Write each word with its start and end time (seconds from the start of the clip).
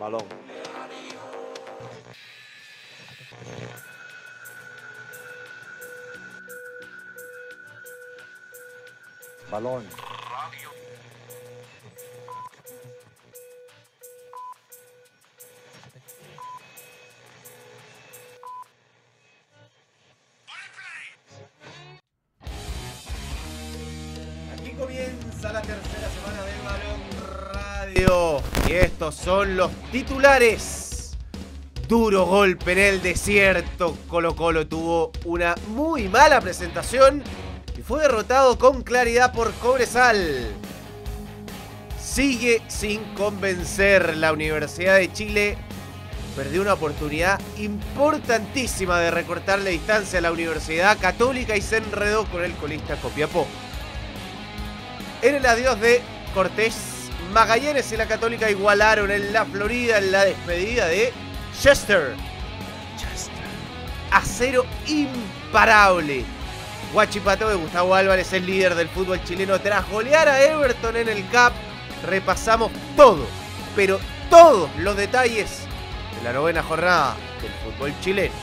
Balón. 0.00 0.24
Balón. 9.50 9.84
Aquí 9.84 10.09
son 29.10 29.56
los 29.56 29.70
titulares. 29.92 31.16
Duro 31.88 32.26
golpe 32.26 32.72
en 32.72 32.78
el 32.78 33.02
desierto. 33.02 33.96
Colo 34.08 34.36
Colo 34.36 34.66
tuvo 34.66 35.12
una 35.24 35.54
muy 35.68 36.08
mala 36.08 36.40
presentación 36.40 37.22
y 37.76 37.82
fue 37.82 38.02
derrotado 38.02 38.58
con 38.58 38.82
claridad 38.82 39.32
por 39.32 39.52
Cobresal. 39.54 40.52
Sigue 42.00 42.62
sin 42.68 43.02
convencer 43.14 44.16
la 44.16 44.32
Universidad 44.32 44.96
de 44.96 45.12
Chile. 45.12 45.58
Perdió 46.36 46.62
una 46.62 46.74
oportunidad 46.74 47.40
importantísima 47.58 49.00
de 49.00 49.10
recortarle 49.10 49.70
distancia 49.70 50.20
a 50.20 50.22
la 50.22 50.32
Universidad 50.32 50.98
Católica 50.98 51.56
y 51.56 51.60
se 51.60 51.78
enredó 51.78 52.24
con 52.26 52.44
el 52.44 52.52
colista 52.54 52.96
Copiapó. 52.96 53.46
En 55.22 55.34
el 55.34 55.44
adiós 55.44 55.80
de 55.80 56.00
Cortés, 56.32 56.89
Magallanes 57.32 57.90
y 57.92 57.96
la 57.96 58.06
Católica 58.06 58.50
igualaron 58.50 59.10
en 59.10 59.32
la 59.32 59.44
Florida 59.44 59.98
en 59.98 60.10
la 60.10 60.24
despedida 60.24 60.86
de 60.86 61.12
Chester. 61.60 62.14
Acero 64.10 64.66
imparable. 64.88 66.24
Guachipato 66.92 67.48
de 67.48 67.54
Gustavo 67.54 67.94
Álvarez, 67.94 68.32
el 68.32 68.46
líder 68.46 68.74
del 68.74 68.88
fútbol 68.88 69.22
chileno, 69.22 69.60
tras 69.60 69.88
golear 69.88 70.28
a 70.28 70.42
Everton 70.42 70.96
en 70.96 71.08
el 71.08 71.28
CAP. 71.30 71.52
Repasamos 72.06 72.72
todo, 72.96 73.24
pero 73.76 74.00
todos 74.28 74.68
los 74.78 74.96
detalles 74.96 75.60
de 76.18 76.24
la 76.24 76.32
novena 76.32 76.64
jornada 76.64 77.14
del 77.40 77.52
fútbol 77.72 77.94
chileno. 78.00 78.34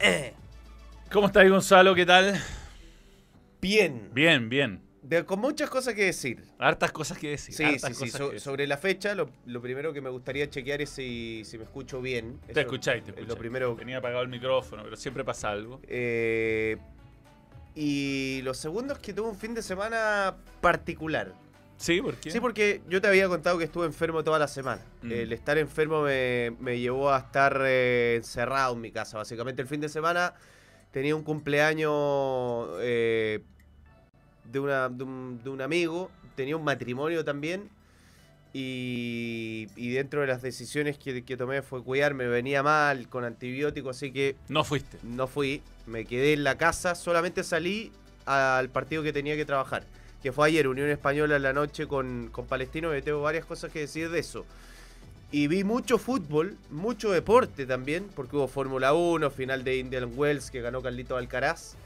Eh, 0.00 0.34
¿Cómo 1.12 1.28
estás, 1.28 1.48
Gonzalo? 1.48 1.94
¿Qué 1.94 2.04
tal? 2.04 2.42
Bien. 3.66 4.10
Bien, 4.12 4.48
bien. 4.48 4.80
De- 5.02 5.24
con 5.24 5.38
muchas 5.40 5.70
cosas 5.70 5.94
que 5.94 6.04
decir. 6.04 6.42
Hartas 6.58 6.90
cosas 6.92 7.18
que 7.18 7.30
decir. 7.30 7.54
Sí, 7.54 7.78
sí, 7.78 7.94
sí. 7.94 8.08
So- 8.10 8.30
que 8.30 8.40
sobre 8.40 8.66
la 8.66 8.76
fecha, 8.76 9.14
lo, 9.14 9.28
lo 9.46 9.60
primero 9.62 9.92
que 9.92 10.00
me 10.00 10.10
gustaría 10.10 10.48
chequear 10.50 10.82
es 10.82 10.90
si, 10.90 11.42
si 11.44 11.58
me 11.58 11.64
escucho 11.64 12.00
bien. 12.00 12.38
Te 12.52 12.60
escucháis, 12.60 13.02
te 13.04 13.10
es 13.10 13.16
escucháis. 13.16 13.28
Lo 13.28 13.36
primero. 13.36 13.74
Tenía 13.76 13.98
apagado 13.98 14.22
el 14.22 14.28
micrófono, 14.28 14.82
pero 14.84 14.96
siempre 14.96 15.22
pasa 15.24 15.50
algo. 15.50 15.80
Eh, 15.86 16.76
y 17.74 18.40
lo 18.42 18.54
segundo 18.54 18.94
es 18.94 18.98
que 19.00 19.12
tuve 19.12 19.28
un 19.28 19.36
fin 19.36 19.54
de 19.54 19.62
semana 19.62 20.36
particular. 20.60 21.32
¿Sí? 21.76 22.00
¿Por 22.00 22.14
qué? 22.16 22.30
Sí, 22.30 22.40
porque 22.40 22.80
yo 22.88 23.02
te 23.02 23.08
había 23.08 23.28
contado 23.28 23.58
que 23.58 23.64
estuve 23.64 23.84
enfermo 23.86 24.24
toda 24.24 24.38
la 24.38 24.48
semana. 24.48 24.80
Mm. 25.02 25.12
El 25.12 25.32
estar 25.32 25.58
enfermo 25.58 26.02
me, 26.02 26.52
me 26.58 26.78
llevó 26.80 27.10
a 27.12 27.18
estar 27.18 27.60
eh, 27.66 28.14
encerrado 28.16 28.74
en 28.74 28.80
mi 28.80 28.90
casa. 28.90 29.18
Básicamente 29.18 29.60
el 29.60 29.68
fin 29.68 29.80
de 29.82 29.88
semana 29.90 30.32
tenía 30.90 31.14
un 31.14 31.22
cumpleaños 31.22 32.70
eh, 32.80 33.42
de, 34.50 34.58
una- 34.60 34.88
de 34.88 35.04
un, 35.04 35.40
de 35.42 35.50
un 35.50 35.60
amigo, 35.60 36.10
tenía 36.34 36.56
un 36.56 36.64
matrimonio 36.64 37.24
también. 37.24 37.68
Y, 38.52 39.66
y 39.76 39.90
dentro 39.90 40.22
de 40.22 40.28
las 40.28 40.40
decisiones 40.40 40.96
que, 40.96 41.22
que 41.24 41.36
tomé 41.36 41.60
fue 41.60 41.82
cuidarme, 41.82 42.26
venía 42.26 42.62
mal 42.62 43.06
con 43.08 43.24
antibióticos, 43.24 43.96
así 43.96 44.12
que 44.12 44.34
No 44.48 44.64
fuiste. 44.64 44.96
no 45.02 45.26
fui, 45.26 45.62
me 45.86 46.06
quedé 46.06 46.32
en 46.32 46.42
la 46.42 46.56
casa, 46.56 46.94
solamente 46.94 47.44
salí 47.44 47.92
al 48.24 48.70
partido 48.70 49.02
que 49.02 49.12
tenía 49.12 49.36
que 49.36 49.44
trabajar, 49.44 49.84
que 50.22 50.32
fue 50.32 50.46
ayer, 50.48 50.68
Unión 50.68 50.88
Española 50.88 51.36
en 51.36 51.42
la 51.42 51.52
noche 51.52 51.86
con, 51.86 52.30
con 52.32 52.46
Palestino, 52.46 52.96
y 52.96 53.02
tengo 53.02 53.20
varias 53.20 53.44
cosas 53.44 53.70
que 53.70 53.80
decir 53.80 54.08
de 54.10 54.20
eso. 54.20 54.46
Y 55.32 55.48
vi 55.48 55.62
mucho 55.62 55.98
fútbol, 55.98 56.56
mucho 56.70 57.10
deporte 57.10 57.66
también, 57.66 58.08
porque 58.14 58.36
hubo 58.36 58.48
Fórmula 58.48 58.94
1, 58.94 59.28
final 59.30 59.64
de 59.64 59.76
Indian 59.76 60.10
Wells 60.16 60.50
que 60.50 60.62
ganó 60.62 60.80
Carlito 60.80 61.16
Alcaraz. 61.18 61.76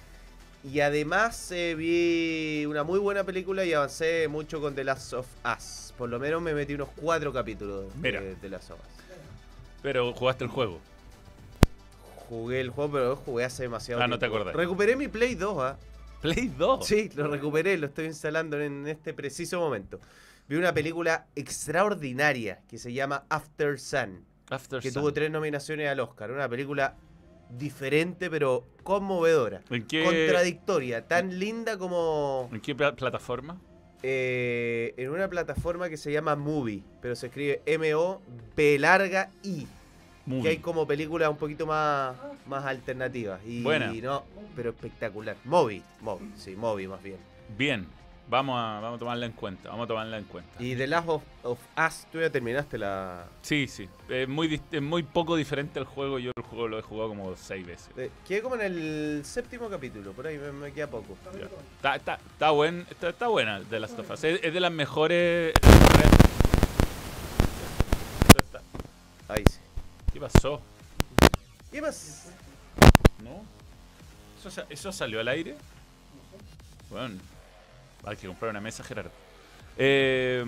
Y 0.63 0.81
además 0.81 1.51
eh, 1.53 1.75
vi 1.75 2.67
una 2.67 2.85
muy 2.85 2.99
buena 2.99 3.25
película 3.25 3.65
y 3.65 3.73
avancé 3.73 4.29
mucho 4.29 4.61
con 4.61 4.75
The 4.75 4.85
Last 4.85 5.15
of 5.15 5.27
Us. 5.57 5.95
Por 5.97 6.11
lo 6.11 6.19
menos 6.19 6.43
me 6.43 6.53
metí 6.53 6.75
unos 6.75 6.91
cuatro 6.97 7.33
capítulos 7.33 7.87
Mira. 7.97 8.21
de 8.21 8.35
The 8.37 8.49
Last 8.51 8.71
of 8.73 8.79
Us. 8.79 9.05
Pero 9.83 10.13
jugaste 10.13 10.45
el 10.45 10.51
juego. 10.51 10.79
Jugué 12.29 12.61
el 12.61 12.69
juego, 12.71 12.93
pero 12.93 13.17
jugué 13.17 13.45
hace 13.45 13.63
demasiado 13.65 14.03
Ah, 14.03 14.07
no 14.07 14.19
te 14.19 14.27
acordás. 14.27 14.55
Recuperé 14.55 14.97
mi 14.97 15.09
Play 15.09 15.35
2, 15.35 15.57
¿ah? 15.61 15.79
Play 16.21 16.53
2. 16.57 16.87
Sí, 16.87 17.11
lo 17.15 17.29
recuperé, 17.29 17.79
lo 17.79 17.87
estoy 17.87 18.05
instalando 18.07 18.61
en 18.61 18.87
este 18.87 19.15
preciso 19.15 19.59
momento. 19.59 19.99
Vi 20.47 20.57
una 20.57 20.75
película 20.75 21.27
extraordinaria 21.35 22.61
que 22.69 22.77
se 22.79 22.93
llama 22.93 23.25
After 23.31 23.79
Sun, 23.81 24.25
After 24.51 24.81
que 24.81 24.91
Sun. 24.91 25.01
tuvo 25.03 25.13
tres 25.15 25.31
nominaciones 25.31 25.89
al 25.89 26.01
Oscar. 26.01 26.31
Una 26.31 26.49
película 26.49 26.95
diferente 27.59 28.31
pero 28.31 28.65
conmovedora. 28.83 29.63
¿En 29.71 29.87
qué, 29.87 30.05
Contradictoria, 30.05 31.07
tan 31.07 31.39
linda 31.39 31.77
como 31.79 32.49
¿En 32.53 32.61
qué 32.61 32.75
pla- 32.75 32.95
plataforma? 32.95 33.59
eh, 34.03 34.95
en 34.97 35.11
una 35.11 35.29
plataforma 35.29 35.89
que 35.89 35.97
se 35.97 36.11
llama 36.13 36.35
Movie, 36.37 36.83
pero 37.03 37.15
se 37.15 37.27
escribe 37.27 37.61
M-O-B 37.67 38.79
larga 38.79 39.31
I. 39.43 39.67
Que 40.43 40.49
hay 40.49 40.57
como 40.59 40.87
películas 40.87 41.29
un 41.29 41.37
poquito 41.39 41.67
más, 41.67 42.15
más 42.47 42.65
alternativas. 42.65 43.41
Y 43.45 43.63
Buena. 43.65 43.93
no, 43.93 44.23
pero 44.55 44.71
espectacular. 44.71 45.37
Moby, 45.45 45.83
Moby, 46.03 46.31
sí, 46.37 46.55
Moby 46.55 46.87
más 46.87 47.03
bien. 47.03 47.17
bien. 47.59 47.87
Vamos 48.31 48.57
a, 48.57 48.79
vamos 48.81 48.97
a 48.97 48.99
tomarla 49.01 49.27
en 49.27 49.33
cuenta. 49.33 49.71
Vamos 49.71 49.85
a 49.85 49.89
tomarla 49.89 50.17
en 50.17 50.25
cuenta. 50.25 50.63
Y 50.63 50.77
The 50.77 50.87
Last 50.87 51.09
of, 51.09 51.23
of 51.43 51.59
Us, 51.77 52.07
tú 52.13 52.21
ya 52.21 52.31
terminaste 52.31 52.79
la. 52.79 53.25
Sí, 53.43 53.67
sí. 53.67 53.89
Es 54.09 54.29
muy, 54.29 54.61
es 54.71 54.81
muy 54.83 55.03
poco 55.03 55.35
diferente 55.35 55.81
al 55.81 55.85
juego. 55.85 56.21
Yo 56.21 56.31
el 56.37 56.43
juego 56.45 56.69
lo 56.69 56.79
he 56.79 56.83
jugado 56.83 57.09
como 57.09 57.35
seis 57.37 57.67
veces. 57.67 57.89
eh, 57.97 58.09
Quedé 58.29 58.41
como 58.41 58.55
en 58.55 58.61
el 58.61 59.23
séptimo 59.25 59.69
capítulo, 59.69 60.13
por 60.13 60.29
ahí 60.29 60.39
me, 60.39 60.53
me 60.53 60.73
queda 60.73 60.87
poco. 60.87 61.17
Ya. 61.37 61.47
Está, 61.77 61.97
está, 61.97 62.15
está, 62.33 62.51
buen, 62.51 62.87
está, 62.89 63.09
está 63.09 63.27
buena 63.27 63.59
de 63.61 63.81
las 63.81 63.91
of 63.99 64.09
Us. 64.09 64.23
Es, 64.23 64.41
es 64.45 64.55
de 64.55 64.61
las 64.61 64.71
mejores. 64.73 65.53
es 65.55 65.61
de 65.63 65.69
las 65.69 65.81
mejores- 65.81 66.11
Está- 68.45 68.63
Ahí 69.29 69.45
sí. 69.51 69.59
¿Qué 70.13 70.21
pasó? 70.21 70.61
¿Qué 71.73 71.83
más? 71.83 72.29
¿No? 73.25 73.43
¿Eso, 74.49 74.63
eso 74.71 74.93
salió 74.93 75.19
al 75.21 75.29
aire? 75.29 75.57
Bueno, 76.91 77.17
hay 78.05 78.17
que 78.17 78.27
comprar 78.27 78.51
una 78.51 78.61
mesa, 78.61 78.83
Gerardo. 78.85 79.11
Eh, 79.77 80.45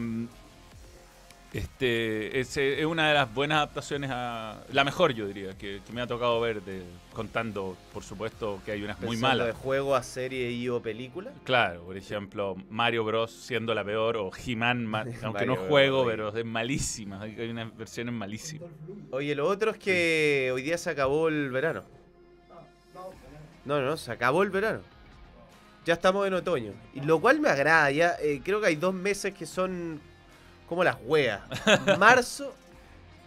este, 1.52 2.40
es, 2.40 2.56
eh, 2.56 2.80
es 2.80 2.86
una 2.86 3.08
de 3.08 3.14
las 3.14 3.32
buenas 3.34 3.56
adaptaciones 3.58 4.10
a. 4.10 4.62
La 4.72 4.84
mejor, 4.84 5.12
yo 5.12 5.26
diría, 5.26 5.56
que, 5.58 5.82
que 5.86 5.92
me 5.92 6.00
ha 6.00 6.06
tocado 6.06 6.40
ver, 6.40 6.62
de, 6.62 6.82
contando, 7.12 7.76
por 7.92 8.02
supuesto, 8.02 8.60
que 8.64 8.72
hay 8.72 8.82
unas 8.82 8.98
muy 9.02 9.18
malas. 9.18 9.48
de 9.48 9.52
juego 9.52 9.94
a 9.94 10.02
serie 10.02 10.50
y 10.50 10.70
o 10.70 10.80
película. 10.80 11.30
Claro, 11.44 11.82
por 11.82 11.96
ejemplo, 11.98 12.56
Mario 12.70 13.04
Bros. 13.04 13.30
siendo 13.32 13.74
la 13.74 13.84
peor, 13.84 14.16
o 14.16 14.30
He-Man, 14.34 14.86
ma- 14.86 15.04
aunque 15.22 15.44
no 15.44 15.56
Bros. 15.56 15.68
juego, 15.68 16.06
pero 16.06 16.34
es 16.34 16.44
malísima. 16.44 17.20
Hay 17.20 17.38
hay 17.38 17.50
unas 17.50 17.76
versiones 17.76 18.14
malísimas. 18.14 18.70
Oye, 19.10 19.34
lo 19.34 19.46
otro 19.46 19.72
es 19.72 19.76
que 19.78 20.50
hoy 20.54 20.62
día 20.62 20.78
se 20.78 20.88
acabó 20.88 21.28
el 21.28 21.50
verano. 21.50 21.82
No, 23.66 23.80
no, 23.82 23.96
se 23.98 24.10
acabó 24.10 24.42
el 24.42 24.48
verano. 24.50 24.80
Ya 25.84 25.94
estamos 25.94 26.26
en 26.26 26.34
otoño. 26.34 26.72
Y 26.94 27.00
lo 27.00 27.20
cual 27.20 27.40
me 27.40 27.48
agrada. 27.48 27.90
Ya 27.90 28.16
eh, 28.20 28.40
creo 28.44 28.60
que 28.60 28.68
hay 28.68 28.76
dos 28.76 28.94
meses 28.94 29.34
que 29.34 29.46
son 29.46 30.00
como 30.68 30.84
las 30.84 30.96
weas. 31.04 31.42
Marzo, 31.98 32.54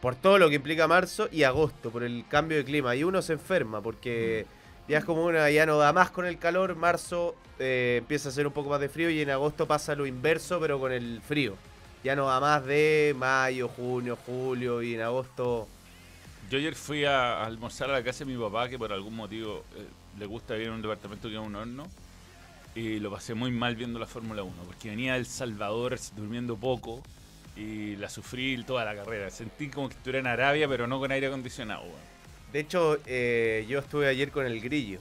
por 0.02 0.16
todo 0.16 0.38
lo 0.38 0.50
que 0.50 0.56
implica 0.56 0.88
marzo, 0.88 1.28
y 1.32 1.44
agosto, 1.44 1.90
por 1.90 2.04
el 2.04 2.26
cambio 2.30 2.58
de 2.58 2.64
clima. 2.64 2.96
Y 2.96 3.04
uno 3.04 3.22
se 3.22 3.34
enferma 3.34 3.82
porque 3.82 4.46
ya 4.88 5.00
es 5.00 5.06
como 5.06 5.26
una, 5.26 5.50
ya 5.50 5.66
no 5.66 5.78
da 5.78 5.92
más 5.92 6.12
con 6.12 6.26
el 6.26 6.38
calor. 6.38 6.76
Marzo 6.76 7.36
eh, 7.60 7.98
empieza 8.00 8.30
a 8.30 8.32
hacer 8.32 8.48
un 8.48 8.54
poco 8.54 8.70
más 8.70 8.80
de 8.80 8.90
frío 8.90 9.10
y 9.10 9.22
en 9.22 9.30
agosto 9.32 9.68
pasa 9.68 9.96
lo 9.96 10.06
inverso, 10.06 10.60
pero 10.60 10.80
con 10.80 10.92
el 10.92 11.22
frío. 11.22 11.56
Ya 12.04 12.16
no 12.16 12.28
da 12.28 12.40
más 12.40 12.66
de 12.66 13.16
mayo, 13.18 13.68
junio, 13.68 14.18
julio 14.26 14.82
y 14.82 14.96
en 14.96 15.02
agosto. 15.02 15.68
Yo 16.50 16.60
ayer 16.60 16.76
fui 16.76 17.04
a, 17.04 17.42
a 17.42 17.46
almorzar 17.46 17.90
a 17.90 17.94
la 17.94 18.04
casa 18.04 18.24
de 18.24 18.32
mi 18.32 18.42
papá, 18.42 18.70
que 18.70 18.78
por 18.78 18.94
algún 18.94 19.16
motivo 19.16 19.64
eh, 19.76 19.88
le 20.20 20.26
gusta 20.26 20.54
vivir 20.54 20.68
en 20.68 20.76
un 20.76 20.82
departamento 20.82 21.28
que 21.28 21.34
es 21.34 21.42
un 21.42 21.56
horno. 21.56 21.88
Y 22.76 23.00
lo 23.00 23.10
pasé 23.10 23.34
muy 23.34 23.52
mal 23.52 23.76
viendo 23.76 24.00
la 24.00 24.06
Fórmula 24.06 24.44
1, 24.44 24.54
porque 24.66 24.90
venía 24.90 25.16
El 25.16 25.26
Salvador 25.26 25.98
durmiendo 26.16 26.58
poco 26.58 27.02
y 27.56 27.96
la 27.96 28.10
sufrí 28.10 28.62
toda 28.66 28.84
la 28.84 28.96
carrera. 28.96 29.30
Sentí 29.30 29.70
como 29.70 29.88
que 29.88 29.96
estuviera 29.96 30.20
en 30.20 30.28
Arabia, 30.28 30.68
pero 30.68 30.86
no 30.86 31.00
con 31.00 31.10
aire 31.12 31.28
acondicionado. 31.28 31.84
weón. 31.84 31.96
De 32.52 32.60
hecho, 32.60 32.98
eh, 33.06 33.66
yo 33.70 33.80
estuve 33.80 34.08
ayer 34.08 34.30
con 34.32 34.46
el 34.46 34.60
grillo 34.62 35.00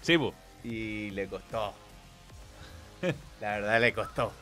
Sí, 0.00 0.16
po. 0.16 0.34
y 0.64 1.10
le 1.10 1.26
costó. 1.28 1.74
La 3.40 3.58
verdad 3.58 3.80
le 3.80 3.92
costó. 3.92 4.32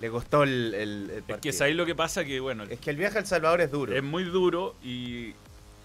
Le 0.00 0.10
costó 0.10 0.42
el, 0.42 0.74
el, 0.74 1.10
el 1.10 1.24
Es 1.28 1.40
que 1.40 1.48
es 1.48 1.60
ahí 1.62 1.72
lo 1.72 1.86
que 1.86 1.94
pasa 1.94 2.24
que, 2.26 2.40
bueno, 2.40 2.64
Es 2.64 2.78
que 2.78 2.90
el 2.90 2.96
viaje 2.96 3.16
a 3.16 3.20
El 3.22 3.26
Salvador 3.26 3.62
es 3.62 3.70
duro. 3.70 3.94
es 3.96 4.02
muy 4.02 4.24
duro 4.24 4.76
y 4.84 5.32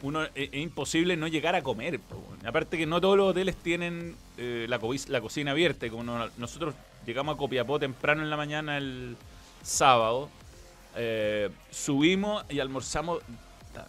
uno 0.03 0.23
es, 0.23 0.31
es 0.35 0.53
imposible 0.55 1.15
no 1.17 1.27
llegar 1.27 1.55
a 1.55 1.61
comer. 1.61 1.99
po. 1.99 2.21
Aparte 2.45 2.77
que 2.77 2.85
no 2.85 2.99
todos 3.01 3.17
los 3.17 3.29
hoteles 3.29 3.55
tienen 3.55 4.15
eh, 4.37 4.65
la, 4.69 4.79
co- 4.79 4.93
la 5.07 5.21
cocina 5.21 5.51
abierta. 5.51 5.89
Como 5.89 6.03
no- 6.03 6.29
nosotros 6.37 6.73
llegamos 7.05 7.35
a 7.35 7.37
Copiapó 7.37 7.79
temprano 7.79 8.21
en 8.23 8.29
la 8.29 8.37
mañana 8.37 8.77
el 8.77 9.15
sábado, 9.63 10.29
eh, 10.95 11.49
subimos 11.69 12.43
y 12.49 12.59
almorzamos, 12.59 13.19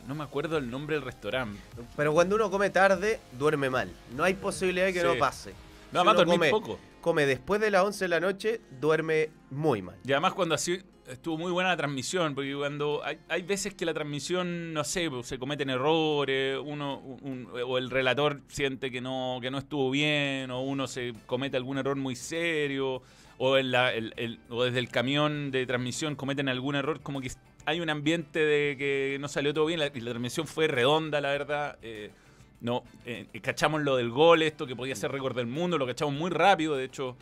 no 0.07 0.15
me 0.15 0.23
acuerdo 0.25 0.59
el 0.59 0.71
nombre 0.71 0.97
del 0.97 1.05
restaurante. 1.05 1.59
Pero 1.97 2.13
cuando 2.13 2.37
uno 2.37 2.51
come 2.51 2.71
tarde, 2.71 3.19
duerme 3.39 3.71
mal. 3.71 3.91
No 4.15 4.25
hay 4.25 4.35
posibilidad 4.35 4.87
de 4.87 4.93
que 4.93 5.01
Sí. 5.01 5.07
no 5.07 5.19
pase. 5.19 5.51
No, 5.51 5.57
Si 5.91 5.97
además 6.09 6.17
dormí 6.17 6.33
come, 6.33 6.51
poco. 6.51 6.79
come 7.01 7.27
después 7.27 7.61
de 7.61 7.71
las 7.71 7.83
11 7.85 8.05
de 8.05 8.09
la 8.09 8.21
noche, 8.21 8.61
duerme 8.81 9.31
muy 9.51 9.83
mal. 9.83 9.97
Y 10.07 10.13
además 10.13 10.33
cuando 10.35 10.55
así 10.55 10.81
estuvo 11.09 11.37
muy 11.39 11.51
buena 11.53 11.71
la 11.71 11.77
transmisión, 11.77 12.35
porque 12.35 12.55
cuando 12.55 13.03
hay, 13.05 13.19
hay 13.29 13.43
veces 13.43 13.75
que 13.75 13.85
la 13.85 13.95
transmisión, 13.95 14.73
no 14.73 14.85
sé, 14.85 15.11
pues, 15.11 15.27
se 15.27 15.39
cometen 15.39 15.71
errores, 15.71 16.59
uno 16.63 16.99
un- 17.23 17.49
o 17.67 17.79
el 17.79 17.91
relator 17.91 18.41
siente 18.49 18.91
que 18.91 19.01
no, 19.01 19.39
que 19.41 19.51
no 19.51 19.59
estuvo 19.59 19.91
bien, 19.91 20.51
o 20.51 20.61
uno 20.63 20.87
se 20.87 21.13
comete 21.27 21.57
algún 21.57 21.79
error 21.79 21.97
muy 21.97 22.17
serio, 22.17 23.03
o, 23.39 23.57
en 23.59 23.71
la, 23.73 23.93
el- 23.93 24.39
o 24.51 24.65
desde 24.65 24.79
el 24.79 24.89
camión 24.89 25.51
de 25.51 25.67
transmisión 25.67 26.15
cometen 26.17 26.49
algún 26.49 26.75
error, 26.77 27.01
como 27.01 27.21
que 27.21 27.31
hay 27.67 27.81
un 27.81 27.91
ambiente 27.91 28.39
de 28.39 28.77
que 28.77 29.17
no 29.21 29.29
salió 29.29 29.53
todo 29.55 29.67
bien, 29.67 29.81
la, 29.81 29.87
la 29.87 30.11
transmisión 30.11 30.47
fue 30.47 30.69
redonda, 30.69 31.21
la 31.21 31.31
verdad. 31.31 31.79
eh, 31.83 32.11
no, 32.61 32.85
eh, 33.07 33.27
cachamos 33.43 33.83
lo 33.83 33.97
del 33.97 34.11
gol, 34.11 34.41
esto 34.43 34.69
que 34.69 34.77
podía 34.77 34.95
ser 34.95 35.11
récord 35.11 35.35
del 35.35 35.49
mundo, 35.49 35.79
lo 35.79 35.87
cachamos 35.87 36.15
muy 36.15 36.31
rápido, 36.31 36.77
de 36.77 36.85
hecho... 36.85 37.17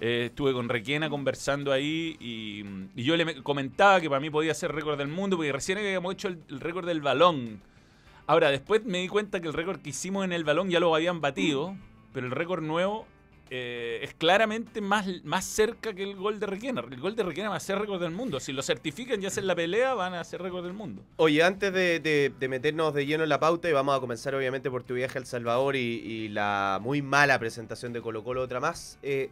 Eh, 0.00 0.26
estuve 0.26 0.52
con 0.52 0.68
Requena 0.68 1.08
conversando 1.08 1.72
ahí 1.72 2.16
y, 2.20 2.64
y 3.00 3.04
yo 3.04 3.16
le 3.16 3.24
me- 3.24 3.42
comentaba 3.42 4.00
que 4.00 4.08
para 4.08 4.20
mí 4.20 4.28
podía 4.28 4.52
ser 4.52 4.72
récord 4.72 4.98
del 4.98 5.08
mundo 5.08 5.36
porque 5.36 5.52
recién 5.52 5.78
habíamos 5.78 6.12
hecho 6.14 6.28
el, 6.28 6.38
récord 6.60 6.86
del 6.86 7.00
balón. 7.00 7.60
Ahora, 8.26 8.50
después 8.50 8.84
me 8.84 8.98
di 8.98 9.08
cuenta 9.08 9.40
que 9.40 9.46
el 9.48 9.54
récord 9.54 9.80
que 9.80 9.90
hicimos 9.90 10.24
en 10.24 10.32
el 10.32 10.44
balón 10.44 10.68
ya 10.70 10.80
lo 10.80 10.94
habían 10.94 11.20
batido, 11.20 11.76
pero 12.12 12.26
el 12.26 12.32
récord 12.32 12.62
nuevo 12.62 13.06
eh, 13.50 14.00
es 14.02 14.14
claramente 14.14 14.80
más, 14.80 15.06
más 15.22 15.44
cerca 15.44 15.92
que 15.94 16.02
el 16.02 16.16
gol 16.16 16.40
de 16.40 16.46
Requena. 16.46 16.82
El 16.90 16.98
gol 17.00 17.14
de 17.14 17.22
Requena 17.22 17.50
va 17.50 17.56
a 17.56 17.60
ser 17.60 17.78
récord 17.78 18.00
del 18.00 18.10
mundo. 18.10 18.40
Si 18.40 18.52
lo 18.52 18.62
certifican 18.62 19.22
y 19.22 19.26
hacen 19.26 19.46
la 19.46 19.54
pelea, 19.54 19.94
van 19.94 20.14
a 20.14 20.24
ser 20.24 20.42
récord 20.42 20.64
del 20.64 20.72
mundo. 20.72 21.02
Oye, 21.16 21.42
antes 21.42 21.72
de, 21.72 22.32
meternos 22.48 22.94
de 22.94 23.06
lleno 23.06 23.22
en 23.22 23.28
la 23.28 23.38
pauta, 23.38 23.68
y 23.68 23.72
vamos 23.72 23.96
a 23.96 24.00
comenzar 24.00 24.34
obviamente 24.34 24.70
por 24.70 24.82
tu 24.82 24.94
viaje 24.94 25.18
a 25.18 25.20
El 25.20 25.26
Salvador 25.26 25.76
y, 25.76 25.78
y 25.80 26.28
la 26.30 26.78
muy 26.82 27.00
mala 27.02 27.38
presentación 27.38 27.92
de 27.92 28.00
Colo 28.00 28.24
Colo, 28.24 28.40
otra 28.42 28.58
más. 28.58 28.98
eh, 29.02 29.30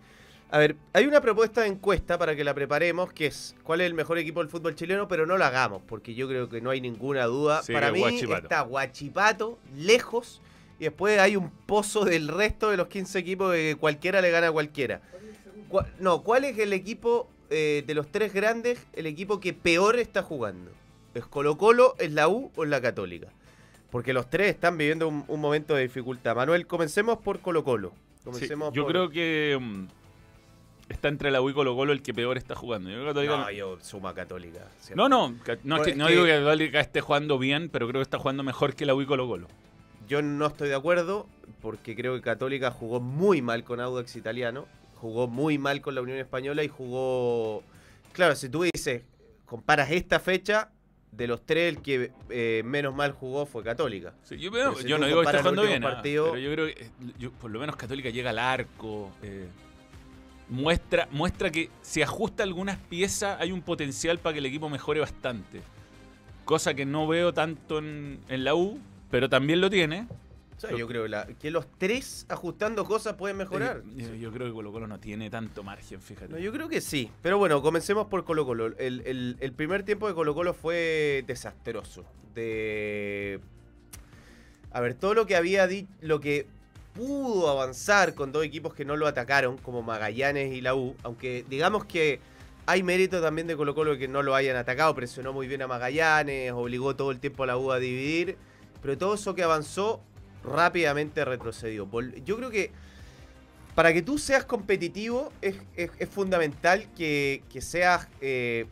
a 0.52 0.58
ver, 0.58 0.76
hay 0.92 1.06
una 1.06 1.20
propuesta 1.20 1.62
de 1.62 1.68
encuesta 1.68 2.18
para 2.18 2.36
que 2.36 2.44
la 2.44 2.52
preparemos, 2.54 3.12
que 3.12 3.26
es 3.26 3.56
cuál 3.64 3.80
es 3.80 3.86
el 3.86 3.94
mejor 3.94 4.18
equipo 4.18 4.40
del 4.40 4.48
fútbol 4.50 4.74
chileno, 4.74 5.08
pero 5.08 5.26
no 5.26 5.36
la 5.38 5.48
hagamos, 5.48 5.82
porque 5.88 6.14
yo 6.14 6.28
creo 6.28 6.48
que 6.48 6.60
no 6.60 6.70
hay 6.70 6.80
ninguna 6.80 7.24
duda. 7.24 7.62
Sí, 7.62 7.72
para 7.72 7.90
mí 7.90 8.00
Huachipato. 8.02 8.42
está 8.42 8.60
Guachipato, 8.60 9.58
lejos, 9.76 10.40
y 10.78 10.84
después 10.84 11.18
hay 11.18 11.36
un 11.36 11.50
pozo 11.50 12.04
del 12.04 12.28
resto 12.28 12.70
de 12.70 12.76
los 12.76 12.88
15 12.88 13.18
equipos 13.18 13.52
que 13.54 13.76
cualquiera 13.80 14.20
le 14.20 14.30
gana 14.30 14.48
a 14.48 14.52
cualquiera. 14.52 15.00
Cua- 15.70 15.86
No, 15.98 16.22
¿cuál 16.22 16.44
es 16.44 16.58
el 16.58 16.72
equipo 16.74 17.30
eh, 17.50 17.82
de 17.86 17.94
los 17.94 18.08
tres 18.12 18.32
grandes, 18.32 18.78
el 18.92 19.06
equipo 19.06 19.40
que 19.40 19.52
peor 19.54 19.98
está 19.98 20.22
jugando? 20.22 20.70
¿Es 21.14 21.24
Colo 21.26 21.56
Colo, 21.58 21.94
es 21.98 22.12
la 22.12 22.28
U 22.28 22.50
o 22.56 22.64
es 22.64 22.70
la 22.70 22.80
Católica? 22.80 23.28
Porque 23.90 24.12
los 24.12 24.28
tres 24.30 24.48
están 24.48 24.76
viviendo 24.78 25.06
un, 25.08 25.24
un 25.28 25.40
momento 25.40 25.74
de 25.74 25.82
dificultad. 25.82 26.34
Manuel, 26.36 26.66
comencemos 26.66 27.18
por 27.18 27.40
Colo 27.40 27.64
Colo. 27.64 27.92
Sí, 28.16 28.24
Comencemos 28.24 28.72
yo 28.74 28.82
por- 28.84 28.92
creo 28.92 29.10
que 29.10 29.58
mm, 29.60 29.84
está 30.92 31.08
entre 31.08 31.30
la 31.30 31.40
U 31.40 31.50
y 31.50 31.54
Colo 31.54 31.74
Colo 31.74 31.92
el 31.92 32.02
que 32.02 32.14
peor 32.14 32.36
está 32.36 32.54
jugando. 32.54 32.88
Yo 32.90 32.96
creo 32.96 33.08
que 33.14 33.20
Católica- 33.26 33.36
No, 33.36 33.50
yo 33.50 33.78
suma 33.80 34.14
Católica. 34.14 34.60
No, 34.94 35.08
no, 35.08 35.30
no, 35.30 35.36
es 35.36 35.40
Pues 35.44 35.82
que- 35.84 35.90
es 35.90 35.96
no 35.96 36.06
que- 36.06 36.12
digo 36.12 36.24
que 36.24 36.30
Católica 36.32 36.80
esté 36.80 37.00
jugando 37.00 37.38
bien, 37.38 37.68
pero 37.70 37.88
creo 37.88 38.00
que 38.00 38.04
está 38.04 38.18
jugando 38.18 38.42
mejor 38.42 38.74
que 38.74 38.86
la 38.86 38.94
U 38.94 39.02
y 39.02 39.06
Colo 39.06 39.26
Colo. 39.26 39.48
Yo 40.08 40.22
no 40.22 40.46
estoy 40.46 40.68
de 40.68 40.74
acuerdo 40.74 41.26
porque 41.60 41.94
creo 41.96 42.14
que 42.14 42.20
Católica 42.22 42.70
jugó 42.70 43.00
muy 43.00 43.40
mal 43.42 43.64
con 43.64 43.80
Audax 43.80 44.16
Italiano, 44.16 44.66
jugó 44.96 45.26
muy 45.28 45.58
mal 45.58 45.80
con 45.80 45.94
la 45.94 46.02
Unión 46.02 46.18
Española 46.18 46.62
y 46.64 46.68
jugó... 46.68 47.62
Claro, 48.12 48.34
si 48.36 48.48
tú 48.48 48.62
dices, 48.64 49.02
comparas 49.46 49.90
esta 49.90 50.20
fecha, 50.20 50.70
de 51.12 51.26
los 51.26 51.44
tres 51.44 51.68
el 51.76 51.82
que 51.82 52.10
eh, 52.30 52.62
menos 52.64 52.94
mal 52.94 53.12
jugó 53.12 53.44
fue 53.44 53.62
Católica. 53.62 54.14
Sí, 54.22 54.38
yo 54.38 54.50
Pero 54.50 54.74
si 54.74 54.88
yo 54.88 54.96
no 54.98 55.06
digo 55.06 55.20
que 55.22 55.28
el 55.30 55.36
jugando 55.38 55.62
bien, 55.62 55.84
ah, 55.84 55.90
partido- 55.92 56.30
pero 56.32 56.38
yo 56.38 56.52
creo 56.52 56.66
que 56.66 56.84
eh, 56.84 56.90
yo- 57.18 57.32
por 57.32 57.50
lo 57.50 57.60
menos 57.60 57.76
Católica 57.76 58.08
llega 58.08 58.30
al 58.30 58.38
arco. 58.38 59.12
eh, 59.22 59.46
muestra, 60.52 61.08
muestra 61.10 61.50
que 61.50 61.70
si 61.80 62.02
ajusta 62.02 62.42
algunas 62.42 62.78
piezas 62.78 63.40
hay 63.40 63.50
un 63.52 63.62
potencial 63.62 64.18
para 64.18 64.34
que 64.34 64.38
el 64.38 64.46
equipo 64.46 64.68
mejore 64.68 65.00
bastante. 65.00 65.60
Cosa 66.44 66.74
que 66.74 66.84
no 66.86 67.06
veo 67.08 67.32
tanto 67.32 67.78
en, 67.78 68.20
en 68.28 68.44
la 68.44 68.54
U, 68.54 68.78
pero 69.10 69.28
también 69.28 69.60
lo 69.60 69.70
tiene. 69.70 70.06
O 70.56 70.60
sea, 70.60 70.76
yo 70.76 70.86
creo 70.86 71.08
la- 71.08 71.26
que 71.26 71.50
los 71.50 71.66
tres 71.78 72.24
ajustando 72.28 72.84
cosas 72.84 73.14
pueden 73.14 73.36
mejorar. 73.36 73.82
Eh, 73.96 74.02
yo, 74.10 74.14
yo 74.14 74.32
creo 74.32 74.46
que 74.46 74.52
Colo 74.52 74.70
Colo 74.70 74.86
no 74.86 75.00
tiene 75.00 75.28
tanto 75.30 75.64
margen, 75.64 76.00
fíjate. 76.00 76.32
No, 76.32 76.38
yo 76.38 76.52
creo 76.52 76.68
que 76.68 76.80
sí. 76.80 77.10
Pero 77.22 77.38
bueno, 77.38 77.60
comencemos 77.62 78.06
por 78.06 78.24
Colo 78.24 78.44
Colo. 78.46 78.66
El, 78.78 79.02
el- 79.06 79.36
el 79.40 79.52
primer 79.52 79.82
tiempo 79.82 80.06
de 80.06 80.14
Colo 80.14 80.34
Colo 80.34 80.54
fue 80.54 81.24
desastroso. 81.26 82.04
De... 82.34 83.40
A 84.70 84.80
ver, 84.80 84.94
todo 84.94 85.14
lo 85.14 85.26
que 85.26 85.34
había 85.36 85.66
dicho, 85.66 85.88
lo 86.00 86.20
que 86.20 86.46
pudo 86.94 87.48
avanzar 87.48 88.14
con 88.14 88.32
dos 88.32 88.44
equipos 88.44 88.74
que 88.74 88.84
no 88.84 88.96
lo 88.96 89.06
atacaron, 89.06 89.56
como 89.58 89.82
Magallanes 89.82 90.52
y 90.52 90.60
la 90.60 90.74
U, 90.74 90.94
aunque 91.02 91.44
digamos 91.48 91.84
que 91.84 92.20
hay 92.66 92.82
mérito 92.82 93.20
también 93.20 93.46
de 93.46 93.56
Colo 93.56 93.74
Colo 93.74 93.96
que 93.98 94.08
no 94.08 94.22
lo 94.22 94.34
hayan 94.34 94.56
atacado, 94.56 94.94
presionó 94.94 95.32
muy 95.32 95.48
bien 95.48 95.62
a 95.62 95.66
Magallanes, 95.66 96.52
obligó 96.52 96.94
todo 96.94 97.10
el 97.10 97.18
tiempo 97.18 97.44
a 97.44 97.46
la 97.46 97.56
U 97.56 97.72
a 97.72 97.78
dividir, 97.78 98.36
pero 98.80 98.96
todo 98.98 99.14
eso 99.14 99.34
que 99.34 99.42
avanzó 99.42 100.00
rápidamente 100.44 101.24
retrocedió. 101.24 101.88
Yo 102.24 102.36
creo 102.36 102.50
que 102.50 102.70
para 103.74 103.92
que 103.92 104.02
tú 104.02 104.18
seas 104.18 104.44
competitivo 104.44 105.32
es, 105.40 105.56
fundamental 106.10 106.92
que, 106.94 107.42
seas 107.60 108.06
eh, 108.20 108.66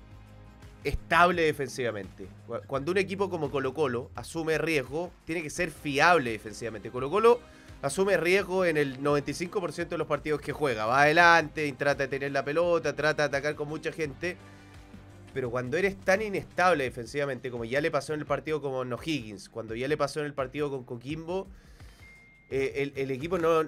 estable 0.85 1.43
defensivamente. 1.43 2.29
Cu- 2.47 2.61
Cuando 2.67 2.93
un 2.93 2.99
equipo 2.99 3.31
como 3.31 3.51
Colo 3.51 3.73
Colo 3.73 4.11
asume 4.15 4.59
riesgo, 4.59 5.11
tiene 5.25 5.43
que 5.43 5.51
ser 5.51 5.71
fiable 5.71 6.33
defensivamente. 6.33 6.91
Colo 6.91 7.09
Colo 7.11 7.41
asume 7.83 8.17
riesgo 8.17 8.65
en 8.65 8.77
el 8.77 9.01
95% 9.03 9.89
de 9.89 9.99
los 9.99 10.07
partidos 10.07 10.41
que 10.41 10.53
juega. 10.53 10.87
Va 10.87 11.03
adelante 11.03 11.67
y 11.67 11.73
trata 11.73 12.05
de 12.05 12.09
tener 12.09 12.33
la 12.33 12.45
pelota, 12.45 12.95
trata 12.95 13.23
de 13.23 13.29
atacar 13.29 13.55
con 13.55 13.69
mucha 13.69 13.93
gente. 13.93 14.37
Pero 15.33 15.51
cuando 15.51 15.77
eres 15.77 15.99
tan 15.99 16.23
inestable 16.23 16.85
defensivamente, 16.85 17.51
como 17.51 17.65
ya 17.65 17.81
le 17.81 17.91
pasó 17.91 18.15
en 18.15 18.21
el 18.21 18.27
partido 18.27 18.61
con 18.61 18.93
O'Higgins, 18.93 19.49
cuando 19.49 19.75
ya 19.75 19.87
le 19.87 19.97
pasó 19.97 20.21
en 20.21 20.27
el 20.27 20.35
partido 20.35 20.71
con 20.71 20.85
Coquimbo, 20.85 21.47
eh, 22.51 22.93
el, 22.97 23.11
equipo 23.13 23.39
no, 23.39 23.63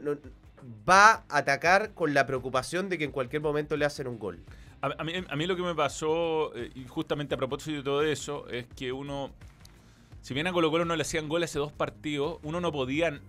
va 0.88 1.24
a 1.28 1.38
atacar 1.38 1.94
con 1.94 2.14
la 2.14 2.26
preocupación 2.26 2.88
de 2.88 2.98
que 2.98 3.04
en 3.04 3.12
cualquier 3.12 3.40
momento 3.40 3.76
le 3.76 3.84
hacen 3.84 4.08
un 4.08 4.18
gol. 4.18 4.40
A, 4.80 5.04
mí, 5.04 5.12
a 5.28 5.36
mí 5.36 5.46
lo 5.46 5.54
que 5.54 5.62
me 5.62 5.76
pasó, 5.76 6.52
eh, 6.56 6.72
justamente 6.88 7.36
a 7.36 7.38
propósito 7.38 7.76
de 7.76 7.82
todo 7.84 8.02
eso, 8.02 8.48
es 8.48 8.66
que 8.74 8.90
uno, 8.90 9.30
si 10.20 10.34
bien 10.34 10.48
a 10.48 10.52
Colo 10.52 10.72
Colo 10.72 10.84
no 10.84 10.96
le 10.96 11.02
hacían 11.02 11.28
gol 11.28 11.44
hace 11.44 11.60
dos 11.60 11.70
partidos, 11.70 12.40
uno 12.42 12.60
no 12.60 12.72
podía 12.72 13.20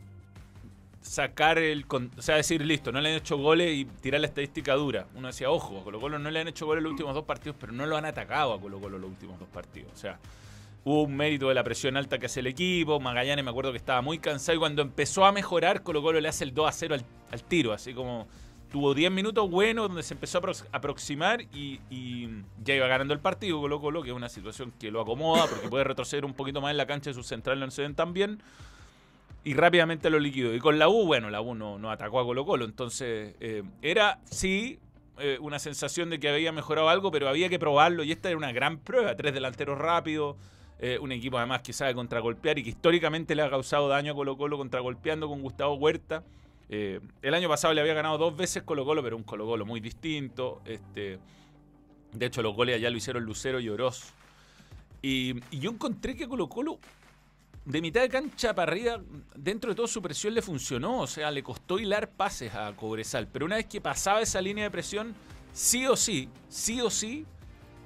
sacar 1.04 1.60
el... 1.60 1.86
O 1.90 2.22
sea, 2.22 2.36
decir, 2.38 2.66
listo, 2.66 2.92
no 2.92 3.00
le 3.02 3.10
han 3.10 3.16
hecho 3.16 3.38
goles 3.38 3.72
y 3.76 3.86
tirar 3.86 4.22
la 4.22 4.28
estadística 4.28 4.74
dura. 4.74 5.06
Uno 5.16 5.28
decía, 5.28 5.52
ojo, 5.52 5.80
a 5.80 5.84
Colo 5.84 6.00
Colo 6.00 6.18
no 6.18 6.32
le 6.32 6.40
han 6.40 6.48
hecho 6.48 6.66
goles 6.66 6.82
los 6.84 6.92
últimos 6.92 7.14
dos 7.14 7.26
partidos, 7.26 7.56
pero 7.60 7.72
no 7.72 7.86
lo 7.86 7.96
han 7.98 8.06
atacado 8.06 8.54
a 8.54 8.60
Colo 8.60 8.80
Colo 8.80 8.98
los 8.98 9.10
últimos 9.10 9.40
dos 9.40 9.50
partidos. 9.50 9.92
O 9.94 9.98
sea, 9.98 10.18
hubo 10.86 11.04
un 11.04 11.16
mérito 11.16 11.50
de 11.50 11.56
la 11.56 11.64
presión 11.64 11.96
alta 11.98 12.18
que 12.18 12.26
hace 12.26 12.40
el 12.40 12.48
equipo. 12.48 13.00
Magallanes 13.00 13.44
me 13.46 13.52
acuerdo 13.52 13.72
que 13.72 13.78
estaba 13.78 14.02
muy 14.02 14.18
cansado 14.20 14.56
y 14.56 14.60
cuando 14.60 14.82
empezó 14.82 15.26
a 15.26 15.32
mejorar, 15.32 15.84
Colo 15.84 16.02
Colo 16.02 16.20
le 16.20 16.30
hace 16.30 16.44
el 16.46 16.54
2 16.54 16.68
a 16.68 16.72
0 16.72 16.96
al, 16.96 17.06
al 17.32 17.44
tiro, 17.44 17.74
así 17.74 17.94
como 17.94 18.28
tuvo 18.72 18.96
10 18.96 19.12
minutos 19.12 19.48
buenos 19.52 19.88
donde 19.88 20.02
se 20.02 20.16
empezó 20.16 20.40
a 20.40 20.42
aprox- 20.42 20.66
aproximar 20.72 21.44
y, 21.54 21.80
y 21.92 22.28
ya 22.64 22.74
iba 22.74 22.88
ganando 22.88 23.14
el 23.14 23.20
partido 23.20 23.62
Colo 23.62 23.80
Colo, 23.80 24.02
que 24.02 24.10
es 24.10 24.16
una 24.16 24.30
situación 24.30 24.74
que 24.80 24.90
lo 24.90 25.00
acomoda 25.02 25.46
porque 25.46 25.68
puede 25.68 25.84
retroceder 25.84 26.26
un 26.26 26.34
poquito 26.34 26.60
más 26.60 26.72
en 26.72 26.78
la 26.78 26.88
cancha 26.88 27.12
de 27.12 27.14
sus 27.14 27.28
centrales 27.28 27.64
no 27.64 27.70
se 27.70 27.84
ven 27.88 28.14
bien 28.14 28.42
y 29.44 29.54
rápidamente 29.54 30.10
lo 30.10 30.20
liquidó. 30.20 30.54
Y 30.54 30.60
con 30.60 30.80
la 30.80 30.88
U, 30.90 31.06
bueno, 31.06 31.30
la 31.30 31.42
U 31.42 31.56
no, 31.56 31.78
no 31.78 31.92
atacó 31.92 32.20
a 32.20 32.24
Colo 32.24 32.46
Colo, 32.46 32.66
entonces 32.66 33.36
eh, 33.40 33.64
era 33.82 34.20
sí 34.24 34.80
eh, 35.20 35.38
una 35.42 35.60
sensación 35.60 36.10
de 36.10 36.20
que 36.20 36.30
había 36.30 36.52
mejorado 36.52 36.90
algo, 36.90 37.12
pero 37.12 37.28
había 37.28 37.50
que 37.50 37.60
probarlo 37.60 38.04
y 38.04 38.12
esta 38.12 38.30
era 38.30 38.38
una 38.38 38.52
gran 38.52 38.78
prueba, 38.80 39.16
tres 39.16 39.34
delanteros 39.34 39.78
rápidos. 39.78 40.38
eh, 40.80 40.98
un 41.00 41.12
equipo 41.12 41.38
además 41.38 41.62
que 41.62 41.72
sabe 41.72 41.94
contragolpear 41.94 42.60
y 42.60 42.64
que 42.64 42.70
históricamente 42.70 43.36
le 43.36 43.42
ha 43.42 43.50
causado 43.50 43.88
daño 43.88 44.14
a 44.14 44.16
Colo 44.16 44.38
Colo 44.38 44.58
contragolpeando 44.58 45.28
con 45.28 45.42
Gustavo 45.42 45.76
Huerta. 45.76 46.24
El 46.70 47.34
año 47.36 47.48
pasado 47.48 47.72
le 47.74 47.82
había 47.82 47.94
ganado 47.94 48.18
dos 48.18 48.36
veces 48.36 48.64
Colo 48.64 48.84
Colo, 48.84 49.04
pero 49.04 49.16
un 49.16 49.24
Colo 49.24 49.46
Colo 49.46 49.64
muy 49.64 49.80
distinto. 49.80 50.62
Este, 50.66 51.20
de 52.12 52.26
hecho, 52.26 52.42
los 52.42 52.56
goles 52.56 52.78
allá 52.78 52.90
lo 52.90 52.98
hicieron 52.98 53.24
Lucero 53.24 53.60
y 53.60 53.70
Oroz. 53.70 54.12
Y 55.04 55.36
yo 55.52 55.70
encontré 55.70 56.16
que 56.16 56.28
Colo 56.28 56.50
Colo 56.50 56.80
de 57.66 57.82
mitad 57.82 58.02
de 58.02 58.10
cancha 58.10 58.54
para 58.54 58.72
arriba, 58.72 59.02
dentro 59.36 59.70
de 59.70 59.76
todo 59.76 59.88
su 59.88 60.02
presión 60.02 60.34
le 60.34 60.42
funcionó. 60.42 61.00
O 61.00 61.08
sea, 61.08 61.32
le 61.32 61.44
costó 61.44 61.80
hilar 61.80 62.10
pases 62.12 62.54
a 62.54 62.76
Cobresal. 62.76 63.28
Pero 63.28 63.46
una 63.46 63.56
vez 63.56 63.66
que 63.66 63.82
pasaba 63.82 64.22
esa 64.22 64.42
línea 64.42 64.66
de 64.66 64.72
presión, 64.72 65.16
sí 65.52 65.88
o 65.88 65.96
sí, 65.96 66.30
sí 66.50 66.82
o 66.82 66.90
sí, 66.90 67.26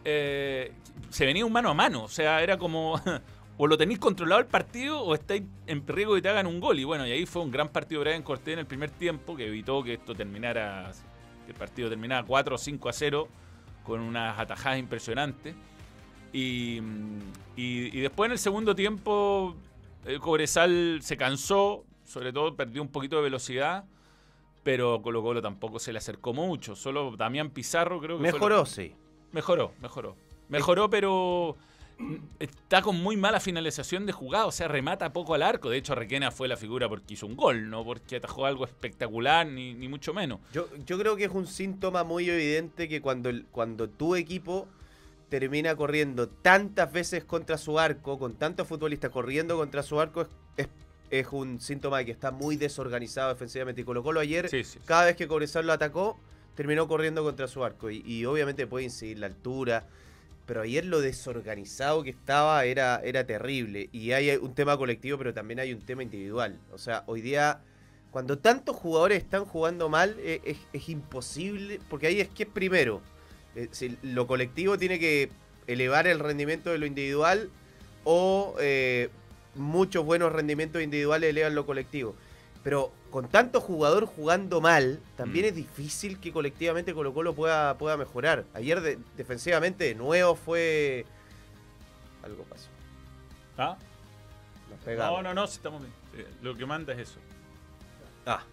eh, 0.04 0.72
se 1.10 1.26
venía 1.26 1.46
un 1.46 1.52
mano 1.52 1.70
a 1.70 1.74
mano. 1.74 2.04
O 2.04 2.10
sea, 2.10 2.42
era 2.42 2.58
como. 2.58 3.00
o 3.58 3.68
lo 3.68 3.78
tenéis 3.78 4.00
controlado 4.00 4.42
el 4.42 4.48
partido 4.48 5.02
o 5.02 5.16
estáis 5.16 5.44
en 5.66 5.86
riesgo 5.88 6.14
de 6.16 6.20
que 6.20 6.24
te 6.24 6.30
hagan 6.30 6.48
un 6.48 6.60
gol. 6.60 6.80
Y 6.80 6.84
bueno, 6.84 7.06
y 7.06 7.12
ahí 7.12 7.26
fue 7.26 7.42
un 7.44 7.52
gran 7.52 7.70
partido 7.70 8.02
de 8.02 8.10
Brian 8.10 8.24
Cortés 8.24 8.54
en 8.54 8.60
el 8.60 8.66
primer 8.66 8.90
tiempo 8.92 9.36
que 9.36 9.48
evitó 9.48 9.84
que 9.84 9.94
esto 9.94 10.16
terminara. 10.16 10.92
Que 11.46 11.52
el 11.52 11.58
partido 11.58 11.88
terminara 11.88 12.26
4 12.26 12.56
o 12.56 12.58
5 12.58 12.90
a 12.90 12.94
0 12.94 13.28
con 13.84 14.02
unas 14.02 14.38
atajadas 14.38 14.80
impresionantes. 14.80 15.56
Y, 16.34 16.82
y, 17.56 17.98
y 17.98 18.02
después 18.02 18.28
en 18.28 18.34
el 18.34 18.38
segundo 18.38 18.76
tiempo, 18.76 19.56
el 20.06 20.20
Cobresal 20.20 21.00
se 21.02 21.18
cansó, 21.18 21.86
sobre 22.06 22.32
todo 22.34 22.56
perdió 22.56 22.82
un 22.82 22.88
poquito 22.90 23.18
de 23.18 23.24
velocidad, 23.24 23.86
pero 24.64 25.02
Colo 25.02 25.22
Colo 25.22 25.42
tampoco 25.42 25.80
se 25.80 25.92
le 25.92 25.98
acercó 26.00 26.34
mucho. 26.34 26.76
Solo 26.76 27.16
Damián 27.18 27.50
Pizarro 27.52 28.00
creo 28.00 28.18
que 28.18 28.24
Mejoró, 28.24 28.58
lo- 28.60 28.66
sí. 28.66 28.94
Mejoró, 29.32 29.74
mejoró. 29.82 30.16
Mejoró, 30.50 30.90
pero 30.90 31.58
está 32.40 32.82
con 32.82 32.96
muy 33.02 33.18
mala 33.18 33.40
finalización 33.40 34.06
de 34.06 34.12
jugada, 34.14 34.46
o 34.46 34.52
sea, 34.52 34.68
remata 34.68 35.12
poco 35.12 35.34
al 35.34 35.42
arco. 35.42 35.70
De 35.70 35.78
hecho, 35.78 35.96
Requena 35.96 36.32
fue 36.32 36.48
la 36.48 36.56
figura 36.56 36.88
porque 36.88 37.16
hizo 37.16 37.26
un 37.26 37.36
gol, 37.36 37.70
no 37.70 37.84
porque 37.84 38.18
atajó 38.18 38.46
algo 38.46 38.66
espectacular, 38.66 39.48
ni, 39.48 39.74
ni 39.74 39.88
mucho 39.88 40.14
menos. 40.14 40.40
Yo, 40.54 40.68
yo 40.86 40.98
creo 40.98 41.16
que 41.16 41.26
es 41.26 41.32
un 41.32 41.48
síntoma 41.48 42.04
muy 42.04 42.30
evidente 42.30 42.88
que 42.88 43.02
cuando, 43.02 43.30
el- 43.30 43.46
cuando 43.52 43.90
tu 43.90 44.16
equipo 44.16 44.68
termina 45.30 45.76
corriendo 45.76 46.28
tantas 46.30 46.92
veces 46.92 47.24
contra 47.24 47.58
su 47.58 47.80
arco, 47.80 48.18
con 48.18 48.36
tantos 48.36 48.68
futbolistas 48.68 49.12
corriendo 49.12 49.58
contra 49.58 49.84
su 49.84 50.00
arco, 50.00 50.22
es, 50.22 50.28
es- 50.58 50.68
es 51.10 51.28
un 51.32 51.62
síntoma 51.62 52.00
de 52.00 52.06
que 52.06 52.12
está 52.12 52.32
muy 52.32 52.58
desorganizado 52.58 53.30
defensivamente. 53.34 53.82
Y 53.82 53.84
Colo 53.86 54.04
Colo 54.04 54.20
ayer, 54.20 54.50
Sí, 54.50 54.64
sí. 54.64 54.80
cada 54.86 55.06
vez 55.06 55.16
que 55.16 55.28
Cobresal 55.28 55.66
lo 55.66 55.74
atacó, 55.74 56.20
terminó 56.56 56.88
corriendo 56.88 57.24
contra 57.24 57.48
su 57.48 57.64
arco. 57.64 57.90
Y, 57.90 58.02
y 58.06 58.26
obviamente 58.26 58.68
puede 58.68 58.86
incidir 58.86 59.20
la 59.20 59.28
altura. 59.28 59.86
Pero 60.46 60.62
ayer 60.62 60.86
lo 60.86 61.02
desorganizado 61.02 62.04
que 62.04 62.10
estaba 62.10 62.64
era, 62.66 63.02
era 63.04 63.26
terrible. 63.26 63.90
Y 63.92 64.12
hay 64.14 64.32
un 64.38 64.54
tema 64.56 64.78
colectivo, 64.78 65.18
pero 65.18 65.34
también 65.34 65.60
hay 65.60 65.74
un 65.74 65.82
tema 65.82 66.04
individual. 66.04 66.58
O 66.72 66.78
sea, 66.78 67.04
hoy 67.08 67.22
día, 67.22 67.62
cuando 68.12 68.38
tantos 68.38 68.76
jugadores 68.78 69.22
están 69.24 69.44
jugando 69.46 69.90
mal, 69.90 70.16
eh, 70.20 70.42
es, 70.46 70.58
es 70.74 70.88
imposible. 70.90 71.80
Porque 71.90 72.08
ahí 72.08 72.22
es 72.22 72.30
que 72.30 72.44
es 72.44 72.50
primero. 72.50 73.02
Eh, 73.56 73.68
si 73.72 73.98
lo 74.04 74.28
colectivo 74.28 74.78
tiene 74.78 75.00
que 75.00 75.30
elevar 75.68 76.08
el 76.08 76.20
rendimiento 76.20 76.72
de 76.72 76.78
lo 76.78 76.86
individual 76.86 77.50
o 78.04 78.56
eh, 78.60 79.10
muchos 79.56 80.06
buenos 80.06 80.32
rendimientos 80.32 80.82
individuales 80.82 81.30
elevan 81.30 81.56
lo 81.56 81.66
colectivo. 81.66 82.16
Pero 82.64 82.92
con 83.12 83.28
tanto 83.30 83.62
jugador 83.62 84.06
jugando 84.06 84.60
mal, 84.62 85.00
también 85.16 85.46
Mm. 85.46 85.50
es 85.50 85.56
difícil 85.56 86.20
que 86.20 86.32
colectivamente 86.32 86.94
Colo 86.94 87.14
Colo 87.14 87.34
pueda, 87.34 87.78
pueda 87.78 87.96
mejorar. 87.98 88.46
Ayer 88.54 88.82
de- 88.82 89.00
defensivamente 89.16 89.86
de 89.86 89.96
nuevo 89.96 90.36
fue... 90.36 91.06
Algo 92.24 92.44
pasó. 92.44 92.68
¿Ah? 93.58 93.78
Nos 94.70 94.80
pegamos. 94.82 95.24
No, 95.24 95.30
no, 95.30 95.34
no, 95.34 95.48
si 95.48 95.56
estamos 95.58 95.82
bien. 95.82 95.94
Eh, 96.18 96.28
Lo 96.42 96.56
que 96.58 96.66
manda 96.66 96.94
es 96.94 97.00
eso. 97.00 97.20
Ah. 98.26 98.44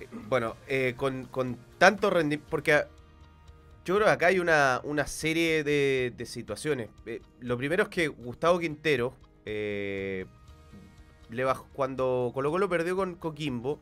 Eh, 0.00 0.06
Bueno, 0.28 0.56
con, 0.96 1.24
con 1.26 1.58
tanto 1.78 2.10
rendimiento. 2.10 2.46
Porque 2.50 2.84
yo 3.84 3.96
creo 3.96 4.06
que 4.06 4.12
acá 4.12 4.26
hay 4.26 4.38
una, 4.38 4.80
una 4.84 5.06
serie 5.06 5.62
de, 5.64 6.12
de 6.16 6.26
situaciones. 6.26 6.88
Eh, 7.06 7.20
lo 7.40 7.56
primero 7.56 7.84
es 7.84 7.88
que 7.88 8.08
Gustavo 8.08 8.58
Quintero, 8.58 9.14
eh, 9.44 10.26
le 11.30 11.44
bajó, 11.44 11.66
cuando 11.72 12.30
Colo 12.34 12.50
Colo 12.50 12.68
perdió 12.68 12.96
con 12.96 13.14
Coquimbo, 13.16 13.80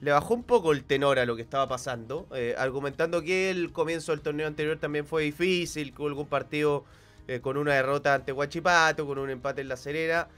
le 0.00 0.10
bajó 0.10 0.34
un 0.34 0.42
poco 0.42 0.72
el 0.72 0.84
tenor 0.84 1.18
a 1.18 1.24
lo 1.24 1.36
que 1.36 1.42
estaba 1.42 1.68
pasando, 1.68 2.26
eh, 2.34 2.54
argumentando 2.58 3.22
que 3.22 3.50
el 3.50 3.72
comienzo 3.72 4.12
del 4.12 4.20
torneo 4.20 4.46
anterior 4.46 4.78
también 4.78 5.06
fue 5.06 5.22
difícil, 5.22 5.94
que 5.94 6.02
hubo 6.02 6.08
algún 6.08 6.26
partido 6.26 6.84
eh, 7.28 7.40
con 7.40 7.56
una 7.56 7.74
derrota 7.74 8.14
ante 8.14 8.32
Huachipato, 8.32 9.06
con 9.06 9.18
un 9.18 9.30
empate 9.30 9.60
en 9.62 9.68
La 9.68 9.76
Serena. 9.76 10.28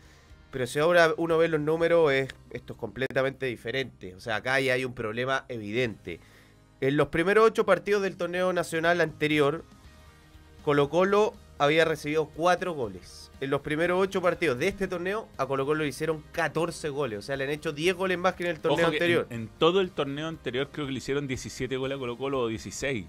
Pero 0.52 0.66
si 0.66 0.78
ahora 0.78 1.12
uno 1.16 1.36
ve 1.38 1.48
los 1.48 1.60
números, 1.60 2.12
es, 2.12 2.28
esto 2.50 2.74
es 2.74 2.78
completamente 2.78 3.46
diferente. 3.46 4.14
O 4.14 4.20
sea, 4.20 4.36
acá 4.36 4.60
ya 4.60 4.74
hay 4.74 4.84
un 4.84 4.94
problema 4.94 5.44
evidente. 5.48 6.20
En 6.80 6.96
los 6.96 7.08
primeros 7.08 7.46
ocho 7.46 7.64
partidos 7.64 8.02
del 8.02 8.16
torneo 8.16 8.52
nacional 8.52 9.00
anterior, 9.00 9.64
Colo 10.64 10.88
Colo 10.90 11.34
había 11.58 11.84
recibido 11.84 12.26
cuatro 12.26 12.74
goles. 12.74 13.30
En 13.40 13.50
los 13.50 13.60
primeros 13.62 13.98
ocho 14.00 14.20
partidos 14.20 14.58
de 14.58 14.68
este 14.68 14.88
torneo, 14.88 15.28
a 15.38 15.46
Colo 15.46 15.64
Colo 15.64 15.82
le 15.84 15.88
hicieron 15.88 16.22
14 16.32 16.88
goles. 16.90 17.18
O 17.20 17.22
sea, 17.22 17.36
le 17.36 17.44
han 17.44 17.50
hecho 17.50 17.72
10 17.72 17.94
goles 17.94 18.18
más 18.18 18.34
que 18.34 18.44
en 18.44 18.50
el 18.50 18.60
torneo 18.60 18.84
Ojo 18.86 18.92
anterior. 18.92 19.26
En, 19.30 19.42
en 19.42 19.48
todo 19.48 19.80
el 19.80 19.90
torneo 19.90 20.28
anterior 20.28 20.68
creo 20.70 20.86
que 20.86 20.92
le 20.92 20.98
hicieron 20.98 21.26
17 21.26 21.76
goles 21.76 21.96
a 21.96 21.98
Colo 21.98 22.16
Colo 22.18 22.40
o 22.40 22.48
16. 22.48 23.06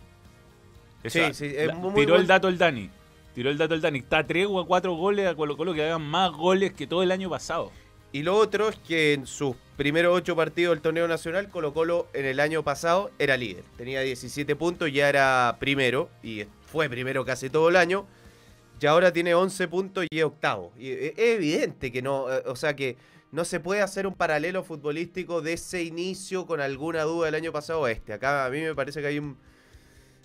Sí, 1.05 1.21
sí, 1.33 1.45
es 1.45 1.67
la- 1.67 1.75
muy- 1.75 1.91
muy 1.91 2.01
tiró 2.01 2.15
el 2.15 2.27
dato 2.27 2.47
el 2.47 2.57
Dani. 2.57 2.89
Tiró 3.33 3.50
el 3.50 3.57
dato 3.57 3.74
el 3.75 3.81
Dani. 3.81 4.00
Está 4.00 4.25
3 4.25 4.47
o 4.50 4.65
4 4.65 4.93
goles 4.95 5.27
a 5.27 5.36
Colo 5.36 5.55
Colo 5.57 5.74
que 5.74 5.83
hagan 5.83 6.01
más 6.01 6.31
goles 6.31 6.74
que 6.74 6.88
todo 6.88 7.03
el 7.03 7.12
año 7.12 7.29
pasado. 7.29 7.71
Y 8.12 8.24
lo 8.24 8.36
otro 8.36 8.70
es 8.70 8.78
que 8.78 9.14
en 9.14 9.28
sus 9.28 9.56
primeros 9.76 10.16
ocho 10.16 10.36
partidos 10.36 10.76
del 10.76 10.82
torneo 10.82 11.08
nacional, 11.08 11.50
Colo 11.50 11.74
Colo 11.74 12.08
en 12.14 12.26
el 12.26 12.40
año 12.40 12.64
pasado 12.64 13.12
era 13.20 13.38
líder. 13.38 13.64
Tenía 13.78 14.02
17 14.02 14.56
puntos, 14.56 14.92
ya 14.92 15.10
era 15.10 15.58
primero, 15.60 16.10
y 16.24 16.46
fue 16.66 16.90
primero 16.90 17.26
casi 17.26 17.50
todo 17.50 17.70
el 17.70 17.76
año. 17.76 18.08
Y 18.80 18.86
ahora 18.86 19.12
tiene 19.12 19.36
11 19.36 19.68
puntos 19.68 20.06
y 20.10 20.20
es 20.20 20.24
octavo. 20.24 20.72
Y 20.78 20.90
e- 20.90 21.08
es 21.18 21.36
evidente 21.36 21.92
que 21.92 22.02
no, 22.02 22.32
eh, 22.32 22.44
o 22.46 22.56
sea 22.56 22.76
que 22.76 22.96
no 23.32 23.44
se 23.44 23.60
puede 23.60 23.82
hacer 23.82 24.08
un 24.08 24.14
paralelo 24.14 24.64
futbolístico 24.64 25.42
de 25.42 25.54
ese 25.54 25.84
inicio 25.84 26.46
con 26.46 26.62
alguna 26.62 27.04
duda 27.04 27.26
del 27.26 27.36
año 27.36 27.52
pasado 27.52 27.86
a 27.86 27.92
este. 27.92 28.14
Acá 28.14 28.46
a 28.46 28.50
mí 28.50 28.62
me 28.62 28.74
parece 28.74 29.02
que 29.02 29.08
hay 29.08 29.20
un, 29.20 29.38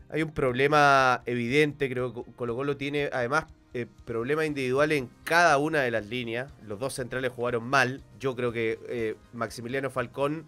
hay 0.09 0.23
un 0.23 0.33
problema 0.33 1.23
evidente, 1.27 1.91
creo 1.91 2.12
que 2.12 2.31
Colo 2.37 2.55
Colo 2.55 2.77
tiene 2.77 3.09
además 3.12 3.47
eh, 3.75 3.87
problemas 4.05 4.47
individuales 4.47 4.99
en 4.99 5.09
cada 5.25 5.59
una 5.59 5.81
de 5.81 5.91
las 5.91 6.07
líneas. 6.07 6.52
Los 6.67 6.79
dos 6.79 6.95
centrales 6.95 7.31
jugaron 7.33 7.64
mal. 7.64 8.02
Yo 8.21 8.35
creo 8.37 8.52
que 8.52 8.79
eh, 8.88 9.17
Maximiliano 9.33 9.91
Falcón 9.91 10.45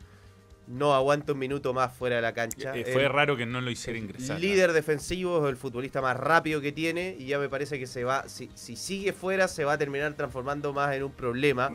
no 0.67 0.95
aguanta 0.95 1.33
un 1.33 1.39
minuto 1.39 1.75
más 1.75 1.95
fuera 1.95 2.17
de 2.17 2.23
la 2.23 2.33
cancha. 2.33 2.75
Eh, 2.75 2.85
fue 2.93 3.05
El 3.05 3.11
raro 3.11 3.37
que 3.37 3.45
no 3.47 3.61
lo 3.61 3.71
hiciera 3.71 3.99
ingresar. 3.99 4.41
líder 4.41 4.73
defensivo, 4.73 5.45
es 5.45 5.51
el 5.51 5.57
futbolista 5.57 6.01
más 6.01 6.17
rápido 6.17 6.61
que 6.61 6.73
tiene 6.73 7.17
y 7.19 7.27
ya 7.27 7.39
me 7.39 7.49
parece 7.51 7.79
que 7.79 7.87
se 7.87 8.03
va, 8.05 8.29
si, 8.29 8.51
si 8.55 8.75
sigue 8.77 9.13
fuera 9.13 9.47
se 9.49 9.65
va 9.65 9.75
a 9.75 9.79
terminar 9.79 10.15
transformando 10.15 10.73
más 10.73 10.95
en 10.95 11.03
un 11.05 11.13
problema. 11.13 11.71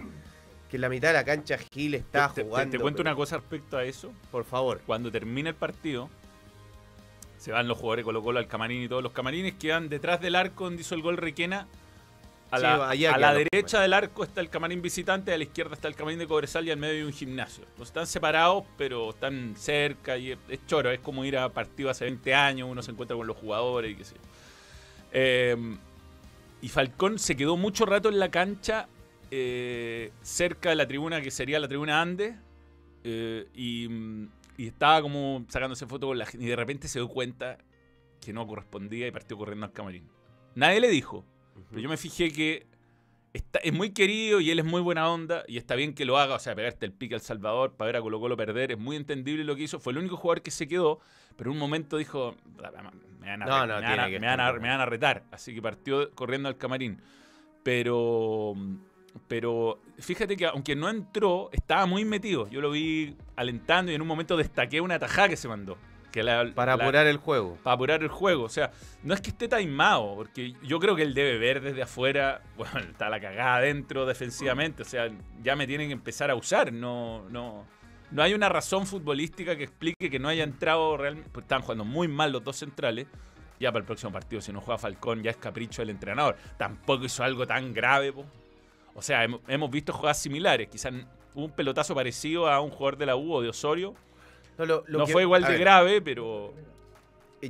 Que 0.70 0.78
en 0.78 0.82
la 0.82 0.90
mitad 0.90 1.08
de 1.10 1.14
la 1.16 1.26
cancha 1.26 1.58
Gil 1.74 1.96
está 1.96 2.30
te, 2.30 2.42
te- 2.44 2.48
jugando. 2.48 2.72
te 2.72 2.80
cuento 2.80 2.98
pero- 2.98 3.10
una 3.10 3.16
cosa 3.16 3.38
respecto 3.38 3.76
a 3.76 3.84
eso. 3.84 4.12
Por 4.32 4.44
favor. 4.44 4.82
Cuando 4.86 5.12
termina 5.12 5.50
el 5.50 5.56
partido, 5.56 6.10
se 7.40 7.52
van 7.52 7.68
los 7.68 7.78
jugadores 7.78 8.06
Colo 8.06 8.22
Colo 8.22 8.38
al 8.38 8.48
camarín 8.48 8.84
y 8.84 8.88
todos 8.88 9.02
los 9.02 9.14
camarines 9.14 9.54
quedan 9.54 9.90
detrás 9.90 10.22
del 10.22 10.36
arco 10.36 10.66
donde 10.66 10.82
hizo 10.82 10.94
el 10.94 11.02
gol 11.02 11.18
Requena. 11.18 11.68
A 12.52 12.58
Sí, 12.58 12.64
la, 12.64 12.90
allá 12.90 13.14
a 13.14 13.18
la 13.20 13.34
derecha 13.34 13.80
del 13.80 13.94
arco 13.94 14.24
está 14.24 14.42
el 14.42 14.50
camarín 14.50 14.82
visitante, 14.82 15.32
a 15.32 15.38
la 15.38 15.44
izquierda 15.44 15.76
está 15.76 15.88
el 15.88 15.96
camarín 15.96 16.20
de 16.20 16.28
Cobresal 16.28 16.68
y 16.68 16.72
al 16.72 16.78
medio 16.78 16.96
hay 16.96 17.04
un 17.04 17.14
gimnasio. 17.14 17.64
Entonces 17.64 17.88
están 17.88 18.08
separados, 18.08 18.66
pero 18.78 19.12
están 19.12 19.56
cerca 19.56 20.18
y 20.18 20.32
es, 20.32 20.38
es 20.50 20.66
choro. 20.66 20.92
Es 20.92 21.00
como 21.00 21.24
ir 21.26 21.38
a 21.38 21.50
partido 21.50 21.90
hace 21.90 22.06
20 22.06 22.34
años, 22.34 22.68
uno 22.70 22.82
se 22.82 22.92
encuentra 22.92 23.16
con 23.16 23.28
los 23.28 23.38
jugadores 23.38 23.92
y 23.92 23.96
qué 23.96 24.04
sé 24.04 24.16
yo. 24.16 24.22
Eh, 25.12 25.78
y 26.62 26.70
Falcón 26.70 27.20
se 27.20 27.36
quedó 27.36 27.56
mucho 27.56 27.86
rato 27.86 28.10
en 28.10 28.20
la 28.20 28.30
cancha, 28.30 28.88
eh, 29.32 30.12
cerca 30.22 30.70
de 30.70 30.76
la 30.76 30.88
tribuna 30.88 31.22
que 31.22 31.32
sería 31.32 31.60
la 31.60 31.68
tribuna 31.68 32.02
Andes, 32.02 32.36
eh, 33.04 33.48
y, 33.54 33.88
mm, 33.88 34.28
y 34.60 34.68
estaba 34.68 35.02
como 35.02 35.46
sacándose 35.48 35.88
fotos 35.88 36.10
con 36.10 36.18
la 36.18 36.26
gente, 36.26 36.46
y 36.46 36.50
de 36.50 36.56
repente 36.58 36.90
se 36.90 37.00
dio 37.00 37.08
cuenta 37.08 37.60
que 38.20 38.34
no 38.34 38.46
correspondía 38.46 39.08
y 39.08 39.12
partió 39.12 39.38
corriendo 39.38 39.66
al 39.66 39.72
camarín. 39.72 40.10
Nadie 40.54 40.82
le 40.82 40.90
dijo, 40.90 41.24
pero 41.70 41.82
yo 41.82 41.88
me 41.88 41.96
fijé 41.96 42.34
que 42.34 42.68
está, 43.32 43.60
es 43.60 43.72
muy 43.72 43.92
querido 43.92 44.42
y 44.42 44.52
él 44.52 44.60
es 44.60 44.66
muy 44.66 44.82
buena 44.82 45.10
onda 45.10 45.46
y 45.48 45.56
está 45.56 45.76
bien 45.76 45.94
que 45.94 46.04
lo 46.04 46.18
haga, 46.18 46.36
o 46.36 46.40
sea, 46.40 46.56
pegarte 46.56 46.86
el 46.86 46.92
pique 46.92 47.16
al 47.16 47.22
Salvador 47.22 47.78
para 47.78 47.86
ver 47.86 47.96
a 47.96 48.02
Colo 48.02 48.20
Colo 48.20 48.36
perder, 48.36 48.74
es 48.74 48.78
muy 48.78 48.98
entendible 48.98 49.46
lo 49.46 49.56
que 49.56 49.64
hizo, 49.64 49.80
fue 49.80 49.94
el 49.94 50.00
único 50.00 50.18
jugador 50.18 50.42
que 50.42 50.52
se 50.52 50.68
quedó, 50.68 51.00
pero 51.38 51.52
en 51.52 51.54
un 51.54 51.60
momento 51.60 51.96
dijo, 51.96 52.36
me 53.22 53.38
van 53.38 54.82
a 54.82 54.86
retar, 54.86 55.24
así 55.32 55.56
que 55.56 55.62
partió 55.62 56.12
corriendo 56.12 56.50
al 56.50 56.58
camarín. 56.58 57.02
Pero, 57.64 58.56
pero 59.28 59.80
fíjate 60.00 60.36
que 60.38 60.46
aunque 60.46 60.76
no 60.76 60.90
entró, 60.90 61.50
estaba 61.52 61.86
muy 61.86 62.06
metido. 62.06 62.48
Yo 62.50 62.62
lo 62.62 62.72
vi 62.72 63.16
alentando 63.36 63.92
y 63.92 63.96
en 63.96 64.02
un 64.02 64.08
momento 64.08 64.38
destaqué 64.38 64.82
una 64.82 65.00
tajada 65.00 65.30
que 65.30 65.38
se 65.38 65.48
mandó. 65.48 65.78
Que 66.12 66.24
la- 66.24 66.52
Para 66.56 66.76
la- 66.76 66.84
apurar 66.86 67.06
el 67.06 67.18
juego. 67.18 67.58
para 67.64 67.76
apurar 67.76 68.02
el 68.02 68.10
juego. 68.10 68.44
O 68.44 68.50
sea, 68.50 68.72
no 69.04 69.14
es 69.14 69.22
que 69.22 69.30
esté 69.30 69.48
taimado, 69.48 70.16
porque 70.16 70.54
yo 70.64 70.80
creo 70.80 70.96
que 70.96 71.04
él 71.04 71.14
debe 71.14 71.38
ver 71.38 71.62
desde 71.62 71.84
afuera, 71.84 72.42
bueno, 72.58 72.80
está 72.80 73.10
la 73.10 73.20
cagada 73.20 73.58
adentro 73.58 74.06
defensivamente, 74.08 74.82
o 74.82 74.86
sea, 74.86 75.08
ya 75.44 75.56
me 75.56 75.68
tienen 75.68 75.88
que 75.90 75.94
empezar 75.94 76.32
a 76.32 76.36
usar, 76.36 76.74
no, 76.74 77.30
no, 77.30 77.64
no 78.10 78.24
hay 78.24 78.34
una 78.34 78.50
razón 78.50 78.88
futbolística 78.88 79.56
que 79.56 79.66
explique 79.66 80.10
que 80.10 80.18
no 80.18 80.30
haya 80.30 80.44
entrado 80.44 80.98
realmente, 80.98 81.30
pues 81.32 81.44
están 81.44 81.62
jugando 81.62 81.86
muy 81.86 82.08
mal 82.08 82.32
los 82.32 82.44
dos 82.44 82.56
centrales. 82.58 83.06
Ya 83.60 83.72
para 83.74 83.82
el 83.82 83.86
próximo 83.86 84.12
partido, 84.14 84.42
si 84.42 84.54
no 84.54 84.62
juega 84.62 84.78
Falcón, 84.78 85.22
ya 85.22 85.32
es 85.32 85.38
capricho 85.38 85.82
del 85.82 85.90
entrenador. 85.90 86.38
Tampoco 86.58 87.04
hizo 87.06 87.24
algo 87.26 87.46
tan 87.46 87.74
grave, 87.74 88.14
po. 88.14 88.26
O 89.00 89.02
sea, 89.02 89.24
hemos, 89.48 89.72
visto 89.72 89.94
jugadas 89.94 90.22
similares. 90.22 90.68
Quizás 90.68 90.92
un 91.34 91.52
pelotazo 91.52 91.96
parecido 91.96 92.50
a 92.50 92.60
un 92.60 92.70
jugador 92.70 92.98
de 92.98 93.06
la 93.06 93.16
U 93.16 93.34
o 93.34 93.42
de 93.42 93.48
Osorio. 93.48 93.96
No, 94.58 94.66
lo- 94.66 94.84
lo 94.88 95.00
no 95.00 95.06
que- 95.06 95.14
fue 95.14 95.22
igual 95.22 95.44
de 95.44 95.50
ver, 95.52 95.60
grave, 95.60 96.02
pero 96.02 96.54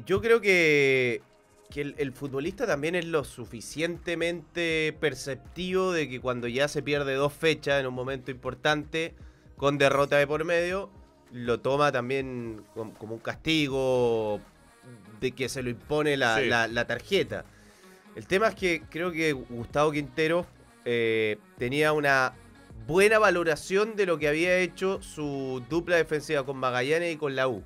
Yo 0.05 0.21
creo 0.21 0.39
que, 0.41 1.23
que 1.71 1.81
el, 1.81 1.95
el 1.97 2.11
futbolista 2.11 2.67
también 2.67 2.93
es 2.93 3.05
lo 3.05 3.23
suficientemente 3.23 4.95
perceptivo 4.99 5.91
de 5.91 6.07
que 6.07 6.19
cuando 6.21 6.47
ya 6.47 6.67
se 6.67 6.83
pierde 6.83 7.15
dos 7.15 7.33
fechas 7.33 7.79
en 7.79 7.87
un 7.87 7.95
momento 7.95 8.29
importante, 8.29 9.15
con 9.57 9.79
derrota 9.79 10.17
de 10.17 10.27
por 10.27 10.45
medio, 10.45 10.91
lo 11.31 11.59
toma 11.59 11.91
también 11.91 12.63
com- 12.75 12.91
como 12.91 13.15
un 13.15 13.19
castigo 13.19 14.39
de 15.19 15.31
que 15.31 15.49
se 15.49 15.63
lo 15.63 15.69
impone 15.71 16.15
la, 16.17 16.37
Sí. 16.37 16.45
la- 16.45 16.67
la 16.67 16.85
tarjeta. 16.85 17.43
El 18.15 18.27
tema 18.27 18.49
es 18.49 18.55
que 18.55 18.83
creo 18.89 19.11
que 19.11 19.33
Gustavo 19.33 19.91
Quintero 19.91 20.45
eh, 20.85 21.37
tenía 21.57 21.93
una 21.93 22.33
buena 22.87 23.19
valoración 23.19 23.95
de 23.95 24.05
lo 24.05 24.17
que 24.17 24.27
había 24.27 24.57
hecho 24.57 25.01
su 25.01 25.63
dupla 25.69 25.95
defensiva 25.95 26.45
con 26.45 26.57
Magallanes 26.57 27.13
y 27.13 27.17
con 27.17 27.35
la 27.35 27.47
U. 27.47 27.63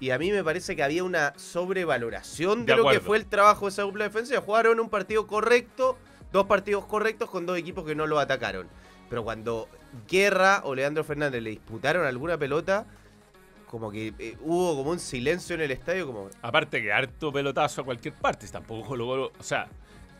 Y 0.00 0.10
a 0.10 0.18
mí 0.18 0.32
me 0.32 0.42
parece 0.42 0.74
que 0.74 0.82
había 0.82 1.04
una 1.04 1.34
sobrevaloración 1.36 2.64
de, 2.64 2.72
De 2.72 2.78
lo 2.78 2.88
que 2.88 3.00
fue 3.00 3.18
el 3.18 3.26
trabajo 3.26 3.66
de 3.66 3.70
esa 3.70 3.82
dupla 3.82 4.04
defensiva. 4.04 4.40
Jugaron 4.40 4.80
un 4.80 4.88
partido 4.88 5.26
correcto, 5.26 5.98
dos 6.32 6.46
partidos 6.46 6.86
correctos 6.86 7.28
con 7.28 7.44
dos 7.44 7.58
equipos 7.58 7.84
que 7.84 7.94
no 7.94 8.06
lo 8.06 8.18
atacaron. 8.18 8.66
Pero 9.10 9.24
cuando 9.24 9.68
Guerra 10.08 10.62
o 10.64 10.74
Leandro 10.74 11.04
Fernández 11.04 11.42
le 11.42 11.50
disputaron 11.50 12.06
alguna 12.06 12.38
pelota, 12.38 12.86
como 13.66 13.90
que 13.90 14.14
eh, 14.18 14.36
hubo 14.40 14.74
como 14.76 14.90
un 14.90 14.98
silencio 14.98 15.54
en 15.54 15.60
el 15.60 15.70
estadio, 15.70 16.06
como 16.06 16.30
aparte 16.42 16.80
que 16.80 16.92
harto 16.92 17.30
pelotazo 17.32 17.82
a 17.82 17.84
cualquier 17.84 18.14
parte. 18.14 18.48
Tampoco 18.48 18.88
Colo, 18.88 19.32
o 19.38 19.42
sea, 19.42 19.68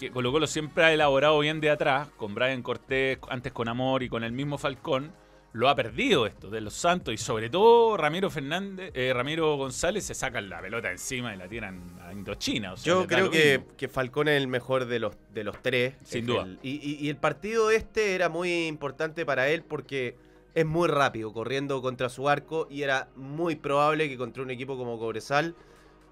que 0.00 0.10
Colo 0.10 0.32
Colo 0.32 0.46
siempre 0.46 0.84
ha 0.84 0.92
elaborado 0.92 1.38
bien 1.40 1.60
de 1.60 1.70
atrás, 1.70 2.08
con 2.16 2.34
Brian 2.34 2.62
Cortés, 2.62 3.18
antes 3.28 3.52
con 3.52 3.68
Amor 3.68 4.02
y 4.02 4.08
con 4.08 4.24
el 4.24 4.32
mismo 4.32 4.58
Falcón. 4.58 5.12
Lo 5.52 5.68
ha 5.68 5.74
perdido 5.74 6.26
esto 6.26 6.48
de 6.48 6.60
los 6.60 6.74
Santos 6.74 7.12
y 7.12 7.16
sobre 7.16 7.50
todo 7.50 7.96
Ramiro 7.96 8.30
Fernández, 8.30 8.92
eh, 8.94 9.12
Ramiro 9.12 9.56
González 9.56 10.04
se 10.04 10.14
sacan 10.14 10.48
la 10.48 10.60
pelota 10.60 10.92
encima 10.92 11.34
y 11.34 11.36
la 11.36 11.48
tiran 11.48 11.98
a 12.02 12.12
Indochina. 12.12 12.72
o 12.72 12.76
sea, 12.76 12.92
Yo 12.92 13.06
creo 13.08 13.30
que, 13.32 13.64
que 13.76 13.88
Falcón 13.88 14.28
es 14.28 14.40
el 14.40 14.46
mejor 14.46 14.84
de 14.86 15.00
los, 15.00 15.16
de 15.34 15.42
los 15.44 15.60
tres. 15.60 15.94
Sin 16.04 16.24
duda. 16.26 16.42
el- 16.44 16.60
y, 16.62 16.76
y- 16.76 17.04
y 17.04 17.08
el 17.08 17.16
partido 17.16 17.70
este 17.72 18.14
era 18.14 18.28
muy 18.28 18.68
importante 18.68 19.26
para 19.26 19.48
él 19.48 19.64
porque 19.64 20.14
es 20.54 20.64
muy 20.66 20.88
rápido, 20.88 21.32
corriendo 21.32 21.82
contra 21.82 22.08
su 22.10 22.28
arco. 22.28 22.68
Y 22.70 22.82
era 22.82 23.08
muy 23.16 23.56
probable 23.56 24.08
que 24.08 24.16
contra 24.16 24.44
un 24.44 24.50
equipo 24.52 24.76
como 24.78 25.00
Cobresal 25.00 25.56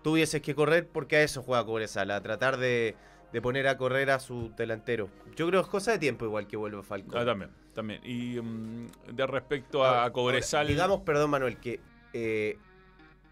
tuvieses 0.02 0.42
que 0.42 0.57
correr 0.57 0.88
porque 0.88 1.16
a 1.16 1.23
eso 1.23 1.42
juega 1.42 1.64
Cobresal, 1.64 2.11
a 2.11 2.21
tratar 2.21 2.57
de, 2.57 2.97
de 3.33 3.43
poner 3.43 3.69
a 3.69 3.77
correr 3.77 4.11
a 4.11 4.19
su 4.21 4.53
delantero. 4.57 5.09
Yo 5.37 5.47
creo 5.49 5.61
que 5.61 5.67
es 5.67 5.71
cosa 5.71 5.93
de 5.93 5.99
tiempo 5.99 6.25
igual 6.25 6.47
que 6.47 6.57
vuelva 6.57 6.83
Falcón. 6.83 7.21
Ah, 7.21 7.25
también, 7.25 7.51
también. 7.75 8.01
Y 8.05 8.41
mm, 8.41 8.87
de 9.13 9.27
respecto 9.27 9.85
a, 9.85 9.99
Ahora, 10.01 10.13
Cobresal. 10.13 10.61
ahora, 10.61 10.69
digamos, 10.71 11.01
perdón, 11.03 11.31
Manuel, 11.31 11.59
que 11.59 11.81
eh, 12.15 12.59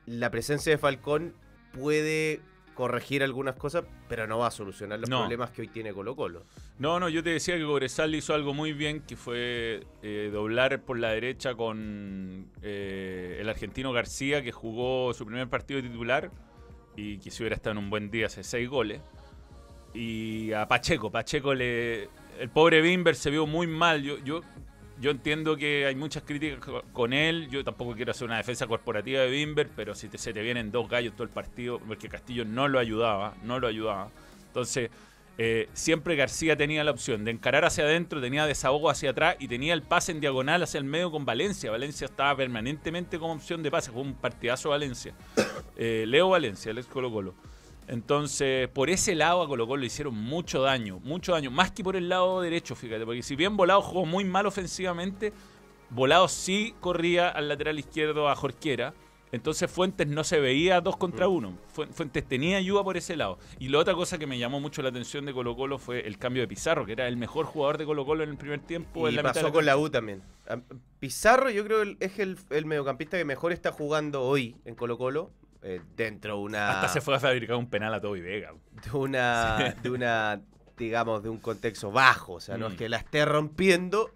la 0.07 0.31
presencia 0.31 0.71
de 0.73 0.79
Falcón 0.79 1.35
puede 1.73 2.41
corregir 2.75 3.23
algunas 3.23 3.55
cosas, 3.57 3.85
pero 4.07 4.27
no 4.27 4.39
va 4.39 4.49
a 4.49 4.51
solucionar 4.51 5.01
los 5.01 5.09
No. 5.09 5.21
problemas 5.21 5.51
que 5.51 5.63
hoy 5.63 5.69
tiene 5.69 5.95
Colo 5.95 6.15
Colo. 6.15 6.45
No, 6.79 7.01
no, 7.01 7.09
yo 7.09 7.23
te 7.23 7.31
decía 7.31 7.57
que 7.57 7.65
Cobresal 7.65 8.15
hizo 8.15 8.35
algo 8.35 8.53
muy 8.53 8.75
bien, 8.75 9.01
que 9.01 9.17
fue 9.17 9.83
eh, 10.03 10.29
doblar 10.31 10.83
por 10.83 10.99
la 10.99 11.09
derecha 11.11 11.55
con 11.55 12.51
eh, 12.61 13.39
el 13.41 13.49
argentino 13.49 13.93
García, 13.95 14.43
que 14.43 14.53
jugó 14.53 15.15
su 15.15 15.25
primer 15.25 15.49
partido 15.49 15.81
titular 15.81 16.31
y 16.97 17.17
que 17.19 17.31
si 17.31 17.43
hubiera 17.43 17.57
estado 17.57 17.73
en 17.73 17.79
un 17.79 17.89
buen 17.89 18.11
día 18.11 18.27
hace 18.27 18.45
seis 18.45 18.69
goles. 18.69 19.01
Y 19.97 20.53
a 20.53 20.69
Pacheco, 20.69 21.11
Pacheco 21.11 21.55
le... 21.55 22.11
El 22.39 22.51
pobre 22.51 22.83
Bimber 22.83 23.15
se 23.15 23.31
vio 23.31 23.47
muy 23.47 23.67
mal. 23.67 24.03
Yo, 24.03 24.19
yo, 24.19 24.43
yo 25.01 25.11
entiendo 25.11 25.57
que 25.57 25.87
hay 25.87 25.95
muchas 25.95 26.23
críticas 26.23 26.59
co- 26.61 26.83
con 26.93 27.15
él. 27.15 27.49
Yo 27.51 27.65
tampoco 27.65 27.95
quiero 27.95 28.11
hacer 28.11 28.27
una 28.27 28.37
defensa 28.37 28.67
corporativa 28.67 29.23
de 29.23 29.31
Bimber, 29.31 29.69
pero 29.75 29.95
si 29.95 30.09
se 30.13 30.35
te 30.35 30.43
vienen 30.43 30.71
dos 30.71 30.87
gallos 30.89 31.15
todo 31.15 31.23
el 31.25 31.31
partido, 31.31 31.79
porque 31.81 32.11
Castillo 32.11 32.45
no 32.45 32.69
lo 32.69 32.79
ayudaba, 32.79 33.35
no 33.43 33.59
lo 33.59 33.67
ayudaba. 33.69 34.11
Entonces, 34.49 34.91
eh, 35.39 35.69
siempre 35.73 36.15
García 36.15 36.57
tenía 36.57 36.85
la 36.85 36.91
opción 36.91 37.25
de 37.25 37.31
encarar 37.31 37.65
hacia 37.65 37.85
adentro, 37.85 38.21
tenía 38.21 38.45
desahogo 38.47 38.91
hacia 38.91 39.11
atrás 39.11 39.37
y 39.39 39.49
tenía 39.49 39.73
el 39.73 39.81
pase 39.83 40.13
en 40.13 40.21
diagonal 40.21 40.63
hacia 40.63 40.77
el 40.77 40.85
medio 40.85 41.11
con 41.11 41.25
Valencia. 41.25 41.71
Valencia 41.71 42.05
estaba 42.05 42.37
permanentemente 42.37 43.19
como 43.19 43.33
opción 43.33 43.63
de 43.63 43.71
pase, 43.71 43.91
fue 43.93 44.03
un 44.03 44.13
partidazo 44.15 44.69
Valencia. 44.71 45.15
Eh, 45.79 46.05
Leo 46.07 46.31
Valencia, 46.31 46.71
el 46.71 46.79
ex 46.79 46.87
Colo 46.87 47.13
Colo. 47.13 47.35
Entonces, 47.89 48.69
por 48.69 48.91
ese 48.91 49.15
lado 49.15 49.43
a 49.43 49.47
Colo 49.49 49.67
Colo 49.67 49.81
le 49.81 49.87
hicieron 49.87 50.15
mucho 50.15 50.61
daño, 50.63 50.99
mucho 51.05 51.33
daño, 51.33 51.51
más 51.51 51.71
que 51.71 51.85
por 51.85 51.95
el 51.97 52.09
lado 52.09 52.41
derecho, 52.41 52.75
fíjate, 52.75 53.05
porque 53.05 53.23
si 53.23 53.37
bien 53.37 53.57
Volado 53.57 53.81
jugó 53.83 54.05
muy 54.05 54.25
mal 54.25 54.47
ofensivamente, 54.47 55.33
Volado 55.91 56.27
sí 56.29 56.75
corría 56.81 57.29
al 57.29 57.49
lateral 57.49 57.79
izquierdo 57.79 58.29
a 58.29 58.35
Jorquera. 58.35 58.93
Entonces 59.33 59.71
Fuentes 59.71 60.07
no 60.07 60.23
se 60.25 60.41
veía 60.41 60.81
dos 60.81 60.97
contra 60.97 61.27
uno. 61.29 61.59
Fu- 61.73 61.85
Fuentes 61.87 62.27
tenía 62.27 62.59
ayuda 62.59 62.83
por 62.85 62.97
ese 62.97 63.17
lado. 63.17 63.39
Y 63.59 63.69
la 63.69 63.79
otra 63.81 63.93
cosa 63.95 64.19
que 64.19 64.27
me 64.27 64.39
llamó 64.39 64.61
mucho 64.61 64.83
la 64.83 64.89
atención 64.89 65.27
de 65.27 65.33
Colo 65.33 65.57
Colo 65.57 65.79
fue 65.79 66.07
el 66.07 66.17
cambio 66.17 66.43
de 66.43 66.49
Pizarro, 66.49 66.87
que 66.87 66.93
era 66.93 67.07
el 67.09 67.17
mejor 67.17 67.45
jugador 67.45 67.77
de 67.77 67.85
Colo 67.85 68.07
Colo 68.07 68.23
en 68.25 68.31
el 68.31 68.37
primer 68.37 68.61
tiempo. 68.61 69.07
en 69.09 69.15
Y 69.15 69.17
la 69.17 69.23
pasó 69.25 69.53
con 69.53 69.67
la. 69.67 69.77
U 69.77 69.91
también. 69.91 70.23
Pizarro 71.01 71.51
yo 71.51 71.65
creo 71.65 71.83
que 71.83 71.97
es 72.05 72.19
el, 72.19 72.39
el 72.51 72.67
mediocampista 72.67 73.19
que 73.19 73.25
mejor 73.25 73.53
está 73.53 73.73
jugando 73.73 74.23
hoy 74.23 74.57
en 74.65 74.75
Colo 74.77 74.97
Colo. 74.97 75.31
Eh, 75.63 75.81
dentro 75.97 76.37
de 76.37 76.41
una... 76.43 76.71
Hasta 76.71 76.89
se 76.89 77.01
fue 77.01 77.15
a 77.17 77.21
fabricar 77.21 77.57
un 77.57 77.69
penal 77.69 77.93
a 77.95 78.01
Toby 78.01 78.21
Vega. 78.21 78.53
de 78.85 78.97
una, 78.97 79.75
de 79.83 79.91
una, 79.91 80.41
digamos, 80.77 81.23
de 81.23 81.29
un 81.29 81.39
contexto 81.39 81.91
bajo. 81.91 82.35
O 82.35 82.41
sea, 82.41 82.57
no 82.57 82.69
Mm. 82.69 82.73
es 82.73 82.79
que 82.79 82.89
la 82.89 82.97
esté 82.99 83.25
rompiendo, 83.25 84.15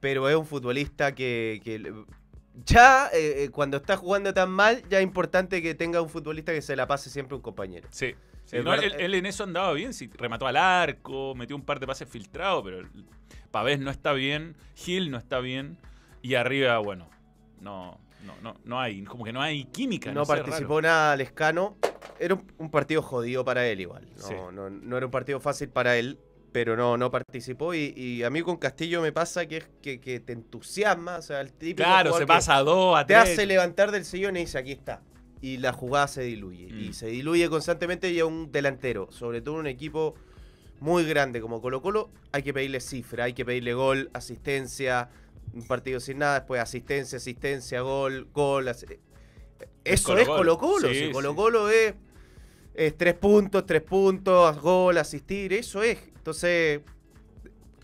pero 0.00 0.28
es 0.28 0.36
un 0.36 0.46
futbolista 0.46 1.14
que, 1.14 1.60
que 1.64 1.92
ya 2.64 3.08
eh, 3.12 3.44
eh, 3.44 3.48
cuando 3.50 3.78
está 3.78 3.96
jugando 3.96 4.32
tan 4.34 4.50
mal, 4.50 4.82
ya 4.88 4.98
es 4.98 5.04
importante 5.04 5.62
que 5.62 5.74
tenga 5.74 6.02
un 6.02 6.08
futbolista 6.08 6.52
que 6.52 6.62
se 6.62 6.76
la 6.76 6.86
pase 6.86 7.08
siempre 7.10 7.36
un 7.36 7.42
compañero. 7.42 7.88
Sí. 7.90 8.14
no, 8.62 8.74
él, 8.74 8.92
él 8.98 9.14
en 9.14 9.26
eso 9.26 9.44
andaba 9.44 9.72
bien, 9.72 9.94
sí, 9.94 10.10
remató 10.14 10.46
al 10.46 10.56
arco, 10.56 11.34
metió 11.34 11.56
un 11.56 11.64
par 11.64 11.80
de 11.80 11.86
pases 11.86 12.08
filtrados, 12.08 12.62
pero 12.64 12.86
Pavés 13.50 13.78
no 13.80 13.90
está 13.90 14.12
bien, 14.12 14.54
Gil 14.74 15.10
no 15.10 15.18
está 15.18 15.38
bien, 15.40 15.78
y 16.20 16.34
arriba, 16.34 16.78
bueno, 16.78 17.08
no, 17.60 17.98
no, 18.24 18.34
no, 18.42 18.54
no 18.64 18.80
hay, 18.80 19.02
como 19.04 19.24
que 19.24 19.32
no 19.32 19.40
hay 19.42 19.64
química. 19.66 20.10
No, 20.12 20.20
No, 20.20 20.24
sé, 20.24 20.32
participó 20.34 20.80
raro. 20.80 20.82
nada 20.94 21.16
Lescano. 21.16 21.76
Era 22.18 22.34
un, 22.34 22.44
un 22.58 22.70
partido 22.70 23.02
jodido 23.02 23.44
para 23.44 23.66
él 23.66 23.80
igual. 23.80 24.06
No, 24.16 24.22
Sí. 24.22 24.34
no, 24.52 24.70
no 24.70 24.96
era 24.96 25.06
un 25.06 25.12
partido 25.12 25.40
fácil 25.40 25.68
para 25.70 25.96
él, 25.96 26.18
pero 26.52 26.76
no, 26.76 26.96
no 26.96 27.10
participó. 27.10 27.74
Y, 27.74 27.92
y 27.96 28.22
a 28.22 28.30
mí 28.30 28.42
con 28.42 28.56
Castillo 28.58 29.00
me 29.02 29.12
pasa 29.12 29.46
que, 29.46 29.56
es 29.58 29.68
que, 29.82 30.00
que 30.00 30.20
te 30.20 30.32
entusiasma. 30.32 31.16
O 31.16 31.22
sea, 31.22 31.40
el 31.40 31.52
típico 31.52 31.86
Claro, 31.88 32.16
se 32.16 32.26
pasa 32.26 32.56
a 32.56 32.62
dos, 32.62 32.96
a 32.98 33.06
te 33.06 33.14
tres. 33.14 33.30
hace 33.32 33.46
levantar 33.46 33.90
del 33.90 34.04
sillón 34.04 34.36
y 34.36 34.40
dice, 34.40 34.58
aquí 34.58 34.72
está. 34.72 35.02
Y 35.40 35.56
la 35.56 35.72
jugada 35.72 36.06
se 36.06 36.22
diluye. 36.22 36.68
Mm. 36.72 36.80
Y 36.80 36.92
se 36.92 37.06
diluye 37.08 37.48
constantemente 37.48 38.10
y 38.10 38.20
a 38.20 38.26
un 38.26 38.52
delantero, 38.52 39.08
sobre 39.10 39.40
todo 39.40 39.56
un 39.56 39.66
equipo 39.66 40.14
muy 40.78 41.04
grande 41.04 41.40
como 41.40 41.60
Colo 41.60 41.80
Colo, 41.80 42.10
hay 42.32 42.42
que 42.42 42.52
pedirle 42.52 42.80
cifra, 42.80 43.24
hay 43.24 43.32
que 43.34 43.44
pedirle 43.44 43.72
gol, 43.74 44.10
asistencia, 44.14 45.08
un 45.54 45.66
partido 45.66 46.00
sin 46.00 46.18
nada, 46.18 46.40
después 46.40 46.60
asistencia, 46.60 47.16
asistencia, 47.18 47.80
gol, 47.82 48.28
gol. 48.32 48.68
asi- 48.68 48.86
Eso 49.84 50.16
es 50.16 50.26
Colo. 50.26 50.56
Colo 50.56 50.58
Colo. 50.58 50.88
Sí, 50.88 50.94
si 50.94 51.06
sí. 51.06 51.12
Colo 51.12 51.34
Colo 51.34 51.68
es, 51.68 51.94
es 52.74 52.96
tres 52.96 53.14
puntos, 53.14 53.66
tres 53.66 53.82
puntos, 53.82 54.60
gol, 54.60 54.96
asistir, 54.98 55.52
eso 55.52 55.82
es. 55.82 55.98
Entonces, 56.16 56.80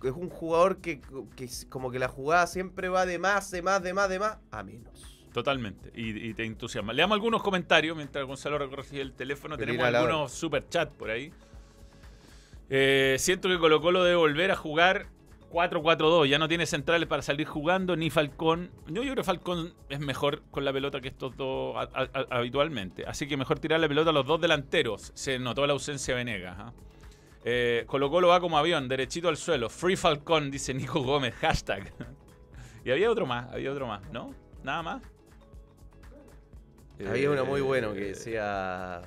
es 0.03 0.13
un 0.13 0.29
jugador 0.29 0.79
que, 0.79 1.01
que 1.37 1.45
es 1.45 1.67
como 1.69 1.91
que 1.91 1.99
la 1.99 2.09
jugada 2.09 2.47
siempre 2.47 2.89
va 2.89 3.05
de 3.05 3.19
más, 3.19 3.51
de 3.51 3.63
más, 3.63 3.83
de 3.83 3.93
más, 3.95 4.09
de 4.09 4.19
más, 4.19 4.39
a 4.51 4.63
menos. 4.63 5.17
Totalmente, 5.33 5.91
y, 5.95 6.29
y 6.31 6.35
te 6.35 6.45
entusiasma. 6.45 6.93
Leamos 6.93 7.15
algunos 7.17 7.43
comentarios 7.43 7.97
mientras 7.97 8.25
Gonzalo 8.25 8.59
recorre 8.59 8.85
el 9.01 9.13
teléfono. 9.13 9.57
Pero 9.57 9.73
Tenemos 9.73 9.95
algunos 9.95 10.33
super 10.33 10.69
chat 10.69 10.91
por 10.91 11.11
ahí. 11.11 11.33
Eh, 12.71 13.17
siento 13.19 13.49
que 13.49 13.59
Colo 13.59 13.81
Colo 13.81 14.05
debe 14.05 14.17
volver 14.17 14.51
a 14.51 14.57
jugar 14.57 15.07
4-4-2. 15.51 16.27
Ya 16.29 16.39
no 16.39 16.49
tiene 16.49 16.67
centrales 16.67 17.09
para 17.09 17.23
salir 17.23 17.47
jugando, 17.47 17.97
ni 17.97 18.11
Falcón. 18.11 18.71
Yo, 18.87 19.03
yo 19.03 19.13
creo 19.13 19.17
que 19.17 19.25
Falcón 19.25 19.75
es 19.89 20.01
mejor 20.01 20.43
con 20.51 20.65
la 20.65 20.73
pelota 20.73 21.01
que 21.01 21.09
estos 21.09 21.37
dos 21.37 21.77
a- 21.77 21.89
a- 21.93 22.11
a- 22.13 22.27
habitualmente. 22.39 23.05
Así 23.07 23.27
que 23.27 23.37
mejor 23.37 23.59
tirar 23.59 23.81
la 23.81 23.89
pelota 23.89 24.11
a 24.11 24.13
los 24.13 24.27
dos 24.27 24.41
delanteros. 24.41 25.11
Se 25.15 25.39
notó 25.39 25.67
la 25.67 25.73
ausencia 25.73 26.15
de 26.15 26.25
Venegas. 26.25 26.57
¿ah? 26.59 26.73
Eh, 27.45 27.85
Colo 27.87 28.11
Colo 28.11 28.29
va 28.29 28.41
como 28.41 28.59
avión, 28.59 28.89
derechito 28.89 29.29
al 29.29 29.37
suelo. 29.37 29.69
Free 29.71 29.97
Falcón, 29.97 30.51
dice 30.51 30.75
Nico 30.75 31.01
Gómez, 31.03 31.35
hashtag. 31.41 31.93
y 32.85 32.91
había 32.91 33.11
otro 33.11 33.25
más, 33.27 33.53
había 33.53 33.73
otro 33.73 33.87
más, 33.87 34.03
¿no? 34.13 34.35
Nada 34.63 34.83
más. 34.83 35.03
Había 37.09 37.31
uno 37.31 37.45
muy 37.47 37.61
bueno 37.61 37.93
Eh, 37.93 37.95
que 37.99 38.05
decía 38.07 39.03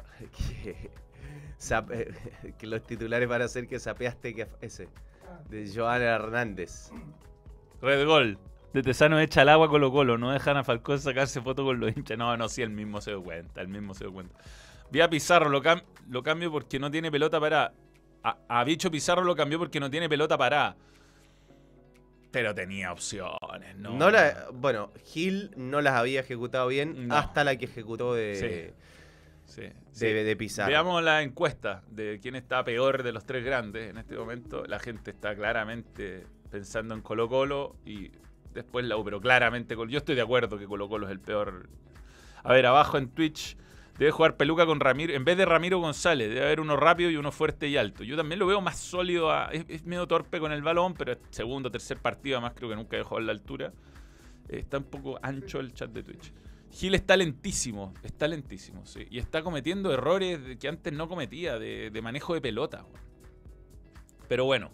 que, 2.57 2.67
los 2.67 2.83
titulares 2.83 3.27
van 3.27 3.41
a 3.41 3.47
ser 3.47 3.67
que 3.67 3.79
sapeaste 3.79 4.33
que 4.33 4.47
ese 4.61 4.87
de 5.49 5.71
Joana 5.73 6.05
Hernández. 6.05 6.91
Red 7.81 8.05
Gol. 8.05 8.37
De 8.73 8.81
Tesano 8.83 9.19
echa 9.19 9.41
al 9.41 9.49
agua 9.49 9.69
Colo 9.69 9.91
Colo. 9.91 10.17
No 10.17 10.31
dejan 10.31 10.57
a 10.57 10.63
Falcón 10.63 10.99
sacarse 10.99 11.41
foto 11.41 11.65
con 11.65 11.79
los 11.79 11.95
hinchas. 11.95 12.17
No, 12.17 12.35
no, 12.37 12.47
sí, 12.47 12.61
el 12.61 12.69
mismo 12.69 13.01
se 13.01 13.11
dio 13.11 13.21
cuenta. 13.23 13.61
El 13.61 13.67
mismo 13.67 13.93
se 13.93 14.05
dio 14.05 14.13
cuenta. 14.13 14.33
Vi 14.91 15.01
a 15.01 15.09
Pizarro, 15.09 15.49
lo, 15.49 15.61
cam- 15.61 15.83
lo 16.09 16.21
cambio 16.23 16.51
porque 16.51 16.79
no 16.79 16.89
tiene 16.91 17.11
pelota 17.11 17.39
parada. 17.39 17.73
A, 18.23 18.37
a 18.47 18.63
Bicho 18.63 18.89
Pizarro 18.91 19.23
lo 19.23 19.35
cambió 19.35 19.57
porque 19.59 19.79
no 19.79 19.89
tiene 19.89 20.07
pelota 20.07 20.37
parada. 20.37 20.75
Pero 22.31 22.55
tenía 22.55 22.93
opciones, 22.93 23.75
¿no? 23.77 23.91
No 23.97 24.09
la, 24.09 24.45
bueno, 24.53 24.91
Gil 25.03 25.51
no 25.57 25.81
las 25.81 25.95
había 25.95 26.21
ejecutado 26.21 26.67
bien 26.69 27.09
No. 27.09 27.15
hasta 27.17 27.43
la 27.43 27.57
que 27.57 27.65
ejecutó 27.65 28.13
de, 28.13 28.35
Sí, 28.35 28.73
de, 29.59 29.73
sí. 29.91 30.05
de 30.07 30.35
Pizarro. 30.35 30.69
Veamos 30.69 31.03
la 31.03 31.21
encuesta 31.21 31.83
de 31.89 32.19
quién 32.21 32.35
está 32.35 32.63
peor 32.63 33.03
de 33.03 33.11
los 33.11 33.25
tres 33.25 33.43
grandes 33.43 33.89
en 33.89 33.97
este 33.97 34.15
momento. 34.15 34.63
La 34.65 34.79
gente 34.79 35.11
está 35.11 35.35
claramente 35.35 36.25
pensando 36.49 36.93
en 36.95 37.01
Colo 37.01 37.27
Colo 37.29 37.75
y 37.85 38.11
después 38.53 38.85
la 38.85 38.97
U, 38.97 39.03
pero 39.03 39.21
claramente 39.21 39.75
yo 39.87 39.97
estoy 39.97 40.15
de 40.15 40.21
acuerdo 40.21 40.57
que 40.57 40.65
Colo 40.65 40.89
Colo 40.89 41.07
es 41.07 41.11
el 41.11 41.19
peor. 41.19 41.69
A 42.43 42.53
ver, 42.53 42.65
abajo 42.65 42.97
en 42.97 43.09
Twitch 43.09 43.55
debe 43.97 44.11
jugar 44.11 44.35
Peluca 44.35 44.65
con 44.65 44.79
Ramiro, 44.79 45.13
en 45.13 45.23
vez 45.23 45.37
de 45.37 45.45
Ramiro 45.45 45.79
González, 45.79 46.29
debe 46.29 46.43
haber 46.45 46.59
uno 46.59 46.75
rápido 46.75 47.09
y 47.11 47.17
uno 47.17 47.31
fuerte 47.31 47.67
y 47.67 47.77
alto. 47.77 48.03
Yo 48.03 48.17
también 48.17 48.39
lo 48.39 48.47
veo 48.47 48.59
más 48.59 48.77
sólido, 48.79 49.31
a- 49.31 49.49
es, 49.51 49.63
es 49.67 49.85
medio 49.85 50.07
torpe 50.07 50.39
con 50.39 50.51
el 50.51 50.61
balón, 50.63 50.95
pero 50.95 51.11
es 51.11 51.19
segundo, 51.29 51.69
tercer 51.69 51.99
partido, 51.99 52.37
además 52.37 52.53
creo 52.55 52.69
que 52.69 52.75
nunca 52.75 52.97
dejó 52.97 53.17
a 53.17 53.21
la 53.21 53.31
altura. 53.31 53.71
Eh, 54.49 54.59
Está 54.59 54.79
un 54.79 54.85
poco 54.85 55.19
ancho 55.21 55.59
el 55.59 55.73
chat 55.73 55.91
de 55.91 56.01
Twitch. 56.03 56.33
Gil 56.71 56.95
está 56.95 57.17
lentísimo, 57.17 57.93
está 58.03 58.27
lentísimo, 58.27 58.85
sí. 58.85 59.05
Y 59.09 59.19
está 59.19 59.43
cometiendo 59.43 59.93
errores 59.93 60.39
que 60.57 60.67
antes 60.67 60.93
no 60.93 61.07
cometía, 61.07 61.59
de, 61.59 61.89
de 61.91 62.01
manejo 62.01 62.33
de 62.33 62.41
pelota. 62.41 62.85
Pero 64.27 64.45
bueno. 64.45 64.71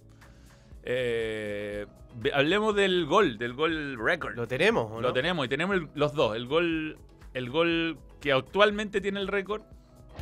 eh, 0.83 1.85
hablemos 2.33 2.75
del 2.75 3.05
gol, 3.07 3.37
del 3.37 3.53
gol 3.53 3.97
record. 3.99 4.35
¿Lo 4.35 4.47
tenemos 4.47 4.89
o 4.91 5.01
Lo 5.01 5.09
no? 5.09 5.13
tenemos 5.13 5.45
y 5.45 5.49
tenemos 5.49 5.75
el- 5.75 5.89
los 5.95 6.13
dos. 6.13 6.35
El 6.35 6.47
gol, 6.47 6.97
el 7.33 7.49
gol 7.49 7.97
que 8.21 8.31
actualmente 8.31 9.01
tiene 9.01 9.19
el 9.19 9.27
récord 9.27 9.63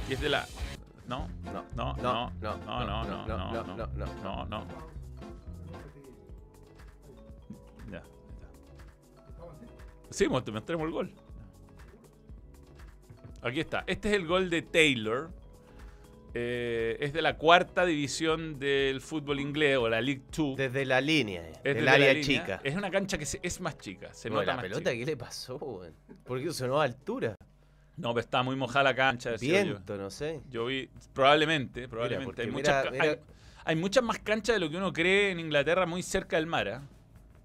y 0.09 0.13
es 0.13 0.21
de 0.21 0.29
la. 0.29 0.45
No, 1.07 1.27
No, 1.45 1.51
no, 1.53 1.63
no, 1.75 1.95
no, 1.97 2.31
no, 2.41 2.57
no, 2.57 2.85
no, 2.85 3.03
no, 3.05 3.27
no, 3.27 3.63
no, 3.63 3.87
no, 4.23 4.45
no, 4.45 4.65
no. 4.65 4.65
Ya, 7.91 8.01
ya. 8.01 8.03
Sí, 10.09 10.27
mos- 10.27 10.43
mostremos 10.51 10.85
el 10.87 10.91
gol. 10.91 11.11
Aquí 13.45 13.59
está. 13.59 13.83
Este 13.87 14.09
es 14.09 14.15
el 14.15 14.25
gol 14.25 14.49
de 14.49 14.61
Taylor. 14.63 15.29
Eh, 16.33 16.97
es 16.99 17.13
de 17.13 17.21
la 17.21 17.37
cuarta 17.37 17.85
división 17.85 18.59
del 18.59 18.99
fútbol 18.99 19.39
inglés 19.39 19.77
o 19.77 19.87
la 19.87 20.01
League 20.01 20.23
2. 20.35 20.57
Desde 20.57 20.83
la 20.83 20.99
línea, 20.99 21.41
eh, 21.47 21.51
Es 21.51 21.63
del 21.63 21.73
desde 21.75 21.85
la 21.85 21.91
área 21.93 22.13
línea. 22.13 22.25
chica. 22.25 22.59
Es 22.63 22.75
una 22.75 22.91
cancha 22.91 23.17
que 23.17 23.25
se- 23.25 23.39
es 23.41 23.61
más 23.61 23.77
chica. 23.77 24.13
Se 24.13 24.29
No, 24.29 24.35
nota 24.37 24.47
la 24.47 24.53
más 24.55 24.63
pelota, 24.63 24.91
chica. 24.91 24.99
¿qué 24.99 25.05
le 25.05 25.15
pasó? 25.17 25.57
¿Por 26.25 26.41
qué 26.43 26.51
sonó 26.51 26.81
a 26.81 26.83
altura? 26.83 27.35
No, 27.95 28.09
pero 28.13 28.19
está 28.19 28.43
muy 28.43 28.57
mojada 28.57 28.83
la 28.83 28.95
cancha. 28.95 29.31
decía 29.31 29.59
yo. 29.61 29.73
Viento, 29.75 29.95
no 29.95 30.09
sé. 30.09 30.41
Yo 30.49 30.65
vi, 30.65 30.89
probablemente, 31.13 31.87
probablemente. 31.87 32.41
hay, 32.41 32.47
mira- 32.47 32.57
muchas, 32.57 32.83
ca- 32.83 32.91
mira- 32.91 33.03
hay, 33.03 33.17
hay 33.63 33.75
muchas 33.77 34.03
más 34.03 34.19
canchas 34.19 34.57
de 34.57 34.59
lo 34.59 34.69
que 34.69 34.75
uno 34.75 34.91
cree 34.91 35.31
en 35.31 35.39
Inglaterra, 35.39 35.85
muy 35.85 36.03
cerca 36.03 36.35
del 36.35 36.47
mar. 36.47 36.67
¿ah? 36.67 36.81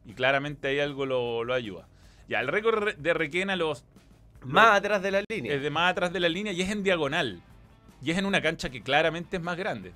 Y 0.04 0.14
claramente 0.14 0.66
ahí 0.66 0.80
algo 0.80 1.06
lo, 1.06 1.44
lo 1.44 1.54
ayuda. 1.54 1.86
Ya, 2.28 2.40
el 2.40 2.48
récord 2.48 2.96
de 2.96 3.14
Requena 3.14 3.54
los, 3.54 3.84
Más 4.44 4.78
atrás 4.78 5.02
de 5.02 5.10
la 5.10 5.22
línea. 5.28 5.54
es 5.54 5.62
de 5.62 5.70
más 5.70 5.90
atrás 5.92 6.12
de 6.12 6.20
la 6.20 6.28
línea 6.28 6.52
y 6.52 6.62
es 6.62 6.70
en 6.70 6.82
diagonal. 6.82 7.40
Y 8.02 8.10
es 8.10 8.18
en 8.18 8.24
una 8.26 8.40
cancha 8.40 8.70
que 8.70 8.80
claramente 8.82 9.36
es 9.36 9.42
más 9.42 9.56
grande. 9.56 9.92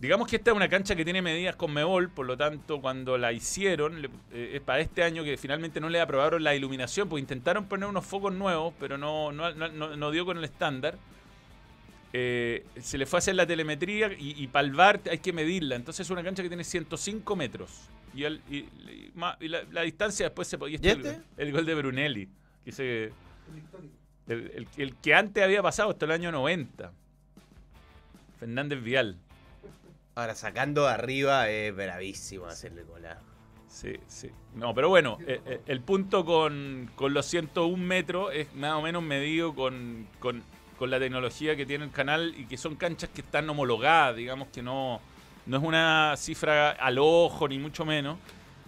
Digamos 0.00 0.28
que 0.28 0.36
esta 0.36 0.50
es 0.50 0.56
una 0.56 0.68
cancha 0.68 0.94
que 0.94 1.04
tiene 1.04 1.22
medidas 1.22 1.56
con 1.56 1.72
Mebol, 1.72 2.10
por 2.10 2.26
lo 2.26 2.36
tanto, 2.36 2.82
cuando 2.82 3.16
la 3.16 3.32
hicieron, 3.32 4.02
le- 4.02 4.10
eh, 4.32 4.52
es 4.56 4.60
para 4.60 4.80
este 4.80 5.02
año 5.02 5.24
que 5.24 5.38
finalmente 5.38 5.80
no 5.80 5.88
le 5.88 6.00
aprobaron 6.00 6.44
la 6.44 6.54
iluminación, 6.54 7.08
pues 7.08 7.22
intentaron 7.22 7.64
poner 7.66 7.88
unos 7.88 8.04
focos 8.04 8.32
nuevos, 8.34 8.74
pero 8.78 8.98
no, 8.98 9.32
no, 9.32 9.52
no- 9.54 10.10
dio 10.10 10.26
con 10.26 10.36
el 10.36 10.44
estándar. 10.44 10.98
Eh, 12.12 12.64
se 12.80 12.98
le 12.98 13.06
fue 13.06 13.18
a 13.18 13.20
hacer 13.20 13.34
la 13.36 13.46
telemetría 13.46 14.12
y, 14.18 14.34
y 14.42 14.46
para 14.48 14.66
el 14.66 14.72
VAR 14.74 15.00
hay 15.10 15.18
que 15.18 15.32
medirla. 15.32 15.76
Entonces 15.76 16.06
es 16.06 16.10
una 16.10 16.22
cancha 16.22 16.42
que 16.42 16.48
tiene 16.48 16.64
105 16.64 17.34
metros. 17.36 17.88
Y, 18.14 18.24
el- 18.24 18.40
la, 19.14 19.36
la 19.72 19.82
distancia 19.82 20.26
después 20.26 20.46
se 20.48 20.58
podía... 20.58 20.78
¿Y 20.80 20.88
este? 20.88 21.20
El, 21.38 21.52
gol 21.52 21.64
de 21.66 21.74
Brunelli. 21.74 22.28
Que 22.66 22.72
se- 22.72 23.12
el, 24.26 24.50
el- 24.56 24.68
el 24.76 24.96
que 24.96 25.14
antes 25.14 25.42
había 25.42 25.62
pasado 25.62 25.90
hasta 25.90 26.04
el 26.04 26.10
año 26.10 26.32
90. 26.32 26.92
Fernández 28.40 28.82
Vial. 28.82 29.16
Ahora, 30.16 30.34
sacando 30.34 30.82
de 30.84 30.90
arriba 30.90 31.48
es 31.48 31.74
bravísimo 31.74 32.46
hacerle 32.46 32.82
cola. 32.82 33.18
Sí, 33.68 33.92
sí. 34.08 34.30
No, 34.54 34.74
pero 34.74 34.88
bueno, 34.88 35.18
eh, 35.26 35.40
eh, 35.46 35.60
el 35.66 35.80
punto 35.80 36.24
con, 36.24 36.90
con 36.96 37.14
los 37.14 37.26
101 37.26 37.76
metros 37.76 38.30
es 38.34 38.52
más 38.54 38.72
o 38.72 38.82
menos 38.82 39.02
medido 39.02 39.54
con, 39.54 40.08
con- 40.18 40.42
con 40.78 40.90
la 40.90 40.98
tecnología 40.98 41.54
que 41.56 41.64
tiene 41.66 41.84
el 41.84 41.90
canal 41.92 42.34
y 42.36 42.46
que 42.46 42.56
son 42.56 42.74
canchas 42.76 43.10
que 43.10 43.20
están 43.20 43.48
homologadas, 43.48 44.16
digamos 44.16 44.48
que 44.48 44.62
no, 44.62 45.00
no 45.46 45.56
es 45.56 45.62
una 45.62 46.14
cifra 46.16 46.70
al 46.72 46.98
ojo 46.98 47.46
ni 47.48 47.58
mucho 47.58 47.84
menos. 47.84 48.18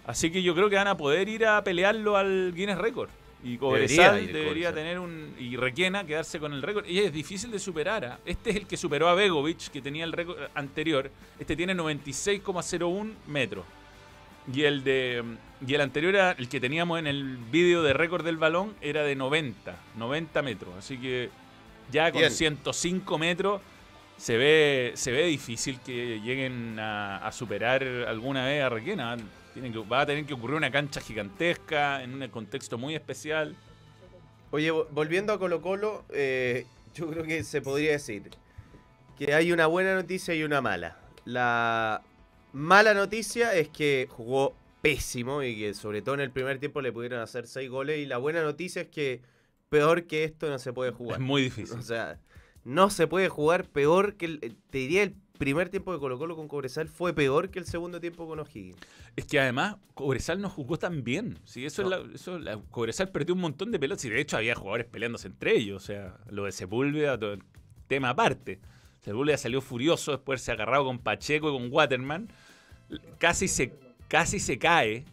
Así 0.05 0.31
que 0.31 0.41
yo 0.41 0.55
creo 0.55 0.69
que 0.69 0.75
van 0.77 0.87
a 0.87 0.97
poder 0.97 1.27
ir 1.29 1.45
a 1.45 1.63
pelearlo 1.63 2.15
al 2.17 2.53
Guinness 2.55 2.77
Record. 2.77 3.09
Y 3.43 3.57
Cobresal 3.57 4.27
Debería 4.33 4.73
tener 4.73 4.99
un. 4.99 5.33
Y 5.39 5.55
Requena 5.55 6.03
quedarse 6.05 6.39
con 6.39 6.53
el 6.53 6.61
récord. 6.61 6.85
Y 6.85 6.99
es 6.99 7.13
difícil 7.13 7.49
de 7.51 7.59
superar. 7.59 8.03
¿ah? 8.05 8.19
Este 8.25 8.49
es 8.49 8.55
el 8.57 8.67
que 8.67 8.75
superó 8.75 9.07
a 9.07 9.13
Begovic, 9.13 9.69
que 9.71 9.81
tenía 9.81 10.03
el 10.03 10.11
récord 10.11 10.37
anterior. 10.55 11.09
Este 11.39 11.55
tiene 11.55 11.73
96,01 11.73 13.13
metros. 13.27 13.65
Y 14.53 14.63
el 14.63 14.83
de 14.83 15.23
y 15.65 15.73
el 15.73 15.81
anterior, 15.81 16.15
era- 16.15 16.31
el 16.31 16.47
que 16.49 16.59
teníamos 16.59 16.99
en 16.99 17.07
el 17.07 17.37
vídeo 17.37 17.83
de 17.83 17.93
récord 17.93 18.23
del 18.25 18.37
balón, 18.37 18.73
era 18.81 19.03
de 19.03 19.15
90, 19.15 19.75
90 19.95 20.41
metros. 20.41 20.73
Así 20.77 20.97
que 20.97 21.29
ya 21.91 22.11
con 22.11 22.19
Bien. 22.21 22.31
105 22.31 23.17
metros 23.17 23.61
se 24.17 24.37
ve, 24.37 24.91
se 24.95 25.11
ve 25.11 25.25
difícil 25.25 25.79
que 25.85 26.19
lleguen 26.21 26.77
a, 26.79 27.17
a 27.17 27.31
superar 27.31 27.83
alguna 28.07 28.45
vez 28.45 28.63
a 28.63 28.69
Requena. 28.69 29.17
Tienen 29.53 29.73
que, 29.73 29.79
va 29.79 30.01
a 30.01 30.05
tener 30.05 30.25
que 30.25 30.33
ocurrir 30.33 30.55
una 30.57 30.71
cancha 30.71 31.01
gigantesca, 31.01 32.03
en 32.03 32.21
un 32.21 32.27
contexto 32.29 32.77
muy 32.77 32.95
especial. 32.95 33.55
Oye, 34.51 34.71
vo- 34.71 34.87
volviendo 34.91 35.33
a 35.33 35.39
Colo 35.39 35.61
Colo, 35.61 36.05
eh, 36.09 36.65
yo 36.95 37.09
creo 37.09 37.23
que 37.23 37.43
se 37.43 37.61
podría 37.61 37.91
decir 37.91 38.29
que 39.17 39.33
hay 39.33 39.51
una 39.51 39.67
buena 39.67 39.95
noticia 39.95 40.33
y 40.33 40.43
una 40.43 40.61
mala. 40.61 40.97
La 41.25 42.01
mala 42.53 42.93
noticia 42.93 43.53
es 43.53 43.69
que 43.69 44.07
jugó 44.09 44.55
pésimo 44.81 45.43
y 45.43 45.57
que 45.57 45.73
sobre 45.73 46.01
todo 46.01 46.15
en 46.15 46.21
el 46.21 46.31
primer 46.31 46.57
tiempo 46.59 46.81
le 46.81 46.91
pudieron 46.91 47.19
hacer 47.19 47.45
seis 47.47 47.69
goles. 47.69 47.99
Y 47.99 48.05
la 48.05 48.17
buena 48.17 48.41
noticia 48.41 48.83
es 48.83 48.87
que 48.87 49.21
peor 49.69 50.05
que 50.05 50.23
esto 50.23 50.49
no 50.49 50.57
se 50.57 50.73
puede 50.73 50.91
jugar. 50.91 51.19
Es 51.19 51.25
muy 51.25 51.43
difícil. 51.43 51.77
O 51.77 51.81
sea, 51.81 52.19
no 52.63 52.89
se 52.89 53.07
puede 53.07 53.29
jugar 53.29 53.65
peor 53.65 54.15
que 54.15 54.25
el. 54.25 54.39
Te 54.69 54.77
diría 54.79 55.03
el 55.03 55.15
primer 55.39 55.69
tiempo 55.69 55.91
de 55.91 55.97
Colo 55.99 56.19
Colo 56.19 56.35
con 56.35 56.47
Cobresal 56.47 56.87
fue 56.87 57.13
peor 57.13 57.49
que 57.49 57.57
el 57.57 57.65
segundo 57.65 57.99
tiempo 57.99 58.27
con 58.27 58.39
O'Higgins. 58.39 58.77
Es 59.15 59.25
que 59.25 59.39
además 59.39 59.77
Cobresal 59.95 60.39
no 60.39 60.49
jugó 60.49 60.77
tan 60.77 61.03
bien. 61.03 61.39
Sí, 61.45 61.65
eso 61.65 61.81
No. 61.81 61.95
es 61.95 62.07
la, 62.07 62.13
eso 62.15 62.37
la- 62.37 62.61
Cobresal 62.69 63.09
perdió 63.09 63.33
un 63.33 63.41
montón 63.41 63.71
de 63.71 63.79
pelotas 63.79 64.05
y 64.05 64.09
de 64.11 64.21
hecho 64.21 64.37
había 64.37 64.53
jugadores 64.53 64.85
peleándose 64.85 65.27
entre 65.29 65.55
ellos. 65.57 65.81
O 65.81 65.85
sea, 65.87 66.17
lo 66.29 66.45
de 66.45 66.51
Sepúlveda, 66.51 67.17
todo 67.17 67.33
el 67.33 67.41
tema 67.87 68.09
aparte. 68.11 68.59
Sepúlveda 69.01 69.37
salió 69.37 69.61
furioso 69.61 70.11
después 70.11 70.41
se 70.41 70.51
agarrado 70.51 70.83
con 70.85 70.99
Pacheco 70.99 71.49
y 71.49 71.53
con 71.57 71.71
Waterman. 71.71 72.27
Casi 73.17 73.47
se, 73.47 73.73
casi 74.07 74.39
se 74.39 74.59
cae 74.59 75.05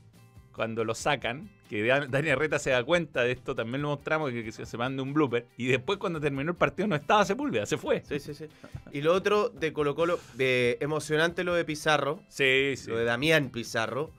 cuando 0.52 0.84
lo 0.84 0.94
sacan. 0.94 1.50
Que 1.68 1.84
Dan- 1.84 2.10
Dani 2.10 2.30
Arreta 2.30 2.58
se 2.58 2.70
da 2.70 2.84
cuenta 2.84 3.22
de 3.22 3.32
esto, 3.32 3.54
también 3.54 3.82
lo 3.82 3.88
mostramos, 3.88 4.30
que, 4.30 4.44
que 4.44 4.52
se 4.52 4.76
manda 4.76 5.02
un 5.02 5.12
blooper. 5.12 5.46
Y 5.56 5.66
después 5.66 5.98
cuando 5.98 6.20
terminó 6.20 6.50
el 6.52 6.56
partido 6.56 6.86
no 6.86 6.94
estaba 6.96 7.24
Sepúlveda, 7.24 7.66
se 7.66 7.76
fue. 7.76 8.02
Sí, 8.08 8.20
sí, 8.20 8.34
sí. 8.34 8.46
Y 8.92 9.00
lo 9.02 9.12
otro 9.12 9.48
de 9.48 9.72
Colo 9.72 9.94
Colo, 9.94 10.20
de 10.34 10.78
emocionante 10.80 11.42
lo 11.44 11.54
de 11.54 11.64
Pizarro. 11.64 12.20
Sí, 12.28 12.74
sí. 12.76 12.88
Lo 12.90 12.96
de 12.98 13.04
Damián 13.04 13.50
Pizarro. 13.50 14.10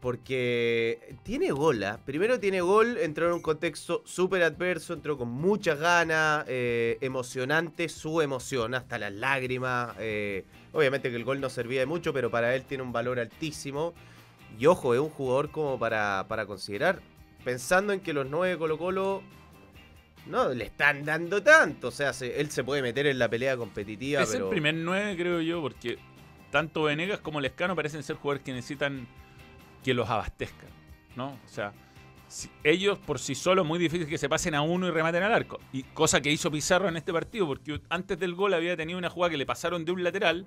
Porque 0.00 1.14
tiene 1.24 1.50
gol, 1.50 1.82
¿ah? 1.82 1.98
Primero 2.04 2.38
tiene 2.38 2.60
gol, 2.60 2.98
entró 2.98 3.26
en 3.26 3.32
un 3.32 3.40
contexto 3.40 4.02
súper 4.04 4.42
adverso, 4.42 4.92
entró 4.92 5.16
con 5.16 5.28
muchas 5.28 5.80
ganas, 5.80 6.44
eh, 6.48 6.98
emocionante 7.00 7.88
su 7.88 8.20
emoción, 8.20 8.74
hasta 8.74 8.98
las 8.98 9.12
lágrimas. 9.12 9.96
eh, 9.98 10.44
obviamente 10.72 11.10
que 11.10 11.16
el 11.16 11.24
gol 11.24 11.40
no 11.40 11.48
servía 11.48 11.80
de 11.80 11.86
mucho, 11.86 12.12
pero 12.12 12.30
para 12.30 12.54
él 12.54 12.62
tiene 12.64 12.84
un 12.84 12.92
valor 12.92 13.18
altísimo. 13.18 13.94
Y 14.58 14.66
ojo, 14.66 14.94
es 14.94 15.00
un 15.00 15.10
jugador 15.10 15.50
como 15.50 15.78
para, 15.78 16.24
para 16.28 16.46
considerar, 16.46 17.00
pensando 17.44 17.92
en 17.92 18.00
que 18.00 18.12
los 18.12 18.26
nueve 18.26 18.50
de 18.54 18.58
Colo 18.58 18.78
Colo 18.78 19.22
no 20.26 20.48
le 20.48 20.64
están 20.64 21.04
dando 21.04 21.42
tanto. 21.42 21.88
O 21.88 21.90
sea, 21.92 22.12
se- 22.12 22.40
él 22.40 22.50
se 22.50 22.64
puede 22.64 22.82
meter 22.82 23.06
en 23.06 23.18
la 23.18 23.28
pelea 23.28 23.56
competitiva, 23.56 24.22
Es 24.22 24.30
pero... 24.30 24.46
el 24.46 24.50
primer 24.50 24.74
9, 24.74 25.16
creo 25.16 25.40
yo, 25.40 25.60
porque 25.60 25.98
tanto 26.50 26.84
Venegas 26.84 27.20
como 27.20 27.40
Lescano 27.40 27.76
parecen 27.76 28.02
ser 28.02 28.16
jugadores 28.16 28.42
que 28.44 28.52
necesitan 28.52 29.06
que 29.84 29.94
los 29.94 30.08
abastezcan, 30.08 30.70
¿no? 31.14 31.28
O 31.44 31.48
sea, 31.48 31.72
si- 32.28 32.50
ellos 32.64 32.98
por 32.98 33.18
sí 33.20 33.34
solos 33.34 33.64
muy 33.66 33.78
difícil 33.78 34.08
que 34.08 34.18
se 34.18 34.28
pasen 34.28 34.54
a 34.54 34.62
uno 34.62 34.88
y 34.88 34.90
rematen 34.90 35.22
al 35.22 35.32
arco. 35.34 35.60
Y 35.72 35.82
cosa 35.84 36.20
que 36.20 36.32
hizo 36.32 36.50
Pizarro 36.50 36.88
en 36.88 36.96
este 36.96 37.12
partido, 37.12 37.46
porque 37.46 37.80
antes 37.88 38.18
del 38.18 38.34
gol 38.34 38.54
había 38.54 38.76
tenido 38.76 38.98
una 38.98 39.10
jugada 39.10 39.30
que 39.30 39.36
le 39.36 39.46
pasaron 39.46 39.84
de 39.84 39.92
un 39.92 40.02
lateral, 40.02 40.44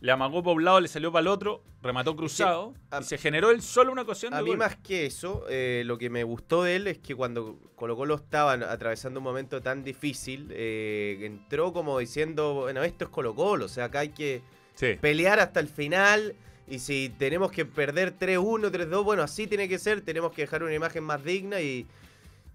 le 0.00 0.12
amagó 0.12 0.42
para 0.42 0.54
un 0.54 0.64
lado, 0.64 0.80
le 0.80 0.88
salió 0.88 1.10
para 1.10 1.22
el 1.22 1.28
otro, 1.28 1.62
remató 1.82 2.14
cruzado 2.16 2.74
a- 2.90 3.00
y 3.00 3.04
se 3.04 3.16
generó 3.18 3.50
él 3.50 3.62
solo 3.62 3.92
una 3.92 4.02
ocasión 4.02 4.32
de 4.32 4.38
A 4.38 4.42
mí 4.42 4.50
gol. 4.50 4.58
más 4.58 4.76
que 4.76 5.06
eso, 5.06 5.44
eh, 5.48 5.82
lo 5.86 5.96
que 5.98 6.10
me 6.10 6.22
gustó 6.24 6.62
de 6.64 6.76
él 6.76 6.86
es 6.86 6.98
que 6.98 7.14
cuando 7.14 7.58
Colo 7.76 7.96
Colo 7.96 8.14
estaba 8.16 8.52
atravesando 8.52 9.20
un 9.20 9.24
momento 9.24 9.60
tan 9.62 9.82
difícil, 9.84 10.48
eh, 10.52 11.18
entró 11.22 11.72
como 11.72 11.98
diciendo, 11.98 12.54
bueno, 12.54 12.82
esto 12.84 13.04
es 13.04 13.10
Colo 13.10 13.34
Colo, 13.34 13.64
o 13.66 13.68
sea, 13.68 13.84
acá 13.86 14.00
hay 14.00 14.10
que 14.10 14.42
Sí. 14.74 14.96
pelear 15.00 15.40
hasta 15.40 15.60
el 15.60 15.68
final. 15.68 16.34
Y 16.68 16.80
si 16.80 17.10
tenemos 17.16 17.52
que 17.52 17.64
perder 17.64 18.10
3-1, 18.18 18.70
3-2, 18.72 19.04
bueno, 19.04 19.22
así 19.22 19.46
tiene 19.46 19.68
que 19.68 19.78
ser. 19.78 20.00
Tenemos 20.00 20.32
que 20.32 20.42
dejar 20.42 20.64
una 20.64 20.74
imagen 20.74 21.04
más 21.04 21.22
digna 21.22 21.60
y, 21.60 21.86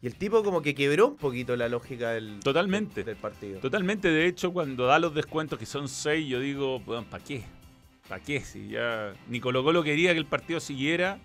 y 0.01 0.07
el 0.07 0.15
tipo 0.15 0.43
como 0.43 0.61
que 0.61 0.73
quebró 0.73 1.09
un 1.09 1.17
poquito 1.17 1.55
la 1.55 1.69
lógica 1.69 2.11
del, 2.11 2.39
Totalmente. 2.39 3.03
del 3.03 3.17
partido. 3.17 3.59
Totalmente, 3.59 4.07
de 4.09 4.25
hecho, 4.25 4.51
cuando 4.51 4.87
da 4.87 4.97
los 4.97 5.13
descuentos 5.13 5.59
que 5.59 5.65
son 5.67 5.87
seis, 5.87 6.27
yo 6.27 6.39
digo, 6.39 6.81
¿para 6.83 7.23
qué? 7.23 7.43
¿Para 8.09 8.21
qué? 8.23 8.41
Si 8.41 8.69
ya 8.69 9.13
ni 9.27 9.39
Colo 9.39 9.63
Colo 9.63 9.83
quería 9.83 10.11
que 10.13 10.17
el 10.17 10.25
partido 10.25 10.59
siguiera, 10.59 11.19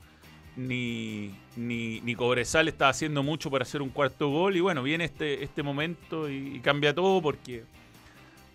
ni, 0.56 1.34
ni, 1.56 2.00
ni 2.02 2.14
Cobresal 2.14 2.68
estaba 2.68 2.90
haciendo 2.90 3.22
mucho 3.22 3.50
para 3.50 3.62
hacer 3.62 3.80
un 3.80 3.88
cuarto 3.88 4.28
gol. 4.28 4.56
Y 4.56 4.60
bueno, 4.60 4.82
viene 4.82 5.04
este, 5.04 5.42
este 5.42 5.62
momento 5.62 6.28
y, 6.28 6.56
y 6.56 6.60
cambia 6.60 6.94
todo 6.94 7.22
porque, 7.22 7.64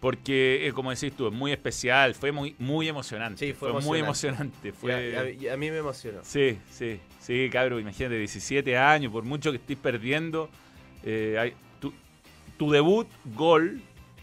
porque 0.01 0.67
eh, 0.67 0.73
como 0.73 0.89
decís 0.91 1.13
tú, 1.15 1.27
es 1.27 1.33
muy 1.33 1.53
especial, 1.53 2.13
fue 2.15 2.33
muy, 2.33 2.55
muy 2.59 2.89
emocionante. 2.89 3.37
Sí, 3.47 3.53
fue 3.53 3.69
muy 3.69 3.99
emocionante. 3.99 4.67
emocionante. 4.67 4.71
Fue, 4.73 5.15
a, 5.47 5.51
a- 5.51 5.53
a 5.53 5.57
mí 5.57 5.71
me 5.71 5.77
emocionó. 5.77 6.19
Sí, 6.23 6.57
sí, 6.69 6.99
sí, 7.19 7.49
cabrón, 7.51 7.79
imagínate, 7.79 8.17
17 8.17 8.75
años, 8.77 9.11
por 9.13 9.23
mucho 9.23 9.51
que 9.51 9.57
estés 9.57 9.77
perdiendo, 9.77 10.49
eh, 11.03 11.37
hay- 11.39 11.53
tu, 11.79 11.93
tu 12.57 12.71
debut, 12.71 13.07
gol, 13.35 13.79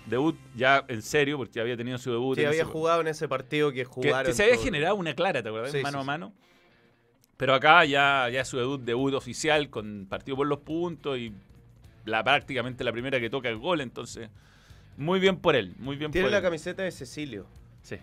debut 0.06 0.36
ya 0.56 0.84
en 0.88 1.00
serio, 1.00 1.38
porque 1.38 1.60
había 1.60 1.76
tenido 1.76 1.96
su 1.96 2.10
debut. 2.10 2.34
Sí, 2.34 2.42
en 2.42 2.48
había 2.48 2.62
ese- 2.62 2.70
jugado 2.72 3.00
en 3.00 3.06
ese 3.06 3.28
partido 3.28 3.70
que 3.70 3.76
que, 3.78 3.84
jugaron. 3.84 4.26
que 4.26 4.32
se 4.34 4.42
había 4.42 4.56
todo- 4.56 4.64
generado 4.64 4.94
una 4.96 5.14
clara, 5.14 5.42
¿te 5.42 5.48
acuerdas? 5.48 5.70
Sí, 5.72 5.80
mano 5.80 5.98
sí, 5.98 6.02
a 6.02 6.04
mano. 6.04 6.32
Pero 7.36 7.54
acá 7.54 7.84
ya, 7.84 8.28
ya 8.32 8.44
su 8.44 8.56
debut, 8.58 8.80
debut 8.80 9.14
oficial 9.14 9.70
con 9.70 10.06
partido 10.10 10.36
por 10.36 10.48
los 10.48 10.58
puntos 10.58 11.18
y 11.18 11.32
la, 12.04 12.24
prácticamente 12.24 12.82
la 12.82 12.90
primera 12.90 13.20
que 13.20 13.30
toca 13.30 13.48
el 13.48 13.58
gol, 13.58 13.80
entonces 13.80 14.28
muy 14.98 15.18
bien 15.20 15.36
por 15.38 15.56
él, 15.56 15.74
muy 15.78 15.96
bien 15.96 16.10
Tiene 16.10 16.26
por 16.26 16.32
la 16.32 16.38
él. 16.38 16.42
camiseta 16.44 16.82
de 16.82 16.90
Cecilio. 16.92 17.46
Sí. 17.82 17.96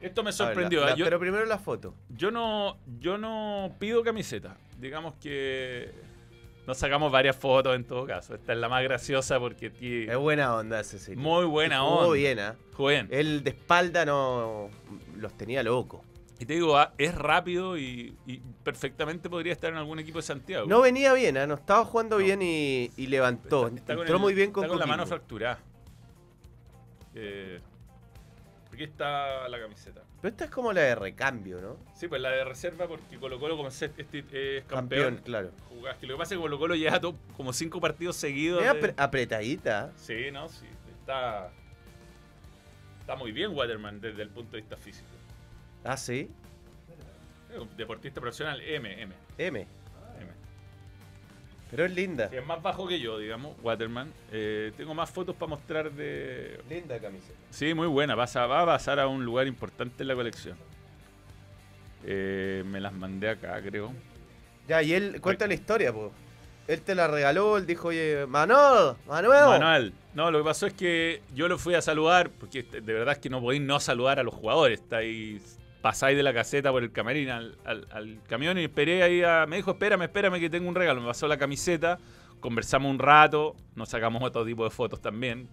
Esto 0.00 0.22
me 0.22 0.28
ver, 0.28 0.34
sorprendió. 0.34 0.80
la- 0.80 0.86
¿eh? 0.86 0.90
la- 0.90 0.96
Yo- 0.96 1.04
pero 1.04 1.20
primero 1.20 1.44
la 1.46 1.58
foto. 1.58 1.94
Yo 2.08 2.30
no, 2.32 2.76
yo 2.98 3.18
no 3.18 3.72
pido 3.78 4.02
camiseta. 4.02 4.56
Digamos 4.80 5.14
que 5.20 5.92
nos 6.66 6.76
sacamos 6.78 7.12
varias 7.12 7.36
fotos 7.36 7.76
en 7.76 7.84
todo 7.84 8.04
caso. 8.04 8.34
Esta 8.34 8.52
es 8.52 8.58
la 8.58 8.68
más 8.68 8.82
graciosa 8.82 9.38
porque 9.38 9.70
tiene 9.70 10.10
Es 10.12 10.18
buena 10.18 10.56
onda 10.56 10.82
Cecilio. 10.82 11.20
muy 11.20 11.44
buena 11.44 11.84
onda. 11.84 12.12
bien, 12.14 12.40
¿ah? 12.40 12.56
Jugó 12.72 12.88
bien. 12.88 13.06
Él 13.12 13.44
de 13.44 13.50
espalda 13.50 14.04
no 14.04 14.70
los 15.16 15.32
tenía 15.36 15.62
loco. 15.62 16.04
Y 16.42 16.44
te 16.44 16.54
digo, 16.54 16.76
ah, 16.76 16.92
es 16.98 17.14
rápido 17.14 17.78
y, 17.78 18.16
y 18.26 18.38
perfectamente 18.64 19.30
podría 19.30 19.52
estar 19.52 19.70
en 19.70 19.78
algún 19.78 20.00
equipo 20.00 20.18
de 20.18 20.22
Santiago. 20.24 20.66
No 20.66 20.80
venía 20.80 21.12
bien, 21.12 21.36
¿ah? 21.36 21.46
no 21.46 21.54
estaba 21.54 21.84
jugando 21.84 22.18
No. 22.18 22.24
bien 22.24 22.42
y, 22.42 22.90
y 22.96 23.06
levantó. 23.06 23.68
Está- 23.68 23.78
está 23.78 23.92
Entró 23.92 24.16
el- 24.16 24.20
muy 24.20 24.34
bien 24.34 24.50
con, 24.50 24.64
está 24.64 24.72
con 24.72 24.80
la 24.80 24.86
mano 24.86 25.06
fracturada. 25.06 25.60
Eh, 27.14 27.60
aquí 28.72 28.82
está 28.82 29.48
la 29.48 29.60
camiseta. 29.60 30.02
Pero 30.20 30.32
esta 30.32 30.44
es 30.46 30.50
como 30.50 30.72
la 30.72 30.80
de 30.80 30.96
recambio, 30.96 31.60
¿no? 31.60 31.76
Sí, 31.94 32.08
pues 32.08 32.20
la 32.20 32.30
de 32.30 32.42
reserva 32.42 32.88
porque 32.88 33.18
Colo 33.20 33.38
Colo 33.38 33.56
como 33.56 33.68
es, 33.68 33.80
este- 33.80 34.02
es 34.02 34.64
Campeón, 34.64 35.14
campeón. 35.14 35.16
claro. 35.24 35.50
jugás, 35.68 35.96
que 35.98 36.08
lo 36.08 36.14
que 36.14 36.18
pasa 36.18 36.34
es 36.34 36.38
que 36.38 36.42
Colo 36.42 36.58
Colo 36.58 36.74
lleva 36.74 36.98
to- 36.98 37.14
como 37.36 37.52
cinco 37.52 37.80
partidos 37.80 38.16
seguidos. 38.16 38.64
Es 38.64 38.82
de- 38.82 38.94
apretadita. 38.96 39.92
Sí, 39.96 40.32
no, 40.32 40.48
sí. 40.48 40.66
Está, 40.98 41.52
está 42.98 43.14
muy 43.14 43.30
bien 43.30 43.54
Waterman 43.56 44.00
desde 44.00 44.22
el 44.22 44.30
punto 44.30 44.56
de 44.56 44.62
vista 44.62 44.76
físico. 44.76 45.06
Ah, 45.84 45.96
sí. 45.96 46.30
Deportista 47.76 48.20
profesional 48.20 48.60
M, 48.60 49.02
M, 49.02 49.14
M. 49.38 49.60
M. 49.60 49.66
Pero 51.70 51.86
es 51.86 51.92
linda. 51.92 52.28
Que 52.28 52.38
es 52.38 52.46
más 52.46 52.62
bajo 52.62 52.86
que 52.86 53.00
yo, 53.00 53.18
digamos, 53.18 53.56
Waterman. 53.62 54.12
Eh, 54.30 54.72
tengo 54.76 54.94
más 54.94 55.10
fotos 55.10 55.34
para 55.34 55.48
mostrar 55.48 55.90
de... 55.90 56.60
Linda 56.68 56.98
camiseta. 56.98 57.38
Sí, 57.50 57.72
muy 57.72 57.86
buena. 57.86 58.14
Pasa, 58.14 58.46
va 58.46 58.62
a 58.62 58.66
pasar 58.66 59.00
a 59.00 59.06
un 59.06 59.24
lugar 59.24 59.46
importante 59.46 60.02
en 60.02 60.08
la 60.08 60.14
colección. 60.14 60.56
Eh, 62.04 62.62
me 62.66 62.80
las 62.80 62.92
mandé 62.92 63.30
acá, 63.30 63.60
creo. 63.62 63.92
Ya, 64.68 64.82
y 64.82 64.92
él 64.92 65.20
cuenta 65.20 65.46
la 65.46 65.54
historia, 65.54 65.92
pues. 65.92 66.10
Él 66.68 66.80
te 66.82 66.94
la 66.94 67.08
regaló, 67.08 67.56
él 67.56 67.66
dijo, 67.66 67.88
oye, 67.88 68.24
Manuel, 68.26 68.94
Manuel. 69.06 69.58
Manuel, 69.58 69.94
no, 70.14 70.30
lo 70.30 70.38
que 70.38 70.44
pasó 70.44 70.66
es 70.66 70.74
que 70.74 71.22
yo 71.34 71.48
lo 71.48 71.58
fui 71.58 71.74
a 71.74 71.82
saludar, 71.82 72.30
porque 72.30 72.62
de 72.62 72.80
verdad 72.80 73.14
es 73.14 73.18
que 73.18 73.28
no 73.30 73.40
podéis 73.40 73.62
no 73.62 73.80
saludar 73.80 74.20
a 74.20 74.22
los 74.22 74.32
jugadores. 74.32 74.80
Estáis, 74.80 75.58
pasáis 75.82 76.16
de 76.16 76.22
la 76.22 76.32
caseta 76.32 76.70
por 76.70 76.82
el 76.82 76.92
camarín 76.92 77.28
al, 77.28 77.58
al- 77.64 77.86
al 77.90 78.18
camión 78.28 78.56
y 78.58 78.64
esperé 78.64 79.02
ahí 79.02 79.22
a. 79.22 79.44
Me 79.46 79.56
dijo, 79.56 79.72
espérame, 79.72 80.02
espérame 80.02 80.40
que 80.40 80.48
tengo 80.48 80.68
un 80.68 80.74
regalo. 80.74 81.00
Me 81.00 81.06
pasó 81.08 81.26
la 81.28 81.36
camiseta, 81.36 81.98
conversamos 82.40 82.90
un 82.90 82.98
rato, 82.98 83.54
nos 83.74 83.88
sacamos 83.90 84.22
otro 84.22 84.44
tipo 84.44 84.64
de 84.64 84.70
fotos 84.70 85.00
también. 85.02 85.48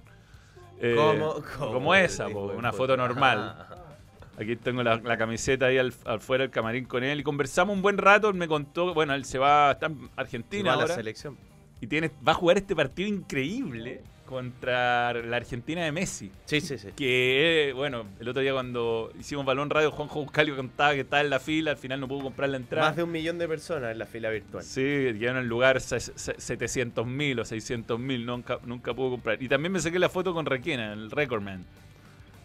Eh, 0.80 0.96
¿Cómo- 0.96 1.44
cómo 1.58 1.74
como 1.74 1.96
esa, 1.96 2.30
po, 2.30 2.46
una 2.56 2.72
foto? 2.72 2.84
foto 2.94 2.98
normal. 2.98 3.56
Ajá. 3.60 3.76
Aquí 4.40 4.56
tengo 4.56 4.82
la, 4.84 4.96
la 4.96 5.18
camiseta 5.18 5.66
ahí 5.66 5.78
al, 5.78 5.94
afuera 6.06 6.44
del 6.44 6.52
camarín 6.52 6.86
con 6.86 7.04
él 7.04 7.20
y 7.20 7.24
conversamos 7.24 7.76
un 7.76 7.82
buen 7.82 7.98
rato. 7.98 8.30
Él 8.30 8.36
me 8.36 8.48
contó, 8.48 8.94
bueno, 8.94 9.14
él 9.14 9.26
se 9.26 9.38
va, 9.38 9.72
está 9.72 9.88
en 9.88 9.98
Se 10.00 10.10
Argentina 10.16 10.76
va 10.78 10.84
a 10.84 10.88
la 10.88 10.96
selección. 10.96 11.38
y 11.82 11.88
tiene, 11.88 12.10
va 12.26 12.32
a 12.32 12.36
jugar 12.36 12.58
este 12.58 12.74
partido 12.74 13.10
increíble 13.10 14.02
contra 14.30 15.12
la 15.12 15.38
Argentina 15.38 15.84
de 15.84 15.92
Messi. 15.92 16.32
Sí, 16.46 16.62
sí, 16.62 16.78
sí. 16.78 16.90
Que, 16.96 17.70
eh, 17.70 17.74
bueno, 17.74 18.06
el 18.20 18.30
otro 18.30 18.44
día 18.44 18.54
cuando 18.54 19.12
hicimos 19.20 19.44
Balón 19.44 19.72
Radio, 19.72 19.90
Juanjo 19.90 20.22
Buscalio 20.22 20.56
contaba 20.56 20.94
que 20.94 21.00
estaba 21.00 21.22
en 21.22 21.32
la 21.32 21.40
fila, 21.40 21.72
al 21.72 21.78
final 21.78 22.00
no 22.00 22.08
pudo 22.08 22.22
comprar 22.22 22.48
la 22.50 22.58
entrada. 22.58 22.90
Más 22.90 22.96
de 22.96 23.02
un 23.02 23.12
millón 23.12 23.40
de 23.40 23.48
personas 23.48 23.92
en 23.92 23.98
la 23.98 24.06
fila 24.06 24.30
virtual. 24.30 24.64
Sí, 24.64 24.82
llegaron 24.82 25.38
al 25.38 25.48
lugar 25.48 25.82
700 25.82 27.08
mil 27.08 27.40
o 27.40 27.46
600 27.46 28.00
mil, 28.00 28.24
nunca, 28.24 28.60
nunca 28.66 28.94
pudo 28.94 29.10
comprar. 29.10 29.42
Y 29.42 29.50
también 29.50 29.72
me 29.72 29.80
saqué 29.80 29.98
la 29.98 30.10
foto 30.10 30.32
con 30.32 30.46
Requena, 30.46 30.94
el 30.94 31.10
Recordman. 31.10 31.66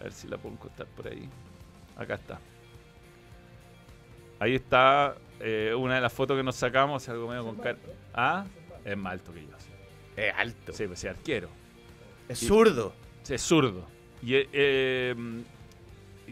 A 0.00 0.04
ver 0.04 0.12
si 0.12 0.26
la 0.26 0.38
puedo 0.38 0.54
encontrar 0.54 0.88
por 0.96 1.06
ahí. 1.06 1.28
Acá 1.98 2.14
está. 2.14 2.40
Ahí 4.40 4.54
está 4.54 5.16
eh, 5.38 5.74
una 5.76 5.96
de 5.96 6.00
las 6.00 6.14
fotos 6.14 6.34
que 6.34 6.42
nos 6.42 6.56
sacamos, 6.56 7.06
algo 7.10 7.28
medio 7.28 7.44
con 7.44 7.56
cara. 7.56 7.76
Ah, 8.14 8.46
es 8.86 8.96
más 8.96 9.12
alto 9.12 9.34
que 9.34 9.42
yo. 9.42 9.48
Es 10.16 10.32
alto. 10.34 10.72
Sí, 10.72 10.86
pues 10.86 10.98
sí, 10.98 11.08
arquero. 11.08 11.63
Es 12.28 12.42
Y- 12.42 12.46
zurdo. 12.46 12.92
Es 13.28 13.42
zurdo. 13.42 13.86
Y 14.22 14.34
eh, 14.36 14.48
eh, 14.52 15.14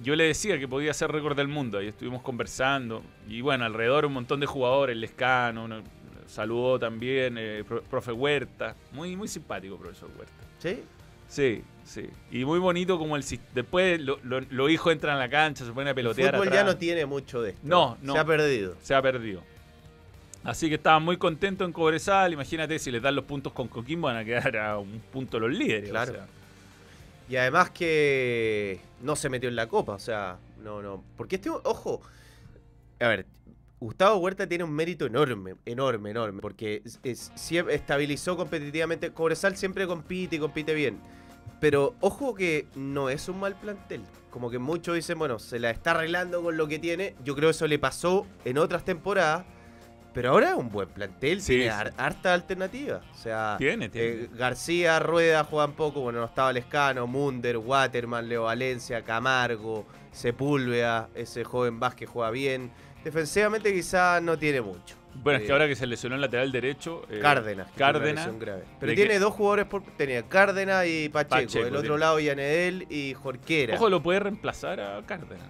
yo 0.02 0.16
le 0.16 0.24
decía 0.24 0.58
que 0.58 0.66
podía 0.68 0.94
ser 0.94 1.10
récord 1.12 1.36
del 1.36 1.48
mundo. 1.48 1.78
Ahí 1.78 1.88
estuvimos 1.88 2.22
conversando. 2.22 3.02
Y 3.28 3.40
bueno, 3.40 3.64
alrededor 3.64 4.06
un 4.06 4.14
montón 4.14 4.40
de 4.40 4.46
jugadores. 4.46 4.96
Lescano, 4.96 5.64
uno- 5.64 5.82
saludó 6.26 6.78
también. 6.78 7.36
eh, 7.38 7.64
pro- 7.66 7.82
profe 7.82 8.12
Huerta. 8.12 8.74
Muy, 8.92 9.16
muy 9.16 9.28
simpático, 9.28 9.76
profesor 9.76 10.10
Huerta. 10.16 10.32
¿Sí? 10.58 10.82
Sí, 11.28 11.62
sí. 11.84 12.08
Y 12.30 12.44
muy 12.44 12.58
bonito 12.58 12.98
como 12.98 13.16
el 13.16 13.24
Después 13.54 14.00
lo- 14.00 14.18
lo- 14.22 14.40
los 14.40 14.70
hijos 14.70 14.92
entran 14.92 15.16
a 15.16 15.18
la 15.18 15.28
cancha, 15.30 15.64
se 15.64 15.72
ponen 15.72 15.88
a 15.88 15.90
El 15.90 15.94
pelotear. 15.96 16.34
fútbol 16.34 16.48
atrás. 16.48 16.60
ya 16.60 16.72
no 16.72 16.76
tiene 16.78 17.06
mucho 17.06 17.40
de 17.42 17.50
esto. 17.50 17.60
No, 17.64 17.96
no. 18.02 18.12
Se 18.14 18.18
ha 18.18 18.24
perdido. 18.24 18.76
Se 18.82 18.94
ha 18.94 19.00
perdido. 19.02 19.42
Así 20.44 20.68
que 20.68 20.74
estaban 20.74 21.04
muy 21.04 21.16
contentos 21.18 21.66
en 21.66 21.72
Cobresal. 21.72 22.32
Imagínate 22.32 22.78
si 22.78 22.90
les 22.90 23.00
dan 23.02 23.14
los 23.14 23.24
puntos 23.24 23.52
con 23.52 23.68
Coquimbo, 23.68 24.08
van 24.08 24.16
a 24.16 24.24
quedar 24.24 24.56
a 24.56 24.78
un 24.78 25.00
punto 25.12 25.38
los 25.38 25.50
líderes. 25.52 25.88
o 25.90 25.92
Claro. 25.92 26.12
sea. 26.12 26.26
Y 27.28 27.36
además 27.36 27.70
que 27.70 28.80
no 29.00 29.14
se 29.16 29.28
metió 29.28 29.48
en 29.48 29.56
la 29.56 29.68
copa, 29.68 29.92
o 29.94 29.98
sea, 29.98 30.38
no, 30.62 30.82
no. 30.82 31.02
Porque 31.16 31.36
este, 31.36 31.48
ojo, 31.50 32.02
a 33.00 33.08
ver, 33.08 33.26
Gustavo 33.78 34.16
Huerta 34.18 34.46
tiene 34.48 34.64
un 34.64 34.72
mérito 34.72 35.06
enorme, 35.06 35.54
enorme, 35.64 36.10
enorme, 36.10 36.40
porque 36.40 36.82
es- 36.84 37.00
es- 37.04 37.32
siempre 37.36 37.74
estabilizó 37.74 38.36
competitivamente. 38.36 39.12
Cobresal 39.12 39.56
siempre 39.56 39.86
compite 39.86 40.36
y 40.36 40.38
compite 40.40 40.74
bien. 40.74 40.98
Pero 41.60 41.94
ojo 42.00 42.34
que 42.34 42.66
no 42.74 43.08
es 43.08 43.28
un 43.28 43.38
mal 43.38 43.54
plantel. 43.54 44.02
Como 44.30 44.50
que 44.50 44.58
muchos 44.58 44.94
dicen, 44.96 45.18
bueno, 45.18 45.38
se 45.38 45.58
la 45.60 45.70
está 45.70 45.92
arreglando 45.92 46.42
con 46.42 46.56
lo 46.56 46.66
que 46.66 46.78
tiene. 46.80 47.14
Yo 47.24 47.34
creo 47.36 47.48
que 47.48 47.52
eso 47.52 47.66
le 47.68 47.78
pasó 47.78 48.26
en 48.44 48.58
otras 48.58 48.84
temporadas. 48.84 49.44
Pero 50.14 50.30
ahora 50.30 50.50
es 50.50 50.56
un 50.56 50.68
buen 50.70 50.88
plantel, 50.88 51.40
Sí, 51.40 51.54
tiene 51.56 51.72
sí. 51.72 51.90
harta 51.96 52.34
alternativa. 52.34 53.00
O 53.12 53.16
sea, 53.16 53.54
Tiene, 53.58 53.88
tiene. 53.88 54.08
eh, 54.24 54.28
García, 54.34 54.98
Rueda 54.98 55.44
juegan 55.44 55.72
poco, 55.72 56.00
bueno, 56.02 56.18
no 56.20 56.26
estaba 56.26 56.52
Lescano, 56.52 57.06
Munder, 57.06 57.56
Waterman, 57.56 58.28
Leo 58.28 58.42
Valencia, 58.44 59.02
Camargo, 59.02 59.86
Sepúlveda, 60.12 61.08
ese 61.14 61.44
joven 61.44 61.80
Vázquez 61.80 62.08
juega 62.10 62.30
bien. 62.30 62.70
Defensivamente 63.04 63.72
quizás 63.72 64.22
no 64.22 64.38
tiene 64.38 64.60
mucho. 64.60 64.96
Bueno, 65.14 65.38
es 65.38 65.42
Eh, 65.44 65.46
que 65.46 65.52
ahora 65.52 65.66
que 65.66 65.76
se 65.76 65.86
lesionó 65.86 66.14
el 66.14 66.20
lateral 66.20 66.52
derecho. 66.52 67.02
eh, 67.10 67.18
Cárdenas. 67.20 67.66
tiene 67.68 67.78
Cárdenas. 67.78 68.38
grave. 68.38 68.64
Pero 68.80 68.94
tiene 68.94 69.10
que- 69.14 69.18
dos 69.18 69.32
jugadores 69.34 69.66
por. 69.66 69.82
Tenía 69.96 70.22
Cárdenas 70.22 70.86
y 70.86 71.08
Pacheco. 71.08 71.34
Pacheco, 71.46 71.64
Del 71.64 71.74
otro 71.76 71.82
tiene. 71.88 71.98
lado, 71.98 72.20
Yanedel 72.20 72.86
y 72.90 73.14
Jorquera. 73.14 73.74
Ojo, 73.76 73.90
lo 73.90 74.02
puede 74.02 74.20
reemplazar 74.20 74.80
a 74.80 75.02
Cárdenas. 75.04 75.46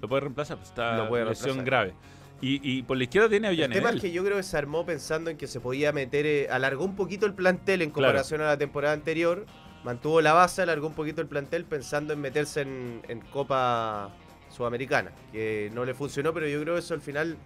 Lo 0.00 0.08
puede 0.08 0.20
reemplazar, 0.20 0.56
pues 0.56 0.68
está 0.70 0.96
Lo 0.96 1.08
puede 1.08 1.24
lesión 1.26 1.56
reemplazar. 1.56 1.64
grave. 1.88 1.94
Y, 2.42 2.60
y 2.78 2.82
por 2.82 2.96
la 2.96 3.04
izquierda 3.04 3.28
tiene 3.28 3.48
a 3.48 3.50
el 3.50 3.70
tema 3.70 3.90
es 3.90 4.00
que 4.00 4.12
yo 4.12 4.24
creo 4.24 4.36
que 4.38 4.42
se 4.42 4.56
armó 4.56 4.86
pensando 4.86 5.30
en 5.30 5.36
que 5.36 5.46
se 5.46 5.60
podía 5.60 5.92
meter. 5.92 6.24
eh, 6.26 6.48
alargó 6.50 6.84
un 6.84 6.96
poquito 6.96 7.26
el 7.26 7.34
plantel 7.34 7.82
en 7.82 7.90
comparación 7.90 8.40
a 8.40 8.46
la 8.46 8.56
temporada 8.56 8.94
anterior. 8.94 9.44
Mantuvo 9.84 10.20
la 10.20 10.32
base, 10.32 10.62
alargó 10.62 10.86
un 10.86 10.94
poquito 10.94 11.20
el 11.20 11.26
plantel 11.26 11.64
pensando 11.64 12.12
en 12.12 12.20
meterse 12.20 12.62
en, 12.62 13.02
en 13.08 13.20
Copa 13.20 14.10
Sudamericana. 14.50 15.12
Que 15.32 15.70
no 15.74 15.84
le 15.84 15.94
funcionó, 15.94 16.32
pero 16.32 16.48
yo 16.48 16.60
creo 16.62 16.74
que 16.74 16.80
eso 16.80 16.94
al 16.94 17.00
final 17.00 17.36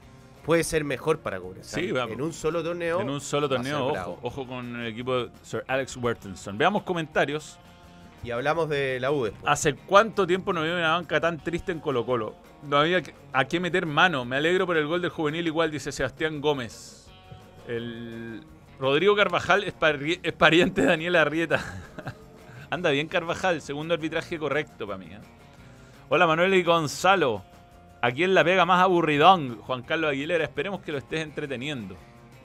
puede 0.44 0.62
ser 0.62 0.84
mejor 0.84 1.20
para 1.20 1.40
Cobresal. 1.40 1.80
Sí, 1.80 1.90
vamos. 1.90 2.12
En 2.14 2.22
un 2.22 2.32
solo 2.32 2.62
torneo. 2.62 3.00
en 3.00 3.10
un 3.10 3.20
solo 3.20 3.48
torneo, 3.48 3.86
ojo, 3.86 4.18
ojo 4.22 4.46
con 4.46 4.76
el 4.80 4.86
equipo 4.86 5.16
de 5.24 5.30
Sir 5.42 5.64
Alex 5.66 5.96
Wertenson. 5.96 6.56
Veamos 6.58 6.82
comentarios. 6.82 7.58
Y 8.22 8.30
hablamos 8.30 8.68
de 8.68 8.98
la 9.00 9.10
U 9.10 9.24
después. 9.24 9.44
¿Hace 9.46 9.74
cuánto 9.74 10.26
tiempo 10.26 10.52
no 10.52 10.60
había 10.60 10.74
una 10.74 10.92
banca 10.92 11.20
tan 11.20 11.42
triste 11.42 11.72
en 11.72 11.80
Colo 11.80 12.06
Colo? 12.06 12.34
No 12.68 12.78
había 12.78 13.02
que- 13.02 13.14
a 13.32 13.44
qué 13.46 13.60
meter 13.60 13.86
mano. 13.86 14.24
Me 14.24 14.36
alegro 14.36 14.66
por 14.66 14.76
el 14.76 14.86
gol 14.86 15.02
del 15.02 15.10
juvenil 15.10 15.46
igual, 15.46 15.70
dice 15.70 15.92
Sebastián 15.92 16.40
Gómez. 16.40 17.08
El 17.68 18.42
Rodrigo 18.78 19.14
Carvajal 19.16 19.64
es, 19.64 19.74
pari- 19.74 20.20
es 20.22 20.32
pariente 20.32 20.82
de 20.82 20.88
Daniel 20.88 21.16
Arrieta. 21.16 21.60
Anda 22.70 22.90
bien 22.90 23.08
Carvajal, 23.08 23.60
segundo 23.60 23.94
arbitraje 23.94 24.38
correcto 24.38 24.86
para 24.86 24.98
mí. 24.98 25.06
¿eh? 25.06 25.18
Hola 26.08 26.26
Manuel 26.26 26.54
y 26.54 26.62
Gonzalo. 26.62 27.44
Aquí 28.02 28.22
en 28.24 28.34
la 28.34 28.44
pega 28.44 28.66
más 28.66 28.82
aburridón, 28.82 29.58
Juan 29.62 29.82
Carlos 29.82 30.10
Aguilera. 30.10 30.44
Esperemos 30.44 30.80
que 30.82 30.92
lo 30.92 30.98
estés 30.98 31.20
entreteniendo. 31.20 31.96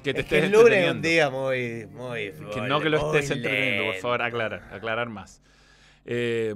Que 0.03 0.13
te 0.13 0.21
es 0.21 0.25
que 0.27 0.38
estés 0.38 0.51
lunes 0.51 0.77
es 0.77 0.89
un 0.91 0.97
entreteniendo. 0.97 1.08
día 1.10 1.29
muy, 1.29 1.86
muy 1.88 2.49
Que 2.53 2.62
no 2.62 2.79
que 2.79 2.89
lo 2.89 2.97
estés 2.97 3.32
entreteniendo, 3.32 3.91
por 3.91 3.95
favor, 4.01 4.21
aclarar, 4.21 4.69
aclarar 4.73 5.10
más. 5.10 5.41
Eh, 6.05 6.53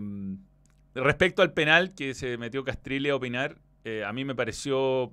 respecto 0.95 1.41
al 1.41 1.53
penal 1.53 1.93
que 1.95 2.13
se 2.13 2.37
metió 2.37 2.63
Castrilli 2.63 3.09
a 3.09 3.15
opinar, 3.15 3.57
eh, 3.83 4.03
a 4.05 4.13
mí 4.13 4.25
me 4.25 4.35
pareció 4.35 5.11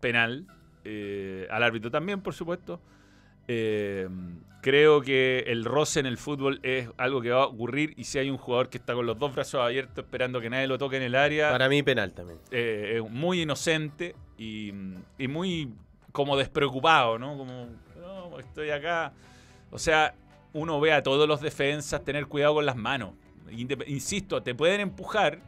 penal, 0.00 0.46
eh, 0.84 1.46
al 1.50 1.62
árbitro 1.62 1.90
también, 1.90 2.20
por 2.20 2.34
supuesto. 2.34 2.80
Eh, 3.48 4.08
creo 4.62 5.02
que 5.02 5.44
el 5.48 5.64
roce 5.64 6.00
en 6.00 6.06
el 6.06 6.16
fútbol 6.16 6.60
es 6.62 6.88
algo 6.96 7.20
que 7.20 7.30
va 7.30 7.42
a 7.42 7.46
ocurrir 7.46 7.94
y 7.96 8.04
si 8.04 8.18
hay 8.18 8.30
un 8.30 8.36
jugador 8.36 8.68
que 8.68 8.78
está 8.78 8.94
con 8.94 9.04
los 9.04 9.18
dos 9.18 9.34
brazos 9.34 9.60
abiertos 9.60 10.04
esperando 10.04 10.40
que 10.40 10.48
nadie 10.48 10.68
lo 10.68 10.78
toque 10.78 10.96
en 10.96 11.02
el 11.02 11.16
área, 11.16 11.50
Para 11.50 11.68
mí 11.68 11.82
penal 11.82 12.12
también. 12.12 12.38
es 12.50 13.02
muy 13.10 13.42
inocente 13.42 14.14
y, 14.38 14.72
y 15.18 15.28
muy 15.28 15.72
como 16.12 16.36
despreocupado, 16.36 17.18
¿no? 17.18 17.36
Como, 17.36 17.68
no, 18.00 18.38
estoy 18.38 18.70
acá. 18.70 19.12
O 19.70 19.78
sea, 19.78 20.14
uno 20.52 20.78
ve 20.80 20.92
a 20.92 21.02
todos 21.02 21.26
los 21.26 21.40
defensas 21.40 22.04
tener 22.04 22.26
cuidado 22.26 22.54
con 22.54 22.66
las 22.66 22.76
manos. 22.76 23.14
Insisto, 23.86 24.42
te 24.42 24.54
pueden 24.54 24.80
empujar 24.80 25.40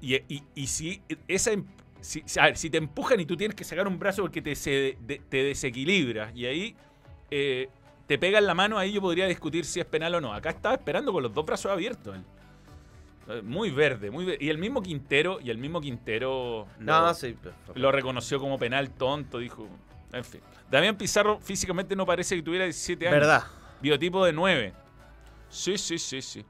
y, 0.00 0.14
y- 0.16 0.42
y 0.54 0.66
si 0.66 1.02
esa 1.28 1.52
em- 1.52 1.64
si, 2.00 2.22
a 2.38 2.44
ver, 2.46 2.56
si 2.58 2.68
te 2.68 2.76
empujan 2.78 3.18
y 3.20 3.24
tú 3.26 3.36
tienes 3.36 3.54
que 3.54 3.64
sacar 3.64 3.86
un 3.88 3.98
brazo 3.98 4.22
porque 4.22 4.42
te, 4.42 4.54
se- 4.54 4.96
de- 5.00 5.22
te 5.28 5.42
desequilibras 5.42 6.34
y 6.36 6.44
ahí 6.46 6.76
eh, 7.30 7.68
te 8.06 8.18
pegan 8.18 8.44
la 8.44 8.54
mano, 8.54 8.76
ahí 8.78 8.92
yo 8.92 9.00
podría 9.00 9.26
discutir 9.26 9.64
si 9.64 9.80
es 9.80 9.86
penal 9.86 10.14
o 10.16 10.20
no. 10.20 10.34
Acá 10.34 10.50
estaba 10.50 10.74
esperando 10.74 11.12
con 11.12 11.22
los 11.22 11.32
dos 11.32 11.46
brazos 11.46 11.72
abiertos. 11.72 12.16
Eh, 13.28 13.40
Muy 13.42 13.70
verde, 13.70 14.10
muy 14.10 14.26
verde. 14.26 14.44
Y 14.44 14.50
el 14.50 14.58
mismo 14.58 14.82
Quintero, 14.82 15.38
y 15.42 15.48
el 15.48 15.56
mismo 15.56 15.80
Quintero 15.80 16.66
No, 16.78 17.00
lo, 17.06 17.14
sí. 17.14 17.34
lo 17.74 17.90
reconoció 17.90 18.38
como 18.38 18.58
penal 18.58 18.90
tonto, 18.90 19.38
dijo. 19.38 19.66
En 20.12 20.24
fin. 20.24 20.42
Damián 20.70 20.96
Pizarro 20.96 21.40
físicamente 21.40 21.96
no 21.96 22.04
parece 22.04 22.36
que 22.36 22.42
tuviera 22.42 22.64
17 22.66 23.08
años. 23.08 23.20
Verdad. 23.20 23.44
Biotipo 23.80 24.24
de 24.26 24.32
9. 24.34 24.74
Sí, 25.48 25.78
sí, 25.78 25.96
sí, 25.98 26.20
sí. 26.20 26.44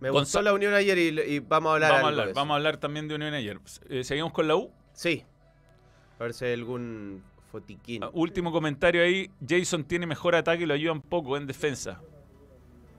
Me 0.00 0.10
gustó 0.10 0.42
la 0.42 0.52
unión 0.52 0.74
ayer 0.74 0.96
y, 0.98 1.20
y 1.34 1.38
vamos 1.40 1.70
a 1.70 1.74
hablar 1.74 1.90
Vamos 1.92 2.04
a 2.04 2.08
hablar, 2.08 2.24
de 2.26 2.30
eso. 2.32 2.40
vamos 2.40 2.54
a 2.54 2.56
hablar 2.56 2.76
también 2.76 3.08
de 3.08 3.14
Unión 3.16 3.34
ayer. 3.34 3.58
Eh, 3.88 4.04
Seguimos 4.04 4.32
con 4.32 4.46
la 4.46 4.54
U. 4.56 4.70
Sí. 4.92 5.24
A 6.18 6.22
ver 6.24 6.34
si 6.34 6.44
hay 6.44 6.52
algún 6.54 7.22
fotiquín. 7.50 8.04
Ah, 8.04 8.10
Último 8.12 8.52
comentario 8.52 9.02
ahí. 9.02 9.30
Jason 9.46 9.84
tiene 9.84 10.06
mejor 10.06 10.34
ataque 10.36 10.62
y 10.62 10.66
lo 10.66 10.74
ayudan 10.74 11.00
poco 11.00 11.36
en 11.36 11.46
defensa. 11.46 12.00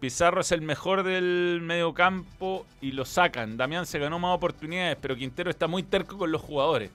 Pizarro 0.01 0.41
es 0.41 0.51
el 0.53 0.61
mejor 0.61 1.03
del 1.03 1.59
medio 1.61 1.93
campo 1.93 2.65
y 2.81 2.91
lo 2.93 3.03
sacan. 3.05 3.57
Damián 3.57 3.85
se 3.85 3.99
ganó 3.99 4.17
más 4.19 4.35
oportunidades, 4.35 4.97
pero 5.01 5.15
Quintero 5.15 5.49
está 5.49 5.67
muy 5.67 5.83
terco 5.83 6.17
con 6.17 6.31
los 6.31 6.41
jugadores. 6.41 6.89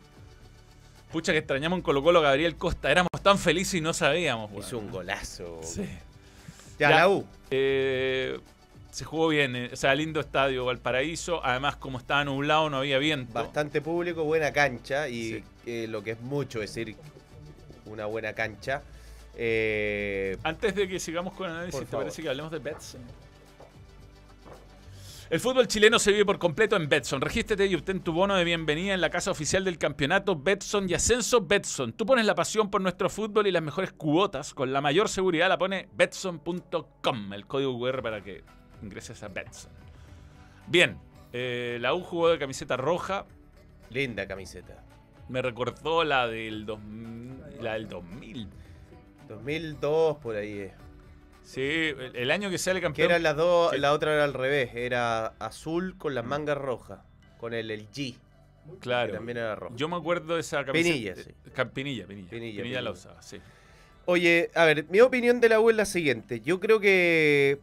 Pucha 1.13 1.33
que 1.33 1.39
extrañamos 1.39 1.79
en 1.79 1.83
Colo 1.83 2.03
Colo 2.03 2.19
a 2.21 2.23
Gabriel 2.23 2.57
Costa. 2.57 2.91
Éramos 2.91 3.11
tan 3.23 3.39
felices 3.39 3.75
y 3.75 3.81
no 3.81 3.93
sabíamos. 3.93 4.51
Hizo 4.59 4.79
un 4.79 4.91
golazo. 4.91 5.61
Sí. 5.63 5.83
Ya, 6.79 6.91
Ya. 6.91 6.97
la 6.97 7.09
U. 7.09 7.27
Eh, 7.51 8.41
se 8.95 9.05
jugó 9.05 9.29
bien. 9.29 9.57
eh, 9.57 9.71
O 9.73 9.77
sea, 9.77 9.95
lindo 9.95 10.21
estadio 10.21 10.65
Valparaíso. 10.67 11.45
Además, 11.45 11.77
como 11.77 11.99
estaba 11.99 12.25
nublado, 12.25 12.71
no 12.71 12.79
había 12.79 12.99
viento. 12.99 13.33
Bastante 13.33 13.81
público, 13.81 14.25
buena 14.25 14.53
cancha 14.53 15.09
y 15.09 15.23
Sí. 15.35 15.45
eh, 15.67 15.87
lo 15.89 16.03
que 16.05 16.13
es 16.13 16.21
mucho 16.21 16.61
decir 16.61 16.95
una 17.87 18.07
buena 18.07 18.33
cancha. 18.33 18.83
Eh, 19.37 20.37
Antes 20.45 20.75
de 20.77 20.87
que 20.89 21.01
sigamos 21.01 21.35
con 21.35 21.51
el 21.51 21.57
análisis, 21.57 21.81
¿te 21.81 21.87
favor. 21.87 22.05
parece 22.05 22.23
que 22.23 22.29
hablemos 22.29 22.53
de 22.53 22.59
Betson? 22.61 23.01
El 25.31 25.41
fútbol 25.41 25.67
chileno 25.67 25.99
se 25.99 26.13
vive 26.13 26.25
por 26.25 26.39
completo 26.39 26.77
en 26.77 26.89
Betson. 26.89 27.21
Regístrate 27.21 27.67
y 27.67 27.75
obtén 27.75 28.01
tu 28.01 28.13
bono 28.13 28.37
de 28.37 28.45
bienvenida 28.45 28.95
en 28.95 29.01
la 29.01 29.11
casa 29.11 29.31
oficial 29.33 29.65
del 29.65 29.79
campeonato 29.79 30.37
Betson 30.41 30.89
y 30.89 30.95
Ascenso 30.95 31.41
Betson. 31.41 31.95
Tú 31.95 32.07
pones 32.07 32.27
la 32.27 32.35
pasión 32.37 32.71
por 32.71 32.81
nuestro 32.81 33.09
fútbol 33.11 33.47
y 33.47 33.51
las 33.51 33.63
mejores 33.63 33.93
cuotas 33.93 34.55
con 34.55 34.73
la 34.73 34.81
mayor 34.81 35.09
seguridad 35.09 35.49
la 35.49 35.59
pone 35.59 35.89
betson.com, 35.95 37.33
el 37.33 37.47
código 37.47 37.77
QR 37.81 38.03
para 38.03 38.23
que 38.23 38.45
ingreses 38.85 39.23
a 39.23 39.29
Betson. 39.29 39.73
Bien, 40.67 40.97
eh, 41.33 41.79
la 41.81 41.95
U 41.95 42.01
jugó 42.03 42.29
de 42.31 42.39
camiseta 42.39 42.77
roja. 42.77 43.27
linda 43.91 44.27
camiseta. 44.27 44.83
Me 45.29 45.41
recordó 45.43 46.05
la 46.05 46.27
del, 46.27 46.67
dos- 46.67 46.81
la 47.61 47.75
del 47.75 47.89
2000. 47.89 48.49
2002 49.29 50.17
por 50.19 50.37
ahí. 50.37 50.71
Sí, 51.43 51.61
el, 51.61 52.17
el 52.17 52.31
año 52.31 52.51
que 52.51 52.59
sale 52.59 52.81
Que 52.81 52.85
campeón. 52.85 53.11
eran 53.11 53.23
las 53.23 53.37
dos, 53.37 53.73
que- 53.73 53.79
la 53.79 53.93
otra 53.93 54.15
era 54.15 54.25
al 54.25 54.33
revés, 54.35 54.71
era 54.75 55.27
azul 55.39 55.97
con 55.99 56.15
las 56.15 56.25
mangas 56.25 56.57
rojas, 56.59 57.01
con 57.39 57.53
el, 57.55 57.71
el 57.71 57.91
G, 57.91 58.17
Claro. 58.81 59.13
que 59.13 59.17
también 59.19 59.39
era 59.39 59.55
rojo. 59.55 59.75
Yo 59.77 59.89
me 59.89 59.97
acuerdo 59.97 60.35
de 60.35 60.41
esa 60.41 60.65
camiseta. 60.65 60.93
Pinilla, 60.95 61.17
sí. 61.17 61.31
Ca- 61.55 61.69
Pinilla, 61.71 62.07
Pinilla. 62.07 62.31
Pinilla, 62.31 62.63
Pinilla 62.63 62.83
la 62.83 62.91
usaba, 62.93 63.21
sí. 63.23 63.39
Oye, 64.07 64.51
a 64.55 64.65
ver, 64.65 64.87
mi 64.91 65.01
opinión 65.01 65.41
de 65.41 65.49
la 65.51 65.61
U 65.61 65.71
es 65.71 65.77
la 65.77 65.85
siguiente. 65.87 66.41
Yo 66.41 66.61
creo 66.61 66.81
que 66.81 67.59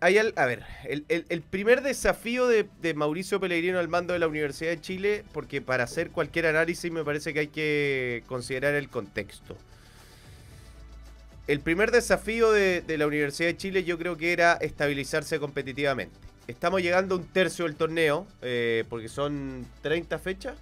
hay 0.00 0.18
a 0.18 0.46
ver, 0.46 0.64
el, 0.84 1.04
el- 1.08 1.26
el 1.28 1.42
primer 1.42 1.82
desafío 1.82 2.46
de, 2.46 2.66
de 2.80 2.94
Mauricio 2.94 3.38
Pellegrino 3.40 3.78
al 3.78 3.88
mando 3.88 4.12
de 4.14 4.18
la 4.18 4.28
Universidad 4.28 4.70
de 4.70 4.80
Chile, 4.80 5.24
porque 5.32 5.60
para 5.60 5.84
hacer 5.84 6.10
cualquier 6.10 6.46
análisis 6.46 6.90
me 6.90 7.04
parece 7.04 7.34
que 7.34 7.40
hay 7.40 7.48
que 7.48 8.22
considerar 8.26 8.74
el 8.74 8.88
contexto. 8.88 9.56
El 11.46 11.60
primer 11.60 11.90
desafío 11.90 12.52
de, 12.52 12.80
de 12.82 12.98
la 12.98 13.06
Universidad 13.06 13.48
de 13.48 13.56
Chile 13.56 13.84
yo 13.84 13.98
creo 13.98 14.16
que 14.16 14.32
era 14.32 14.54
estabilizarse 14.54 15.38
competitivamente. 15.40 16.14
Estamos 16.46 16.82
llegando 16.82 17.14
a 17.14 17.18
un 17.18 17.26
tercio 17.26 17.64
del 17.64 17.74
torneo, 17.76 18.26
eh, 18.42 18.84
porque 18.88 19.08
son 19.08 19.66
30 19.82 20.18
fechas. 20.18 20.54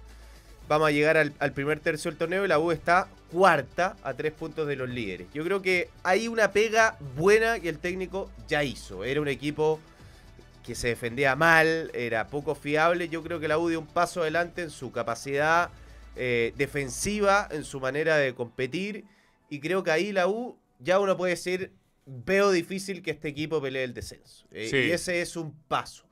Vamos 0.69 0.87
a 0.87 0.91
llegar 0.91 1.17
al, 1.17 1.33
al 1.39 1.51
primer 1.51 1.79
tercio 1.79 2.11
del 2.11 2.17
torneo 2.17 2.45
y 2.45 2.47
la 2.47 2.59
U 2.59 2.71
está 2.71 3.09
cuarta 3.31 3.97
a 4.03 4.13
tres 4.13 4.31
puntos 4.31 4.67
de 4.67 4.75
los 4.75 4.87
líderes. 4.87 5.27
Yo 5.33 5.43
creo 5.43 5.61
que 5.61 5.89
hay 6.03 6.27
una 6.27 6.51
pega 6.51 6.95
buena 7.17 7.59
que 7.59 7.69
el 7.69 7.79
técnico 7.79 8.31
ya 8.47 8.63
hizo. 8.63 9.03
Era 9.03 9.19
un 9.19 9.27
equipo 9.27 9.79
que 10.63 10.75
se 10.75 10.89
defendía 10.89 11.35
mal, 11.35 11.89
era 11.95 12.27
poco 12.27 12.53
fiable. 12.53 13.09
Yo 13.09 13.23
creo 13.23 13.39
que 13.39 13.47
la 13.47 13.57
U 13.57 13.67
dio 13.69 13.79
un 13.79 13.87
paso 13.87 14.21
adelante 14.21 14.61
en 14.61 14.69
su 14.69 14.91
capacidad 14.91 15.71
eh, 16.15 16.53
defensiva, 16.55 17.47
en 17.49 17.63
su 17.63 17.79
manera 17.79 18.17
de 18.17 18.35
competir. 18.35 19.05
Y 19.49 19.59
creo 19.61 19.83
que 19.83 19.89
ahí 19.89 20.11
la 20.11 20.27
U 20.27 20.55
ya 20.77 20.99
uno 20.99 21.17
puede 21.17 21.31
decir, 21.31 21.73
veo 22.05 22.51
difícil 22.51 23.01
que 23.01 23.09
este 23.09 23.27
equipo 23.29 23.59
pelee 23.59 23.83
el 23.83 23.95
descenso. 23.95 24.45
Eh, 24.51 24.67
Sí. 24.69 24.77
Y 24.77 24.91
ese 24.91 25.21
es 25.21 25.35
un 25.35 25.51
paso. 25.67 26.05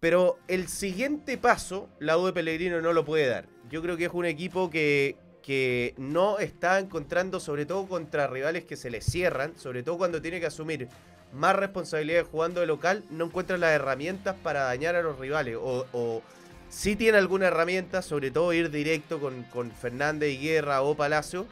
Pero 0.00 0.38
el 0.48 0.68
siguiente 0.68 1.38
paso, 1.38 1.88
la 1.98 2.18
U 2.18 2.26
de 2.26 2.34
Pellegrino 2.34 2.82
no 2.82 2.92
lo 2.92 3.06
puede 3.06 3.26
dar. 3.26 3.53
Yo 3.74 3.82
creo 3.82 3.96
que 3.96 4.04
es 4.04 4.12
un 4.12 4.24
equipo 4.24 4.70
que, 4.70 5.16
que 5.42 5.94
no 5.96 6.38
está 6.38 6.78
encontrando, 6.78 7.40
sobre 7.40 7.66
todo 7.66 7.88
contra 7.88 8.28
rivales 8.28 8.64
que 8.64 8.76
se 8.76 8.88
le 8.88 9.00
cierran, 9.00 9.58
sobre 9.58 9.82
todo 9.82 9.98
cuando 9.98 10.22
tiene 10.22 10.38
que 10.38 10.46
asumir 10.46 10.86
más 11.32 11.56
responsabilidades 11.56 12.28
jugando 12.30 12.60
de 12.60 12.68
local, 12.68 13.02
no 13.10 13.24
encuentra 13.24 13.58
las 13.58 13.72
herramientas 13.72 14.36
para 14.44 14.62
dañar 14.62 14.94
a 14.94 15.02
los 15.02 15.18
rivales. 15.18 15.56
O, 15.60 15.86
o 15.92 16.22
sí 16.68 16.94
tiene 16.94 17.18
alguna 17.18 17.48
herramienta, 17.48 18.00
sobre 18.00 18.30
todo 18.30 18.52
ir 18.52 18.70
directo 18.70 19.18
con, 19.18 19.42
con 19.42 19.72
Fernández 19.72 20.30
y 20.34 20.38
Guerra 20.38 20.82
o 20.82 20.94
Palacio, 20.94 21.44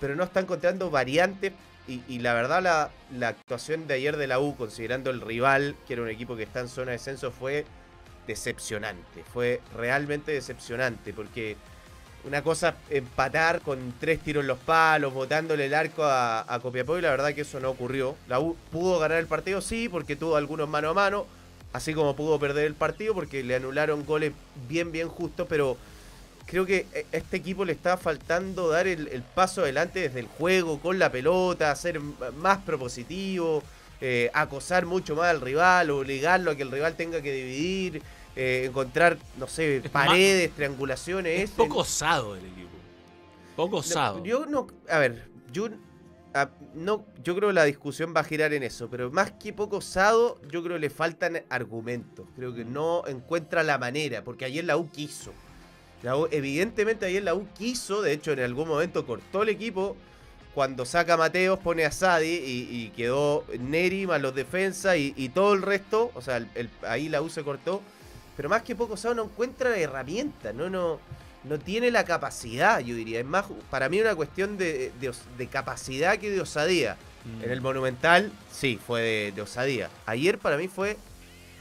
pero 0.00 0.14
no 0.16 0.24
está 0.24 0.40
encontrando 0.40 0.90
variantes. 0.90 1.54
Y, 1.88 2.18
la 2.18 2.34
verdad, 2.34 2.62
la, 2.62 2.90
la 3.10 3.28
actuación 3.28 3.86
de 3.86 3.94
ayer 3.94 4.18
de 4.18 4.26
la 4.26 4.38
U, 4.38 4.54
considerando 4.54 5.08
el 5.08 5.22
rival, 5.22 5.76
que 5.86 5.94
era 5.94 6.02
un 6.02 6.10
equipo 6.10 6.36
que 6.36 6.42
está 6.42 6.60
en 6.60 6.68
zona 6.68 6.90
de 6.90 6.98
descenso, 6.98 7.30
fue 7.30 7.64
decepcionante. 8.26 9.24
Fue 9.32 9.60
realmente 9.76 10.32
decepcionante, 10.32 11.12
porque 11.12 11.56
una 12.24 12.42
cosa 12.42 12.76
empatar 12.90 13.60
con 13.60 13.94
tres 14.00 14.20
tiros 14.20 14.42
en 14.42 14.48
los 14.48 14.58
palos, 14.58 15.12
botándole 15.12 15.66
el 15.66 15.74
arco 15.74 16.04
a, 16.04 16.52
a 16.52 16.60
Copiapó, 16.60 16.98
y 16.98 17.02
la 17.02 17.10
verdad 17.10 17.34
que 17.34 17.42
eso 17.42 17.60
no 17.60 17.70
ocurrió. 17.70 18.16
La 18.28 18.40
U 18.40 18.56
pudo 18.70 18.98
ganar 18.98 19.18
el 19.18 19.26
partido, 19.26 19.60
sí, 19.60 19.88
porque 19.88 20.16
tuvo 20.16 20.36
algunos 20.36 20.68
mano 20.68 20.90
a 20.90 20.94
mano, 20.94 21.26
así 21.72 21.92
como 21.92 22.16
pudo 22.16 22.38
perder 22.38 22.66
el 22.66 22.74
partido, 22.74 23.14
porque 23.14 23.42
le 23.42 23.56
anularon 23.56 24.06
goles 24.06 24.32
bien, 24.68 24.90
bien 24.90 25.08
justos, 25.08 25.46
pero 25.48 25.76
creo 26.46 26.66
que 26.66 26.86
a 27.12 27.16
este 27.16 27.36
equipo 27.36 27.64
le 27.64 27.72
está 27.72 27.96
faltando 27.96 28.68
dar 28.68 28.86
el, 28.86 29.22
paso 29.34 29.62
adelante 29.62 30.00
desde 30.00 30.20
el 30.20 30.26
juego, 30.26 30.78
con 30.80 30.98
la 30.98 31.10
pelota, 31.10 31.74
ser 31.74 32.00
más 32.00 32.58
propositivo, 32.58 33.62
eh, 34.00 34.30
acosar 34.34 34.86
mucho 34.86 35.16
más 35.16 35.26
al 35.26 35.40
rival, 35.40 35.90
obligarlo 35.90 36.50
a 36.50 36.56
que 36.56 36.62
el 36.62 36.70
rival 36.70 36.96
tenga 36.96 37.22
que 37.22 37.32
dividir, 37.32 38.02
eh, 38.36 38.64
encontrar, 38.68 39.18
no 39.38 39.46
sé, 39.46 39.76
Es 39.78 39.90
paredes, 39.90 40.50
triangulaciones. 40.52 41.40
Es 41.42 41.50
poco 41.50 41.78
osado 41.78 42.34
el 42.36 42.44
equipo. 42.44 42.68
Poco 43.56 43.76
No, 43.76 43.78
osado. 43.80 44.24
yo 44.24 44.46
no. 44.46 44.66
A 44.90 44.98
ver, 44.98 45.28
yo 45.52 45.68
no, 46.74 47.06
yo 47.22 47.36
creo 47.36 47.50
que 47.50 47.52
la 47.54 47.64
discusión 47.64 48.12
va 48.16 48.20
a 48.22 48.24
girar 48.24 48.52
en 48.52 48.64
eso, 48.64 48.88
pero 48.90 49.10
más 49.12 49.30
que 49.32 49.52
poco 49.52 49.76
osado, 49.76 50.40
yo 50.50 50.62
creo 50.64 50.74
que 50.76 50.80
le 50.80 50.90
faltan 50.90 51.44
argumentos. 51.48 52.26
Creo 52.34 52.52
que 52.54 52.64
no 52.64 53.04
encuentra 53.06 53.62
la 53.62 53.78
manera, 53.78 54.24
porque 54.24 54.44
ayer 54.44 54.64
la 54.64 54.76
U 54.76 54.90
quiso. 54.90 55.32
La 56.02 56.16
U- 56.16 56.26
evidentemente 56.32 57.06
ayer 57.06 57.22
la 57.22 57.34
U 57.34 57.46
quiso, 57.56 58.02
de 58.02 58.12
hecho 58.12 58.32
en 58.32 58.40
algún 58.40 58.66
momento 58.68 59.06
cortó 59.06 59.42
el 59.44 59.48
equipo. 59.50 59.96
Cuando 60.54 60.84
saca 60.84 61.14
a 61.14 61.16
Mateos, 61.16 61.58
pone 61.60 61.84
a 61.84 61.90
Sadi 61.90 62.28
y, 62.28 62.68
y 62.70 62.90
quedó 62.90 63.44
Neri 63.58 64.06
más 64.06 64.20
los 64.20 64.34
defensas 64.34 64.96
y, 64.96 65.12
y 65.16 65.28
todo 65.30 65.52
el 65.54 65.62
resto. 65.62 66.10
O 66.14 66.20
sea, 66.20 66.36
el- 66.38 66.48
el- 66.56 66.70
ahí 66.86 67.08
la 67.08 67.22
U 67.22 67.28
se 67.28 67.42
cortó. 67.44 67.80
Pero 68.36 68.48
más 68.48 68.62
que 68.62 68.74
poco 68.74 68.94
osado 68.94 69.14
no 69.14 69.24
encuentra 69.24 69.76
herramientas, 69.76 70.54
no, 70.54 70.68
no, 70.68 70.98
no 71.44 71.58
tiene 71.58 71.90
la 71.90 72.04
capacidad, 72.04 72.80
yo 72.80 72.94
diría. 72.94 73.20
Es 73.20 73.26
más, 73.26 73.44
para 73.70 73.88
mí 73.88 74.00
una 74.00 74.14
cuestión 74.14 74.56
de, 74.58 74.92
de 75.38 75.46
capacidad 75.46 76.18
que 76.18 76.30
de 76.30 76.40
osadía. 76.40 76.96
En 77.42 77.50
el 77.50 77.62
Monumental, 77.62 78.30
sí, 78.52 78.78
fue 78.86 79.00
de, 79.00 79.32
de 79.34 79.42
osadía. 79.42 79.88
Ayer 80.04 80.36
para 80.38 80.58
mí 80.58 80.68
fue 80.68 80.88
de 80.90 80.96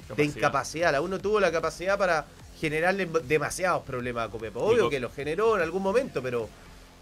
Capacidad. 0.10 0.36
incapacidad. 0.38 0.92
La 0.92 1.00
uno 1.02 1.20
tuvo 1.20 1.40
la 1.40 1.52
capacidad 1.54 1.98
para 1.98 2.26
generarle 2.60 3.06
demasiados 3.26 3.84
problemas 3.84 4.28
a 4.28 4.32
Copepo. 4.32 4.60
Obvio 4.62 4.90
que 4.90 5.00
lo 5.00 5.10
generó 5.10 5.56
en 5.56 5.62
algún 5.62 5.82
momento, 5.82 6.22
pero, 6.22 6.50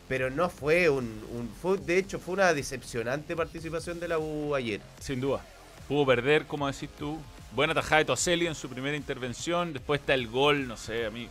pero 0.08 0.30
no 0.30 0.48
fue 0.50 0.90
un, 0.90 1.06
un- 1.32 1.50
fue, 1.60 1.78
de 1.80 1.98
hecho, 1.98 2.20
fue 2.20 2.36
una 2.36 2.54
decepcionante 2.54 3.36
participación 3.36 4.00
de 4.00 4.08
la 4.10 4.20
U 4.20 4.54
ayer. 4.54 4.80
Sin 5.00 5.22
duda. 5.22 5.44
Pudo 5.88 6.06
perder, 6.06 6.46
como 6.46 6.68
decís 6.68 6.90
tú. 7.00 7.18
Buena 7.54 7.74
tajada 7.74 7.99
de 7.99 8.06
Toselli 8.06 8.47
en 8.47 8.56
su 8.56 8.70
primera 8.70 8.95
intervención. 8.95 9.74
Después 9.74 9.99
está 9.99 10.14
el 10.14 10.28
gol, 10.28 10.68
no 10.68 10.78
sé, 10.78 11.06
a 11.06 11.10
mí. 11.12 11.28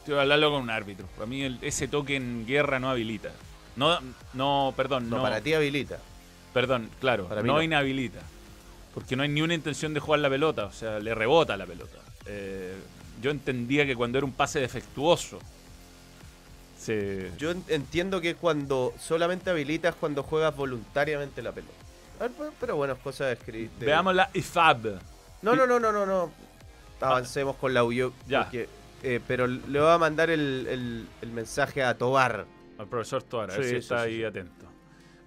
Estoy 0.00 0.18
hablando 0.18 0.50
con 0.50 0.62
un 0.62 0.70
árbitro. 0.70 1.06
Para 1.14 1.26
mí 1.26 1.42
el- 1.42 1.58
ese 1.62 1.88
toque 1.88 2.16
en 2.16 2.44
guerra 2.46 2.78
no 2.80 2.90
habilita. 2.90 3.30
No, 3.76 3.98
no, 4.34 4.74
perdón, 4.76 5.08
No, 5.08 5.16
no. 5.18 5.22
para 5.22 5.40
ti 5.40 5.54
habilita. 5.54 5.98
Perdón, 6.52 6.90
claro, 7.00 7.26
Para 7.28 7.42
mí 7.42 7.46
no, 7.48 7.54
no. 7.54 7.62
inhabilita. 7.62 8.20
Porque 8.92 9.16
no 9.16 9.22
hay 9.24 9.28
ni 9.28 9.42
una 9.42 9.54
intención 9.54 9.92
de 9.94 10.00
jugar 10.00 10.20
la 10.20 10.30
pelota, 10.30 10.66
o 10.66 10.72
sea, 10.72 10.98
le 11.00 11.14
rebota 11.14 11.56
la 11.56 11.66
pelota. 11.66 11.98
Eh, 12.26 12.76
yo 13.22 13.30
entendía 13.30 13.86
que 13.86 13.96
cuando 13.96 14.18
era 14.18 14.24
un 14.24 14.32
pase 14.32 14.60
defectuoso, 14.60 15.40
se... 16.78 17.30
Yo 17.38 17.50
en- 17.52 17.64
entiendo 17.68 18.20
que 18.20 18.34
cuando 18.34 18.92
solamente 19.00 19.50
habilitas 19.50 19.94
cuando 19.94 20.22
juegas 20.22 20.54
voluntariamente 20.54 21.42
la 21.42 21.52
pelota. 21.52 21.72
Pero- 22.60 22.76
bueno, 22.76 22.92
es 22.94 23.00
cosa 23.00 23.26
de 23.26 23.32
escribir. 23.34 23.70
Veamos 23.80 24.14
la 24.14 24.30
IFAB. 24.34 24.98
No, 25.44 25.54
no, 25.54 25.66
no, 25.66 25.78
no, 25.78 25.92
no, 25.92 26.06
no. 26.06 26.30
Avancemos 27.00 27.56
con 27.56 27.74
la 27.74 27.84
U. 27.84 27.92
yo- 27.92 28.12
Ya. 28.26 28.44
porque, 28.44 28.68
eh, 29.02 29.20
pero 29.28 29.46
le 29.46 29.78
voy 29.80 29.90
a 29.90 29.98
mandar 29.98 30.30
el, 30.30 30.66
el- 30.68 31.06
el 31.22 31.30
mensaje 31.30 31.82
a 31.82 31.96
Tobar. 31.98 32.46
Al 32.78 32.88
profesor 32.88 33.22
Toara, 33.22 33.54
a 33.54 33.56
ver 33.58 33.64
Sí, 33.66 33.70
si 33.70 33.76
está 33.76 33.98
sí, 34.04 34.08
ahí 34.10 34.16
sí. 34.16 34.24
atento. 34.24 34.64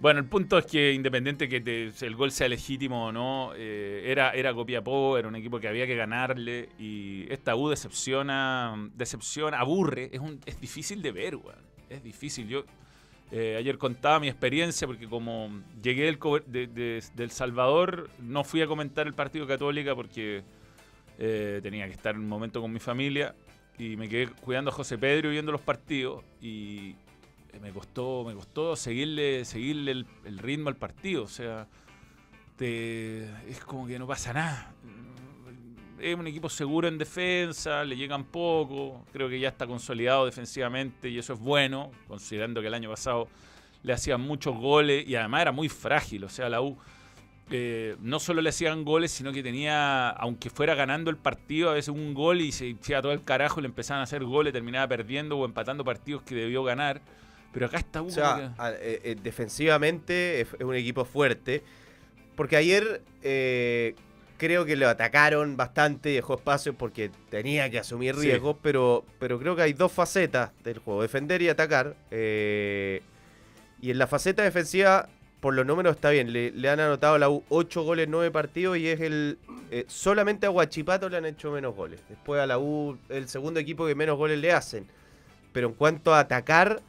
Bueno, 0.00 0.20
el 0.20 0.26
punto 0.26 0.58
es 0.58 0.66
que 0.66 0.92
independiente 0.92 1.48
que 1.48 1.60
te- 1.60 1.92
el 2.06 2.14
gol 2.14 2.30
sea 2.30 2.46
legítimo 2.48 3.06
o 3.06 3.12
no, 3.12 3.52
eh, 3.56 4.02
era, 4.06 4.30
era 4.32 4.52
Copiapó, 4.54 5.16
era 5.18 5.26
un 5.28 5.34
equipo 5.34 5.58
que 5.58 5.66
había 5.66 5.86
que 5.86 5.96
ganarle 5.96 6.68
y 6.78 7.26
esta 7.32 7.56
U 7.56 7.68
decepciona, 7.70 8.90
decepciona, 8.94 9.58
aburre, 9.60 10.10
es, 10.12 10.20
un, 10.20 10.40
es 10.46 10.60
difícil 10.60 11.00
de 11.02 11.10
ver, 11.12 11.36
weón. 11.36 11.58
Es 11.88 12.02
difícil. 12.02 12.46
Yo 12.48 12.64
eh, 13.30 13.56
ayer 13.58 13.76
contaba 13.78 14.20
mi 14.20 14.28
experiencia 14.28 14.86
porque 14.86 15.06
como 15.08 15.50
llegué 15.82 16.04
del, 16.04 16.18
de, 16.46 17.02
del 17.14 17.30
Salvador, 17.30 18.08
no 18.20 18.42
fui 18.44 18.62
a 18.62 18.66
comentar 18.66 19.06
el 19.06 19.14
partido 19.14 19.46
Católica 19.46 19.94
porque 19.94 20.42
eh, 21.18 21.60
tenía 21.62 21.86
que 21.86 21.92
estar 21.92 22.16
un 22.16 22.28
momento 22.28 22.60
con 22.60 22.72
mi 22.72 22.78
familia 22.80 23.34
y 23.78 23.96
me 23.96 24.08
quedé 24.08 24.28
cuidando 24.28 24.70
a 24.70 24.74
José 24.74 24.96
Pedro 24.98 25.28
y 25.28 25.32
viendo 25.32 25.52
los 25.52 25.60
partidos 25.60 26.24
y 26.40 26.94
eh, 27.52 27.60
me 27.60 27.70
costó 27.70 28.24
me 28.26 28.34
costó 28.34 28.76
seguirle 28.76 29.44
seguirle 29.44 29.92
el, 29.92 30.06
el 30.24 30.38
ritmo 30.38 30.68
al 30.68 30.76
partido. 30.76 31.24
O 31.24 31.28
sea 31.28 31.66
te- 32.56 33.24
es 33.48 33.60
como 33.60 33.86
que 33.86 33.98
no 33.98 34.06
pasa 34.06 34.32
nada 34.32 34.72
es 36.00 36.16
un 36.16 36.26
equipo 36.26 36.48
seguro 36.48 36.88
en 36.88 36.98
defensa 36.98 37.84
le 37.84 37.96
llegan 37.96 38.24
poco 38.24 39.04
creo 39.12 39.28
que 39.28 39.38
ya 39.40 39.48
está 39.48 39.66
consolidado 39.66 40.26
defensivamente 40.26 41.08
y 41.08 41.18
eso 41.18 41.32
es 41.34 41.38
bueno 41.40 41.90
considerando 42.06 42.60
que 42.60 42.66
el 42.68 42.74
año 42.74 42.90
pasado 42.90 43.28
le 43.82 43.92
hacían 43.92 44.20
muchos 44.20 44.56
goles 44.56 45.06
y 45.08 45.14
además 45.16 45.42
era 45.42 45.52
muy 45.52 45.68
frágil 45.68 46.24
o 46.24 46.28
sea 46.28 46.48
la 46.48 46.60
U 46.60 46.76
eh, 47.50 47.96
no 48.02 48.20
solo 48.20 48.42
le 48.42 48.50
hacían 48.50 48.84
goles, 48.84 49.10
sino 49.10 49.32
que 49.32 49.42
tenía, 49.42 50.10
aunque 50.10 50.50
fuera 50.50 50.74
ganando 50.74 51.08
el 51.10 51.16
partido, 51.16 51.70
a 51.70 51.72
veces 51.72 51.88
un 51.94 52.12
gol 52.12 52.42
y 52.42 52.52
se 52.52 52.66
iba 52.86 53.00
todo 53.00 53.12
el 53.12 53.24
carajo, 53.24 53.62
le 53.62 53.68
empezaban 53.68 54.00
a 54.00 54.04
hacer 54.04 54.22
goles, 54.22 54.52
terminaba 54.52 54.86
perdiendo 54.86 55.38
o 55.38 55.46
empatando 55.46 55.82
partidos 55.82 56.20
que 56.24 56.34
debió 56.34 56.62
ganar. 56.62 57.00
Pero 57.54 57.64
acá 57.64 57.78
está 57.78 58.02
U 58.02 58.04
como 58.04 58.14
sea, 58.14 58.52
que- 58.54 58.62
a- 58.62 58.72
eh, 58.72 59.00
eh, 59.02 59.16
defensivamente 59.22 60.42
es, 60.42 60.48
es 60.58 60.60
un 60.60 60.74
equipo 60.74 61.06
fuerte. 61.06 61.62
Porque 62.36 62.56
ayer 62.56 63.02
eh, 63.22 63.94
creo 64.38 64.64
que 64.64 64.76
lo 64.76 64.88
atacaron 64.88 65.56
bastante 65.56 66.10
y 66.10 66.14
dejó 66.14 66.34
espacio 66.36 66.72
porque 66.74 67.10
tenía 67.28 67.68
que 67.70 67.78
asumir 67.78 68.14
Sí. 68.14 68.22
riesgos. 68.22 68.56
Pero, 68.62 69.04
pero 69.18 69.38
creo 69.38 69.54
que 69.56 69.62
hay 69.62 69.72
dos 69.74 69.92
facetas 69.92 70.50
del 70.64 70.78
juego: 70.78 71.02
defender 71.02 71.42
y 71.42 71.48
atacar. 71.50 71.94
eh, 72.10 73.02
y 73.80 73.90
en 73.90 73.98
la 73.98 74.06
faceta 74.08 74.42
defensiva, 74.42 75.08
por 75.40 75.54
los 75.54 75.64
números 75.66 75.94
está 75.96 76.10
bien. 76.10 76.32
Le, 76.32 76.50
le 76.50 76.68
han 76.68 76.80
anotado 76.80 77.14
a 77.14 77.18
la 77.18 77.28
U 77.30 77.44
8 77.48 77.82
goles 77.82 78.06
en 78.06 78.10
9 78.10 78.30
partidos 78.30 78.76
y 78.78 78.88
es 78.88 79.00
el. 79.00 79.38
eh, 79.70 79.84
solamente 79.86 80.46
a 80.46 80.50
Huachipato 80.50 81.08
le 81.08 81.16
han 81.18 81.26
hecho 81.26 81.52
menos 81.52 81.76
goles. 81.76 82.00
Después 82.08 82.40
a 82.40 82.46
la 82.46 82.58
U, 82.58 82.98
el 83.08 83.28
segundo 83.28 83.60
equipo 83.60 83.86
que 83.86 83.94
menos 83.94 84.16
goles 84.16 84.38
le 84.40 84.52
hacen. 84.52 84.86
Pero 85.52 85.68
en 85.68 85.74
cuanto 85.74 86.14
a 86.14 86.20
atacar, 86.20 86.80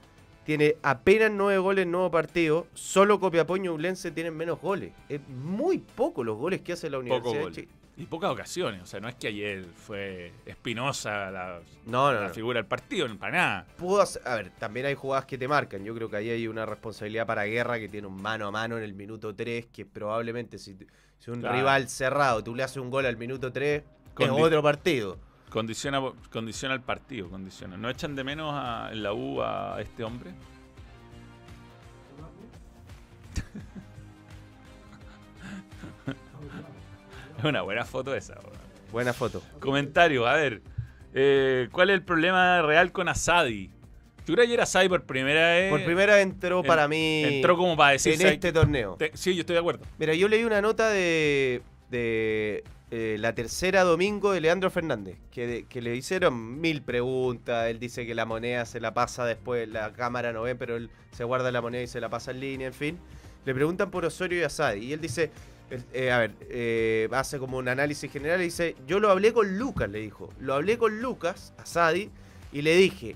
tiene 0.49 0.77
apenas 0.81 1.29
9 1.31 1.59
goles 1.59 1.83
en 1.83 1.91
nuevo 1.91 2.09
partido. 2.09 2.65
Solo 2.73 3.19
Copiapó 3.19 3.55
y 3.55 3.59
Ñublense 3.59 4.09
tienen 4.09 4.35
menos 4.35 4.59
goles. 4.59 4.93
Es 5.07 5.21
muy 5.29 5.77
poco 5.77 6.23
los 6.23 6.37
goles 6.37 6.61
que 6.61 6.73
hace 6.73 6.89
la 6.89 6.97
Universidad 6.97 7.33
poco 7.39 7.49
de. 7.49 7.53
Chile. 7.53 7.67
Y 7.97 8.05
pocas 8.07 8.31
ocasiones, 8.31 8.81
o 8.81 8.85
sea, 8.87 8.99
no 8.99 9.07
es 9.09 9.13
que 9.13 9.27
ayer 9.27 9.63
fue 9.75 10.31
Espinosa 10.47 11.29
la, 11.29 11.59
No, 11.85 12.11
no, 12.11 12.19
la 12.21 12.27
no. 12.29 12.33
figura 12.33 12.57
del 12.57 12.65
partido, 12.65 13.07
para 13.19 13.31
nada. 13.37 13.67
Pudo 13.77 14.01
hacer- 14.01 14.23
a 14.25 14.33
ver, 14.37 14.49
también 14.57 14.87
hay 14.87 14.95
jugadas 14.95 15.25
que 15.25 15.37
te 15.37 15.47
marcan. 15.47 15.83
Yo 15.85 15.93
creo 15.93 16.09
que 16.09 16.15
ahí 16.15 16.29
hay 16.31 16.47
una 16.47 16.65
responsabilidad 16.65 17.27
para 17.27 17.43
Guerra 17.45 17.77
que 17.77 17.87
tiene 17.87 18.07
un 18.07 18.19
mano 18.19 18.47
a 18.47 18.51
mano 18.51 18.75
en 18.75 18.83
el 18.83 18.95
minuto 18.95 19.35
3, 19.35 19.67
que 19.67 19.85
probablemente 19.85 20.57
si, 20.57 20.75
si 21.19 21.29
un 21.29 21.41
Claro. 21.41 21.57
rival 21.57 21.89
cerrado 21.89 22.43
tú 22.43 22.55
le 22.55 22.63
haces 22.63 22.77
un 22.77 22.89
gol 22.89 23.05
al 23.05 23.17
minuto 23.17 23.51
3, 23.51 23.83
es 23.83 24.15
Condi- 24.15 24.41
otro 24.41 24.63
partido. 24.63 25.19
Condiciona, 25.49 25.99
condiciona 26.31 26.75
el 26.75 26.81
partido, 26.81 27.29
condiciona. 27.29 27.75
¿No 27.77 27.89
echan 27.89 28.15
de 28.15 28.23
menos 28.23 28.51
a- 28.53 28.89
en 28.91 29.01
la 29.03 29.13
U 29.13 29.41
a 29.41 29.81
este 29.81 30.03
hombre? 30.03 30.29
es 37.39 37.45
una 37.45 37.61
buena 37.61 37.85
foto 37.85 38.15
esa. 38.15 38.35
Buena 38.91 39.13
foto. 39.13 39.41
Comentario, 39.59 40.27
a 40.27 40.33
ver. 40.35 40.61
eh, 41.13 41.69
¿Cuál 41.71 41.89
es 41.91 41.95
el 41.95 42.03
problema 42.03 42.61
real 42.61 42.91
con 42.91 43.07
Asadi? 43.07 43.67
Yo 44.19 44.35
creo 44.35 44.37
que 44.37 44.41
ayer 44.43 44.61
Asadi 44.61 44.89
por 44.89 45.03
primera 45.05 45.53
vez 45.53 45.71
Por 45.71 45.83
primera 45.83 46.13
vez 46.15 46.23
entró 46.23 46.59
en- 46.59 46.65
para 46.67 46.87
mí 46.87 47.23
entró 47.23 47.57
como 47.57 47.75
para 47.75 47.93
decir... 47.93 48.13
en 48.13 48.19
¿sabes 48.19 48.33
este 48.35 48.53
torneo. 48.53 48.95
Te- 48.95 49.11
sí, 49.15 49.33
yo 49.35 49.41
estoy 49.41 49.55
de 49.55 49.59
acuerdo. 49.59 49.85
Mira, 49.97 50.13
yo 50.13 50.27
leí 50.27 50.43
una 50.43 50.61
nota 50.61 50.89
de, 50.89 51.61
de 51.89 52.63
eh, 52.91 53.17
la 53.19 53.35
tercera 53.35 53.83
domingo 53.83 54.31
de 54.31 54.41
Leandro 54.41 54.71
Fernández, 54.71 55.17
que, 55.29 55.67
le 55.71 55.95
hicieron 55.95 56.59
mil 56.59 56.81
preguntas. 56.81 57.67
Él 57.67 57.79
dice 57.79 58.07
que 58.07 58.15
la 58.15 58.25
moneda 58.25 58.65
se 58.65 58.79
la 58.79 58.95
pasa 58.95 59.25
después, 59.25 59.69
la 59.69 59.93
cámara 59.93 60.33
no 60.33 60.41
ve, 60.41 60.55
pero 60.55 60.75
él 60.75 60.89
se 61.11 61.23
guarda 61.23 61.51
la 61.51 61.61
moneda 61.61 61.83
y 61.83 61.87
se 61.87 62.01
la 62.01 62.09
pasa 62.09 62.31
en 62.31 62.39
línea, 62.39 62.67
en 62.67 62.73
fin. 62.73 62.97
Le 63.45 63.53
preguntan 63.53 63.91
por 63.91 64.05
Osorio 64.05 64.39
y 64.39 64.43
Asadi, 64.43 64.85
y 64.85 64.93
él 64.93 65.01
dice, 65.01 65.29
eh, 65.93 66.11
a 66.11 66.17
ver, 66.17 66.31
eh, 66.49 67.07
hace 67.11 67.37
como 67.37 67.57
un 67.59 67.67
análisis 67.67 68.11
general 68.11 68.41
y 68.41 68.45
dice, 68.45 68.75
yo 68.87 68.99
lo 68.99 69.11
hablé 69.11 69.33
con 69.33 69.59
Lucas, 69.59 69.87
le 69.87 69.99
dijo. 69.99 70.33
Lo 70.39 70.55
hablé 70.55 70.79
con 70.79 70.99
Lucas, 70.99 71.53
Asadi, 71.59 72.09
y 72.51 72.63
le 72.63 72.75
dije, 72.75 73.15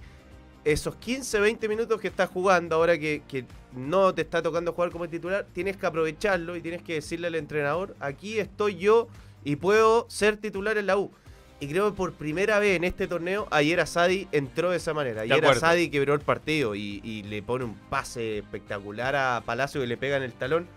esos 0.66 0.96
15, 0.98 1.40
20 1.40 1.68
minutos 1.68 2.00
que 2.00 2.10
estás 2.10 2.30
jugando, 2.30 2.76
ahora 2.76 3.00
que, 3.00 3.24
que 3.28 3.46
no 3.72 4.14
te 4.14 4.22
está 4.22 4.44
tocando 4.44 4.74
jugar 4.74 4.92
como 4.92 5.10
titular, 5.10 5.48
tienes 5.52 5.78
que 5.78 5.88
aprovecharlo 5.88 6.56
y 6.56 6.62
tienes 6.62 6.84
que 6.84 6.94
decirle 6.94 7.26
al 7.26 7.36
entrenador, 7.36 7.96
aquí 8.00 8.38
estoy 8.38 8.76
yo 8.76 9.08
y 9.44 9.56
puedo 9.58 10.06
ser 10.10 10.38
titular 10.38 10.78
en 10.78 10.88
la 10.88 10.98
U. 10.98 11.12
Y 11.60 11.68
creo 11.68 11.90
que 11.92 11.96
por 11.96 12.14
primera 12.14 12.60
vez 12.60 12.76
en 12.76 12.84
este 12.84 13.08
torneo, 13.08 13.48
ayer 13.50 13.80
Asadi 13.80 14.28
entró 14.32 14.72
de 14.72 14.78
esa 14.78 14.94
manera. 14.94 15.22
Ayer. 15.22 15.46
Asadi 15.46 15.90
quebró 15.90 16.14
el 16.14 16.20
partido 16.20 16.76
y, 16.76 17.00
y 17.04 17.24
le 17.24 17.42
pone 17.42 17.64
un 17.64 17.76
pase 17.76 18.40
espectacular 18.40 19.16
a 19.16 19.44
Palacio 19.46 19.80
que 19.80 19.88
le 19.88 19.96
pega 19.96 20.18
en 20.18 20.24
el 20.24 20.34
talón. 20.34 20.68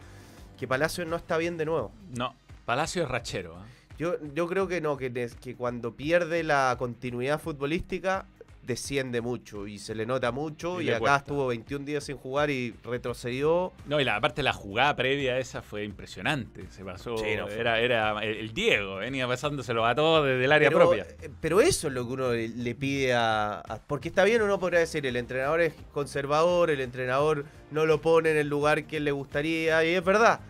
Que 0.59 0.69
Palacio 0.69 1.05
no 1.05 1.17
está 1.17 1.39
bien 1.39 1.57
de 1.57 1.64
nuevo. 1.64 1.93
No, 2.17 2.35
Palacio 2.64 3.03
es 3.03 3.09
rachero. 3.09 3.55
¿eh? 3.55 3.77
Yo, 3.99 4.14
yo 4.35 4.47
creo 4.47 4.69
que 4.69 4.81
no, 4.81 4.97
que, 4.97 5.31
que 5.41 5.57
cuando 5.57 5.95
pierde 5.95 6.45
la 6.45 6.77
continuidad 6.79 7.41
futbolística, 7.41 8.27
desciende 8.67 9.21
mucho 9.21 9.67
y 9.67 9.79
se 9.79 9.95
le 9.95 10.05
nota 10.07 10.33
mucho. 10.33 10.81
Y 10.81 10.89
acá 10.91 10.99
cuesta. 10.99 11.17
estuvo 11.19 11.47
21 11.47 11.85
días 11.85 12.05
sin 12.05 12.17
jugar 12.17 12.51
y 12.51 12.75
retrocedió. 12.83 13.73
No, 13.87 14.01
y 14.01 14.05
la 14.05 14.17
aparte 14.17 14.43
la 14.43 14.53
jugada 14.53 14.97
previa 14.97 15.35
a 15.35 15.39
esa 15.39 15.62
fue 15.62 15.85
impresionante. 15.85 16.64
Se 16.71 16.85
pasó. 16.85 17.17
Sí, 17.19 17.37
no, 17.37 17.47
fue- 17.47 17.61
era, 17.61 17.81
era 17.81 18.23
el, 18.25 18.37
el 18.37 18.53
Diego, 18.53 18.97
venía 18.97 19.27
pasándoselo 19.29 19.87
a 19.87 19.95
todos 19.95 20.27
desde 20.27 20.45
el 20.45 20.53
área 20.53 20.69
pero, 20.69 20.81
propia. 20.81 21.07
eh, 21.23 21.31
pero 21.41 21.61
eso 21.61 21.89
es 21.89 21.95
lo 21.95 22.07
que 22.07 22.12
uno 22.12 22.33
le, 22.33 22.49
le 22.49 22.75
pide 22.75 23.14
a, 23.14 23.61
a- 23.61 23.79
Porque 23.87 24.09
está 24.09 24.25
bien, 24.25 24.43
uno 24.43 24.59
podrá 24.59 24.81
decir, 24.81 25.07
el 25.07 25.17
entrenador 25.17 25.61
es 25.61 25.73
conservador, 25.93 26.71
el 26.71 26.81
entrenador 26.81 27.45
no 27.71 27.87
lo 27.87 28.01
pone 28.01 28.33
en 28.33 28.37
el 28.37 28.49
lugar 28.49 28.85
que 28.87 29.01
le 29.01 29.12
gustaría, 29.12 29.85
y 29.85 29.95
es 29.95 30.05
verdad. 30.05 30.41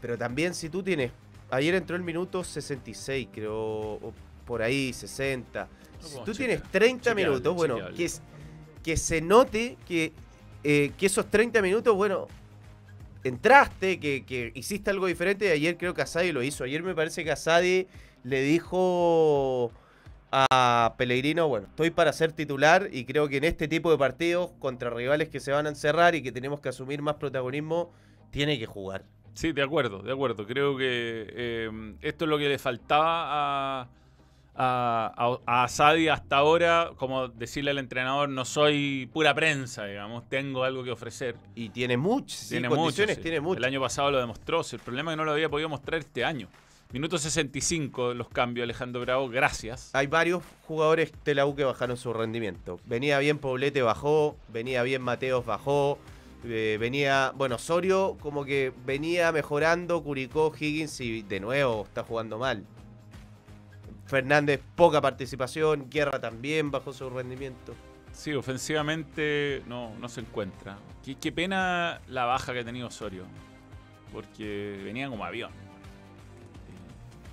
Pero 0.00 0.16
también 0.18 0.54
si 0.54 0.68
tú 0.68 0.82
tienes... 0.82 1.12
Ayer 1.50 1.74
entró 1.74 1.96
el 1.96 2.02
minuto 2.02 2.42
66, 2.42 3.28
creo, 3.30 3.54
o 3.54 4.14
por 4.46 4.62
ahí, 4.62 4.92
60. 4.94 5.68
Si 6.08 6.18
tú 6.24 6.32
tienes 6.34 6.62
30 6.70 7.02
Chequeable, 7.10 7.24
minutos, 7.26 7.54
bueno, 7.54 7.74
chequeable. 7.76 7.96
que, 7.96 8.04
es- 8.04 8.22
que 8.82 8.96
se 8.96 9.20
note 9.20 9.76
que, 9.86 10.12
eh, 10.64 10.92
que 10.98 11.06
esos 11.06 11.30
30 11.30 11.62
minutos, 11.62 11.94
bueno, 11.94 12.26
entraste, 13.24 14.00
que, 14.00 14.24
que 14.24 14.52
hiciste 14.54 14.90
algo 14.90 15.06
diferente. 15.06 15.50
Ayer 15.52 15.76
creo 15.76 15.94
que 15.94 16.02
Asadi 16.02 16.32
lo 16.32 16.42
hizo. 16.42 16.64
Ayer 16.64 16.82
me 16.82 16.94
parece 16.94 17.24
que 17.24 17.30
Asadi 17.30 17.86
le 18.24 18.42
dijo 18.42 19.70
a 20.30 20.94
Pellegrino, 20.96 21.46
bueno, 21.48 21.66
estoy 21.68 21.90
para 21.90 22.12
ser 22.12 22.32
titular 22.32 22.88
y 22.90 23.04
creo 23.04 23.28
que 23.28 23.36
en 23.36 23.44
este 23.44 23.68
tipo 23.68 23.90
de 23.90 23.98
partidos 23.98 24.50
contra 24.58 24.88
rivales 24.90 25.28
que 25.28 25.40
se 25.40 25.52
van 25.52 25.66
a 25.66 25.68
encerrar 25.68 26.14
y 26.14 26.22
que 26.22 26.32
tenemos 26.32 26.60
que 26.60 26.70
asumir 26.70 27.02
más 27.02 27.16
protagonismo, 27.16 27.92
tiene 28.30 28.58
que 28.58 28.66
jugar. 28.66 29.04
Sí, 29.34 29.52
de 29.52 29.62
acuerdo, 29.62 30.02
de 30.02 30.12
acuerdo. 30.12 30.46
Creo 30.46 30.76
que 30.76 31.26
eh, 31.28 31.94
esto 32.00 32.24
es 32.24 32.28
lo 32.30 32.38
que 32.38 32.48
le 32.48 32.58
faltaba 32.58 33.80
a, 33.82 33.88
a, 34.54 35.12
a, 35.16 35.38
a 35.46 35.64
Asadi 35.64 36.08
hasta 36.08 36.36
ahora, 36.36 36.90
como 36.96 37.28
decirle 37.28 37.70
al 37.70 37.78
entrenador, 37.78 38.28
no 38.28 38.44
soy 38.44 39.08
pura 39.12 39.34
prensa, 39.34 39.84
digamos, 39.86 40.28
tengo 40.28 40.64
algo 40.64 40.84
que 40.84 40.90
ofrecer. 40.90 41.36
Y 41.54 41.70
tiene 41.70 41.96
muchas 41.96 42.38
sí, 42.40 42.48
tiene 42.50 42.68
condiciones, 42.68 43.16
mucho, 43.16 43.16
sí. 43.16 43.22
tiene 43.22 43.40
mucho. 43.40 43.58
El 43.58 43.64
año 43.64 43.80
pasado 43.80 44.10
lo 44.10 44.18
demostró, 44.18 44.62
el 44.70 44.78
problema 44.80 45.10
es 45.12 45.14
que 45.14 45.16
no 45.18 45.24
lo 45.24 45.32
había 45.32 45.48
podido 45.48 45.68
mostrar 45.68 46.00
este 46.00 46.24
año. 46.24 46.48
Minuto 46.92 47.16
65 47.16 48.12
los 48.12 48.28
cambios, 48.28 48.64
Alejandro 48.64 49.00
Bravo, 49.00 49.26
gracias. 49.30 49.90
Hay 49.94 50.08
varios 50.08 50.42
jugadores 50.68 51.10
de 51.24 51.34
la 51.34 51.46
U 51.46 51.56
que 51.56 51.64
bajaron 51.64 51.96
su 51.96 52.12
rendimiento. 52.12 52.78
Venía 52.84 53.18
bien 53.18 53.38
Poblete, 53.38 53.80
bajó. 53.80 54.36
Venía 54.48 54.82
bien 54.82 55.00
Mateos, 55.00 55.46
bajó. 55.46 55.98
eh, 56.44 56.76
venía, 56.78 57.32
bueno, 57.34 57.54
Osorio 57.54 58.18
como 58.20 58.44
que 58.44 58.74
venía 58.84 59.32
mejorando. 59.32 60.02
Curicó, 60.02 60.52
Higgins 60.54 61.00
y 61.00 61.22
de 61.22 61.40
nuevo 61.40 61.84
está 61.84 62.02
jugando 62.02 62.36
mal. 62.38 62.66
Fernández, 64.16 64.60
poca 64.76 65.00
participación. 65.00 65.88
Guerra 65.88 66.20
también 66.20 66.70
bajó 66.70 66.92
su 66.92 67.08
rendimiento. 67.08 67.74
Sí, 68.12 68.34
ofensivamente 68.34 69.62
no, 69.66 69.94
no 69.98 70.06
se 70.10 70.20
encuentra. 70.20 70.76
Qué, 71.02 71.14
qué 71.14 71.32
pena 71.32 71.98
la 72.08 72.26
baja 72.26 72.52
que 72.52 72.58
ha 72.58 72.64
tenido 72.64 72.88
Osorio, 72.88 73.24
porque 74.12 74.78
venía 74.84 75.08
como 75.08 75.24
avión. 75.24 75.50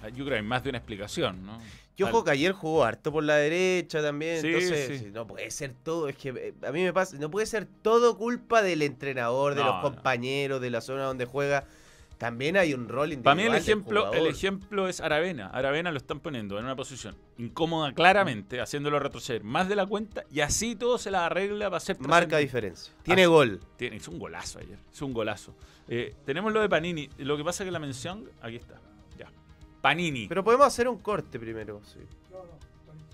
Eh, 0.06 0.08
Yo 0.12 0.24
creo 0.24 0.28
que 0.30 0.36
hay 0.36 0.42
más 0.42 0.64
de 0.64 0.70
una 0.70 0.78
explicación, 0.78 1.46
¿no? 1.46 1.60
Yo 1.98 2.08
Al- 2.08 2.14
ojo 2.14 2.24
que 2.24 2.32
ayer 2.32 2.54
jugó 2.54 2.86
harto 2.86 3.12
por 3.12 3.26
la 3.26 3.36
derecha 3.36 4.02
también. 4.02 4.40
Sí, 4.40 4.48
entonces, 4.48 5.00
sí. 5.02 5.12
no 5.14 5.28
puede 5.28 5.52
ser 5.52 5.74
todo. 5.84 6.08
Es 6.08 6.16
que 6.16 6.30
eh, 6.30 6.54
a 6.66 6.72
mí 6.72 6.82
me 6.82 6.94
pasa, 6.94 7.18
no 7.20 7.30
puede 7.30 7.46
ser 7.46 7.68
todo 7.82 8.18
culpa 8.18 8.62
del 8.62 8.84
entrenador, 8.84 9.54
de 9.54 9.60
No, 9.62 9.68
los 9.68 9.76
no. 9.76 9.82
compañeros, 9.82 10.62
de 10.62 10.70
la 10.70 10.80
zona 10.80 11.04
donde 11.04 11.26
juega. 11.26 11.66
También 12.20 12.58
hay 12.58 12.74
un 12.74 12.90
rol 12.90 13.14
individual. 13.14 13.24
Para 13.24 13.36
mí 13.36 13.44
el 13.44 13.56
ejemplo, 13.56 14.12
el 14.14 14.28
ejemplo 14.28 14.90
es 14.90 15.00
Aravena. 15.00 15.48
Aravena 15.48 15.90
lo 15.90 15.98
están 15.98 16.20
poniendo 16.20 16.60
en 16.60 16.66
una 16.66 16.76
posición 16.76 17.16
incómoda 17.38 17.94
claramente, 17.94 18.60
haciéndolo 18.60 19.00
retroceder 19.00 19.42
más 19.46 19.70
de 19.70 19.78
la 19.78 19.86
cuenta 19.86 20.26
y 20.30 20.42
así 20.42 20.76
todo 20.76 20.98
se 20.98 21.12
la 21.12 21.26
arregla 21.26 21.68
para 21.68 21.78
hacer 21.78 21.98
Marca 22.02 22.38
diferencia. 22.38 22.94
Tiene 23.04 23.22
Así- 23.22 23.30
gol. 23.30 23.62
Tiene, 23.78 23.96
hizo 23.96 24.12
un 24.12 24.20
golazo 24.20 24.60
ayer. 24.60 24.78
Hizo 24.94 25.06
un 25.06 25.14
golazo. 25.14 25.56
Eh, 25.88 26.14
tenemos 26.26 26.52
lo 26.52 26.60
de 26.60 26.68
Panini. 26.68 27.10
Lo 27.20 27.38
que 27.38 27.44
pasa 27.46 27.64
es 27.64 27.68
que 27.68 27.72
la 27.72 27.80
mención. 27.80 28.30
Aquí 28.42 28.58
está. 28.58 28.76
Ya. 29.18 29.32
Panini. 29.82 30.28
Pero 30.28 30.44
podemos 30.44 30.68
hacer 30.68 30.90
un 30.90 30.98
corte 31.00 31.40
primero. 31.40 31.80
Sí. 31.86 32.00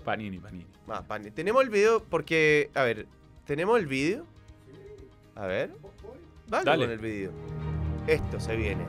Panini, 0.04 0.40
Panini. 0.40 0.66
Ah, 0.88 1.02
pane. 1.06 1.30
Tenemos 1.30 1.62
el 1.62 1.70
video 1.70 2.02
porque. 2.02 2.70
A 2.74 2.82
ver, 2.82 3.06
¿tenemos 3.44 3.78
el 3.78 3.86
video? 3.86 4.26
A 5.36 5.46
ver. 5.46 5.70
Vale 6.48 6.64
Dale. 6.64 6.82
con 6.84 6.90
el 6.92 6.98
video. 6.98 7.32
Esto 8.06 8.38
se 8.38 8.56
viene. 8.56 8.84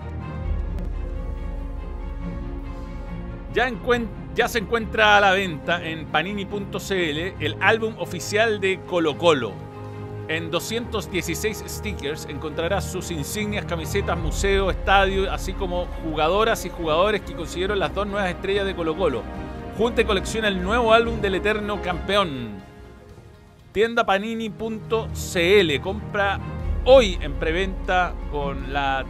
Ya, 4.36 4.48
se 4.48 4.60
encuentra 4.60 5.18
a 5.18 5.20
la 5.20 5.32
venta 5.32 5.84
en 5.84 6.06
panini.cl 6.06 6.92
el 6.92 7.58
álbum 7.60 7.96
oficial 7.98 8.60
de 8.60 8.80
Colo 8.82 9.18
Colo. 9.18 9.52
En 10.28 10.52
216 10.52 11.64
stickers 11.68 12.28
encontrarás 12.30 12.92
sus 12.92 13.10
insignias, 13.10 13.66
camisetas, 13.66 14.16
museo, 14.16 14.70
estadio, 14.70 15.32
así 15.32 15.54
como 15.54 15.88
jugadoras 16.04 16.66
y 16.66 16.70
jugadores 16.70 17.22
que 17.22 17.34
consiguieron 17.34 17.80
las 17.80 17.96
dos 17.96 18.06
nuevas 18.06 18.30
estrellas 18.30 18.68
de 18.68 18.76
Colo 18.76 18.96
Colo. 18.96 19.24
Junta 19.76 20.02
y 20.02 20.06
colecciona 20.06 20.50
el 20.50 20.62
nuevo 20.62 20.94
álbum 20.94 21.20
del 21.20 21.34
eterno 21.34 21.82
campeón. 21.82 22.62
Tienda 23.72 24.06
panini.cl. 24.06 25.82
Compra 25.82 26.40
hoy 26.88 27.20
en 27.22 27.34
preventa 27.34 28.14
con 28.32 28.74
la 28.74 29.06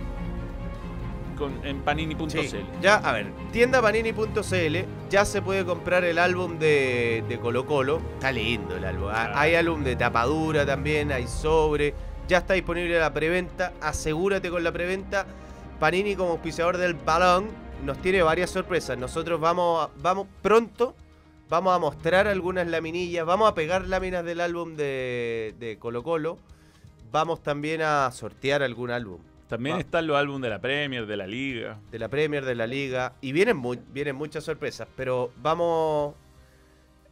con, 1.38 1.64
en 1.64 1.82
panini.cl. 1.82 2.30
Sí, 2.30 2.50
ya, 2.82 2.96
a 2.96 3.14
ver, 3.14 3.28
tienda 3.52 3.82
panini.cl, 3.82 4.78
ya 5.10 5.24
se 5.24 5.42
puede 5.44 5.64
comprar 5.64 6.04
el 6.04 6.18
álbum 6.18 6.58
de, 6.58 7.24
de 7.30 7.40
Colo 7.40 7.66
Colo. 7.66 8.02
Está 8.16 8.32
lindo 8.32 8.76
el 8.76 8.84
álbum. 8.84 9.10
Ah. 9.12 9.32
Hay 9.36 9.54
álbum 9.54 9.84
de 9.84 9.96
tapadura 9.96 10.66
también, 10.66 11.12
hay 11.12 11.28
sobre. 11.28 11.94
Ya 12.28 12.40
está 12.40 12.56
disponible 12.56 13.00
la 13.00 13.14
preventa. 13.14 13.74
Asegúrate 13.80 14.50
con 14.50 14.64
la 14.64 14.72
preventa. 14.72 15.28
Panini 15.80 16.16
como 16.16 16.32
auspiciador 16.32 16.78
del 16.78 16.96
balón 16.96 17.50
nos 17.86 18.00
tiene 18.02 18.24
varias 18.24 18.50
sorpresas. 18.50 18.98
Nosotros 18.98 19.40
vamos, 19.40 19.90
vamos 20.02 20.28
pronto. 20.42 20.96
Vamos 21.50 21.74
a 21.74 21.80
mostrar 21.80 22.28
algunas 22.28 22.68
laminillas. 22.68 23.26
Vamos 23.26 23.50
a 23.50 23.54
pegar 23.54 23.88
láminas 23.88 24.26
del 24.26 24.42
álbum 24.42 24.76
de, 24.76 25.54
de 25.60 25.78
Colo 25.78 26.04
Colo. 26.04 26.40
Vamos 27.12 27.42
también 27.42 27.82
a 27.82 28.10
sortear 28.12 28.62
algún 28.64 28.92
álbum 28.92 29.20
También 29.48 29.78
están 29.78 30.08
los 30.08 30.18
álbumes 30.18 30.42
de 30.42 30.50
la 30.50 30.60
Premier, 30.60 31.06
de 31.06 31.18
la 31.18 31.28
Liga. 31.28 31.80
de 31.92 32.00
la 32.00 32.10
Premier, 32.10 32.44
de 32.44 32.56
la 32.56 32.68
Liga. 32.68 33.14
Y 33.22 33.32
vienen, 33.32 33.62
vienen 33.94 34.16
muchas 34.16 34.44
sorpresas, 34.44 34.88
pero 34.96 35.32
vamos... 35.42 36.16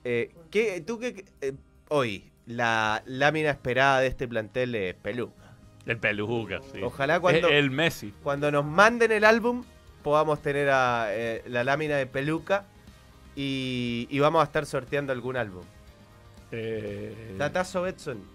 Eh, 0.04 0.34
¿qué, 0.52 0.82
¿Tú 0.82 1.00
qué... 1.00 1.26
eh, 1.42 1.54
hoy, 1.90 2.30
la 2.46 3.02
lámina 3.06 3.50
esperada 3.50 4.02
de 4.02 4.08
este 4.08 4.28
plantel 4.28 4.76
es 4.76 4.94
Pelú. 4.96 5.32
El 5.86 5.98
Peluca, 5.98 6.60
sí. 6.72 6.82
Ojalá 6.84 7.20
cuando, 7.20 7.48
El, 7.48 7.54
el 7.54 7.72
Messi. 7.72 8.14
cuando 8.24 8.52
nos 8.52 8.66
manden 8.66 9.12
el 9.12 9.24
álbum 9.24 9.64
podamos 10.04 10.42
tener 10.42 10.70
a, 10.70 11.08
eh, 11.10 11.44
la 11.48 11.64
lámina 11.64 11.96
de 11.98 12.06
Peluca 12.06 12.66
y, 13.36 14.08
y 14.10 14.20
vamos 14.20 14.42
a 14.42 14.46
estar 14.46 14.66
sorteando 14.66 15.12
algún 15.14 15.38
álbum. 15.38 15.64
Eh, 16.52 17.36
Betson. 17.84 18.35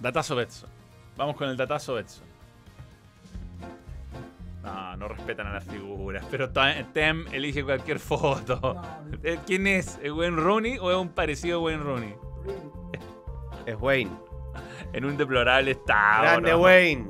Datazo 0.00 0.36
Betson. 0.36 0.70
Vamos 1.16 1.36
con 1.36 1.48
el 1.48 1.56
datazo 1.56 1.94
Betson. 1.94 2.24
No, 4.62 4.96
no 4.96 5.08
respetan 5.08 5.46
a 5.46 5.54
las 5.54 5.64
figuras. 5.64 6.24
Pero 6.30 6.50
Tem 6.50 7.26
elige 7.32 7.62
cualquier 7.62 7.98
foto. 7.98 8.80
Eh, 9.22 9.38
¿Quién 9.46 9.66
es? 9.66 9.98
¿Es 10.02 10.10
Wayne 10.10 10.40
Rooney 10.40 10.78
o 10.78 10.90
es 10.90 10.96
un 10.96 11.10
parecido 11.10 11.58
a 11.58 11.62
Wayne 11.62 11.82
Rooney? 11.82 12.14
Es 13.66 13.76
Wayne. 13.80 14.10
En 14.92 15.04
un 15.04 15.16
deplorable 15.16 15.72
estado. 15.72 16.22
Grande 16.22 16.52
¿no? 16.52 16.58
Wayne. 16.58 17.06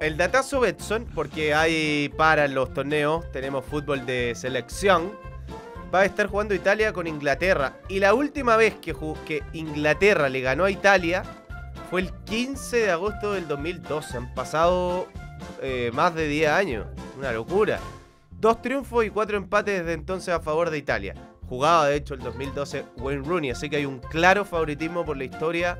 El 0.00 0.16
datazo 0.16 0.60
Betson, 0.60 1.04
porque 1.14 1.52
hay 1.54 2.08
para 2.16 2.48
los 2.48 2.72
torneos, 2.72 3.30
tenemos 3.32 3.64
fútbol 3.64 4.06
de 4.06 4.34
selección. 4.34 5.12
Va 5.92 6.00
a 6.00 6.04
estar 6.04 6.26
jugando 6.26 6.54
Italia 6.54 6.92
con 6.92 7.06
Inglaterra. 7.06 7.78
Y 7.88 7.98
la 7.98 8.12
última 8.14 8.56
vez 8.56 8.74
que, 8.74 9.42
Inglaterra 9.54 10.28
le 10.28 10.40
ganó 10.40 10.64
a 10.64 10.70
Italia 10.70 11.22
fue 11.90 12.02
el 12.02 12.12
15 12.24 12.76
de 12.76 12.90
agosto 12.90 13.32
del 13.32 13.48
2012. 13.48 14.16
Han 14.18 14.34
pasado 14.34 15.08
eh, 15.62 15.90
más 15.94 16.14
de 16.14 16.28
10 16.28 16.50
años. 16.50 16.86
Una 17.16 17.32
locura. 17.32 17.80
Dos 18.30 18.60
triunfos 18.60 19.04
y 19.04 19.10
cuatro 19.10 19.36
empates 19.36 19.80
desde 19.80 19.94
entonces 19.94 20.34
a 20.34 20.40
favor 20.40 20.70
de 20.70 20.78
Italia. 20.78 21.14
Jugaba 21.48 21.86
de 21.86 21.96
hecho 21.96 22.14
el 22.14 22.20
2012 22.20 22.84
Wayne 22.98 23.24
Rooney, 23.24 23.50
así 23.50 23.70
que 23.70 23.76
hay 23.76 23.86
un 23.86 24.00
claro 24.00 24.44
favoritismo 24.44 25.04
por 25.04 25.16
la 25.16 25.24
historia 25.24 25.78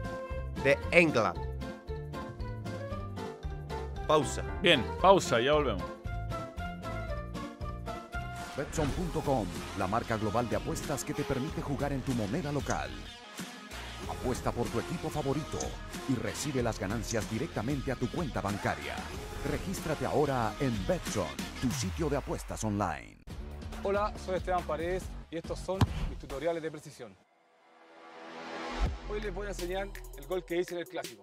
de 0.65 0.79
England. 0.91 1.39
Pausa. 4.07 4.43
Bien, 4.63 4.83
pausa, 5.03 5.39
ya 5.39 5.53
volvemos. 5.53 5.98
Betson.com, 8.59 9.47
la 9.79 9.87
marca 9.87 10.17
global 10.17 10.49
de 10.49 10.57
apuestas 10.57 11.05
que 11.05 11.15
te 11.15 11.23
permite 11.23 11.63
jugar 11.63 11.93
en 11.93 12.01
tu 12.03 12.13
moneda 12.13 12.51
local. 12.51 12.91
Apuesta 14.11 14.51
por 14.51 14.67
tu 14.67 14.81
equipo 14.81 15.09
favorito 15.09 15.59
y 16.09 16.17
recibe 16.17 16.61
las 16.61 16.77
ganancias 16.77 17.31
directamente 17.31 17.93
a 17.93 17.95
tu 17.95 18.11
cuenta 18.11 18.41
bancaria. 18.41 18.97
Regístrate 19.49 20.07
ahora 20.07 20.53
en 20.59 20.73
Betson, 20.89 21.29
tu 21.63 21.71
sitio 21.71 22.11
de 22.11 22.17
apuestas 22.17 22.65
online. 22.65 23.19
Hola, 23.85 24.13
soy 24.27 24.39
Esteban 24.39 24.65
Paredes 24.65 25.05
y 25.31 25.37
estos 25.37 25.61
son 25.61 25.79
mis 26.11 26.19
tutoriales 26.19 26.61
de 26.61 26.71
precisión. 26.73 27.17
Hoy 29.09 29.21
les 29.21 29.33
voy 29.33 29.47
a 29.47 29.51
enseñar 29.51 29.89
el 30.17 30.27
gol 30.27 30.45
que 30.45 30.57
hice 30.57 30.75
en 30.75 30.81
el 30.81 30.89
clásico. 30.89 31.23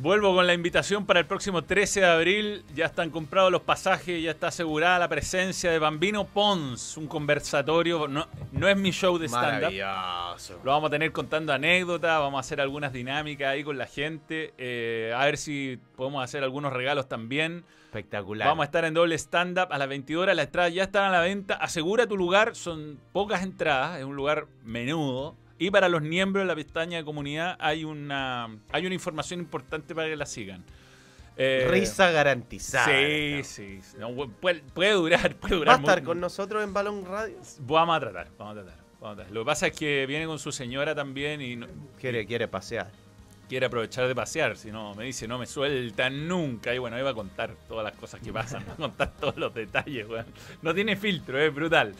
vuelvo 0.00 0.34
con 0.34 0.46
la 0.46 0.54
invitación 0.54 1.06
para 1.06 1.20
el 1.20 1.26
próximo 1.26 1.62
13 1.62 2.00
de 2.00 2.06
abril. 2.06 2.64
Ya 2.74 2.86
están 2.86 3.10
comprados 3.10 3.50
los 3.50 3.62
pasajes, 3.62 4.22
ya 4.22 4.30
está 4.30 4.48
asegurada 4.48 4.98
la 4.98 5.08
presencia 5.08 5.70
de 5.70 5.78
Bambino 5.78 6.24
Pons, 6.26 6.96
un 6.96 7.06
conversatorio. 7.06 8.08
No, 8.08 8.26
no 8.52 8.68
es 8.68 8.76
mi 8.76 8.90
show 8.90 9.18
de 9.18 9.26
stand-up. 9.28 9.72
Maravilloso. 9.72 10.60
Lo 10.64 10.72
vamos 10.72 10.88
a 10.88 10.90
tener 10.90 11.12
contando 11.12 11.52
anécdotas, 11.52 12.20
vamos 12.20 12.38
a 12.38 12.40
hacer 12.40 12.60
algunas 12.60 12.92
dinámicas 12.92 13.48
ahí 13.48 13.64
con 13.64 13.78
la 13.78 13.86
gente. 13.86 14.52
eh, 14.58 15.12
a 15.16 15.24
ver 15.24 15.36
si 15.36 15.78
podemos 15.96 16.22
hacer 16.22 16.42
algunos 16.42 16.72
regalos 16.72 17.08
también. 17.08 17.64
Espectacular. 17.86 18.48
Vamos 18.48 18.62
a 18.62 18.66
estar 18.66 18.84
en 18.84 18.92
doble 18.94 19.14
stand-up 19.16 19.68
a 19.70 19.78
las 19.78 19.88
22 19.88 20.22
horas. 20.22 20.36
Las 20.36 20.46
entradas 20.46 20.74
ya 20.74 20.82
están 20.84 21.04
a 21.04 21.10
la 21.12 21.20
venta. 21.20 21.54
Asegura 21.54 22.06
tu 22.06 22.16
lugar, 22.16 22.54
son 22.54 22.98
pocas 23.12 23.42
entradas, 23.42 23.98
es 23.98 24.04
un 24.04 24.16
lugar 24.16 24.46
menudo. 24.64 25.34
Y 25.58 25.70
para 25.70 25.88
los 25.88 26.02
miembros 26.02 26.42
de 26.42 26.46
la 26.48 26.54
pestaña 26.54 26.98
de 26.98 27.04
comunidad 27.04 27.56
hay 27.58 27.84
una, 27.84 28.48
hay 28.72 28.84
una 28.86 28.94
información 28.94 29.40
importante 29.40 29.94
para 29.94 30.08
que 30.08 30.16
la 30.16 30.26
sigan. 30.26 30.62
Eh, 31.38 31.66
Risa 31.70 32.10
garantizada. 32.10 32.86
Sí, 32.86 33.40
sí. 33.44 33.80
No, 33.98 34.14
puede, 34.28 34.60
puede 34.74 34.92
durar, 34.92 35.34
puede 35.40 35.54
¿Va 35.54 35.58
durar. 35.58 35.76
a 35.76 35.78
estar 35.80 36.02
con 36.02 36.20
nosotros 36.20 36.62
en 36.64 36.72
Balón 36.72 37.04
Radio? 37.04 37.36
Vamos 37.60 37.96
a 37.96 38.00
tratar, 38.00 38.28
vamos 38.38 38.52
a 38.58 38.62
tratar. 38.62 38.78
vamos 39.00 39.12
a 39.12 39.16
tratar. 39.16 39.32
Lo 39.34 39.40
que 39.42 39.46
pasa 39.46 39.66
es 39.68 39.72
que 39.74 40.06
viene 40.06 40.26
con 40.26 40.38
su 40.38 40.52
señora 40.52 40.94
también 40.94 41.40
y 41.42 41.56
no- 41.56 41.66
Quiere, 42.00 42.26
quiere 42.26 42.48
pasear. 42.48 42.90
quiere 43.48 43.66
aprovechar 43.66 44.08
de 44.08 44.14
pasear. 44.14 44.56
Si 44.56 44.70
no, 44.72 44.94
me 44.94 45.04
dice, 45.04 45.28
no 45.28 45.38
me 45.38 45.46
sueltan 45.46 46.26
nunca. 46.26 46.74
Y 46.74 46.78
bueno, 46.78 46.96
ahí 46.96 47.02
va 47.02 47.10
a 47.10 47.14
contar 47.14 47.54
todas 47.68 47.84
las 47.84 47.94
cosas 47.98 48.20
que 48.20 48.32
pasan, 48.32 48.64
va 48.68 48.72
a 48.72 48.76
contar 48.76 49.12
todos 49.20 49.36
los 49.36 49.54
detalles, 49.54 50.06
weón. 50.08 50.26
No 50.62 50.74
tiene 50.74 50.96
filtro, 50.96 51.38
es 51.38 51.54
brutal. 51.54 51.94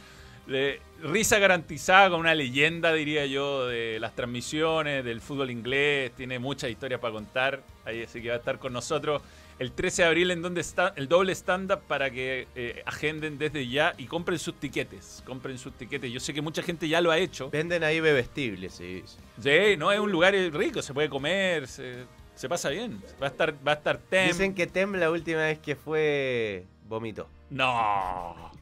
Risa 1.02 1.38
garantizada 1.38 2.10
con 2.10 2.20
una 2.20 2.34
leyenda, 2.34 2.92
diría 2.92 3.26
yo, 3.26 3.66
de 3.66 3.98
las 4.00 4.14
transmisiones, 4.14 5.04
del 5.04 5.20
fútbol 5.20 5.50
inglés. 5.50 6.12
Tiene 6.16 6.38
muchas 6.38 6.70
historias 6.70 7.00
para 7.00 7.12
contar. 7.12 7.62
Ahí 7.84 8.02
así 8.02 8.22
que 8.22 8.28
va 8.28 8.34
a 8.34 8.38
estar 8.38 8.58
con 8.58 8.72
nosotros 8.72 9.22
el 9.58 9.72
13 9.72 10.02
de 10.02 10.08
abril 10.08 10.30
en 10.30 10.42
donde 10.42 10.60
está 10.60 10.92
el 10.96 11.08
doble 11.08 11.32
stand-up 11.32 11.80
para 11.86 12.10
que 12.10 12.46
eh, 12.54 12.82
agenden 12.84 13.38
desde 13.38 13.66
ya 13.66 13.94
y 13.96 14.04
compren 14.04 14.38
sus 14.38 14.54
tiquetes. 14.54 15.22
Compren 15.26 15.58
sus 15.58 15.72
tiquetes. 15.72 16.12
Yo 16.12 16.20
sé 16.20 16.34
que 16.34 16.42
mucha 16.42 16.62
gente 16.62 16.88
ya 16.88 17.00
lo 17.00 17.10
ha 17.10 17.18
hecho. 17.18 17.50
Venden 17.50 17.82
ahí 17.82 18.00
bebestibles, 18.00 18.74
sí. 18.74 19.02
Sí, 19.40 19.76
no, 19.78 19.92
es 19.92 19.98
un 19.98 20.12
lugar 20.12 20.34
rico, 20.34 20.82
se 20.82 20.92
puede 20.92 21.08
comer, 21.08 21.66
se, 21.68 22.04
se 22.34 22.48
pasa 22.48 22.68
bien. 22.68 23.02
Va 23.20 23.28
a 23.28 23.30
estar, 23.30 23.54
va 23.66 23.72
a 23.72 23.76
estar 23.76 23.98
Tem. 23.98 24.28
Dicen 24.28 24.54
que 24.54 24.66
Tem 24.66 24.92
la 24.94 25.10
última 25.10 25.38
vez 25.38 25.58
que 25.58 25.74
fue 25.74 26.64
vomitó. 26.86 27.28
No. 27.48 28.52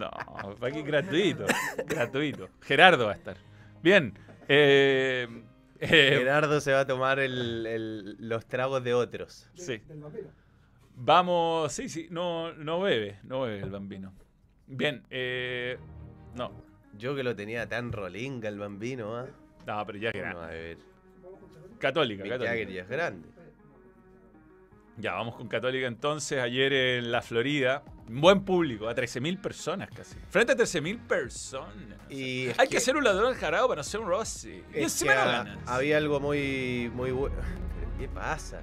No, 0.00 0.10
fue 0.56 0.68
aquí 0.70 0.82
gratuito. 0.82 1.46
Gratuito. 1.86 2.48
Gerardo 2.62 3.06
va 3.06 3.12
a 3.12 3.14
estar. 3.14 3.36
Bien. 3.82 4.12
Eh, 4.48 5.26
eh, 5.80 5.86
Gerardo 6.18 6.60
se 6.60 6.72
va 6.72 6.80
a 6.80 6.86
tomar 6.86 7.18
el- 7.18 7.66
el- 7.66 8.16
los 8.28 8.46
tragos 8.46 8.82
de 8.84 8.94
otros. 8.94 9.48
sí. 9.54 9.80
Vamos. 10.98 11.72
Sí, 11.72 11.88
sí. 11.88 12.06
No, 12.10 12.52
no 12.54 12.80
bebe. 12.80 13.18
No 13.22 13.42
bebe 13.42 13.60
el 13.60 13.70
bambino. 13.70 14.14
Bien. 14.66 15.02
Eh, 15.10 15.76
no. 16.34 16.50
Yo 16.96 17.14
que 17.14 17.22
lo 17.22 17.36
tenía 17.36 17.68
tan 17.68 17.92
rolinga 17.92 18.48
el 18.48 18.58
bambino, 18.58 19.14
¿ah? 19.16 19.26
No, 19.66 19.84
pero 19.86 19.98
ya 19.98 20.10
Vamos 20.14 20.44
a 20.44 20.46
ver. 20.48 20.78
Católica, 21.78 22.22
Mick 22.22 22.32
católica. 22.32 22.50
Jagger 22.52 22.70
ya 22.72 22.82
es 22.82 22.88
grande. 22.88 23.28
Ya, 24.98 25.12
vamos 25.12 25.34
con 25.34 25.46
Católica 25.46 25.86
entonces. 25.86 26.40
Ayer 26.40 26.72
en 26.72 27.12
la 27.12 27.20
Florida, 27.20 27.82
buen 28.08 28.44
público, 28.44 28.88
a 28.88 28.94
13.000 28.94 29.40
personas 29.40 29.90
casi. 29.90 30.16
Frente 30.30 30.52
a 30.52 30.56
13.000 30.56 30.98
personas. 31.06 31.98
Y 32.08 32.48
Hay 32.56 32.68
que, 32.68 32.80
ser 32.80 32.96
un 32.96 33.04
ladrón 33.04 33.34
jarado 33.34 33.68
para 33.68 33.80
no 33.80 33.84
ser 33.84 34.00
un 34.00 34.08
Rossi. 34.08 34.62
Y 34.74 34.82
encima 34.82 35.12
que 35.12 35.18
no 35.18 35.24
ganas. 35.24 35.58
había 35.66 35.98
algo 35.98 36.18
muy, 36.18 36.90
muy 36.94 37.10
bueno. 37.10 37.36
¿Qué 37.98 38.08
pasa? 38.08 38.62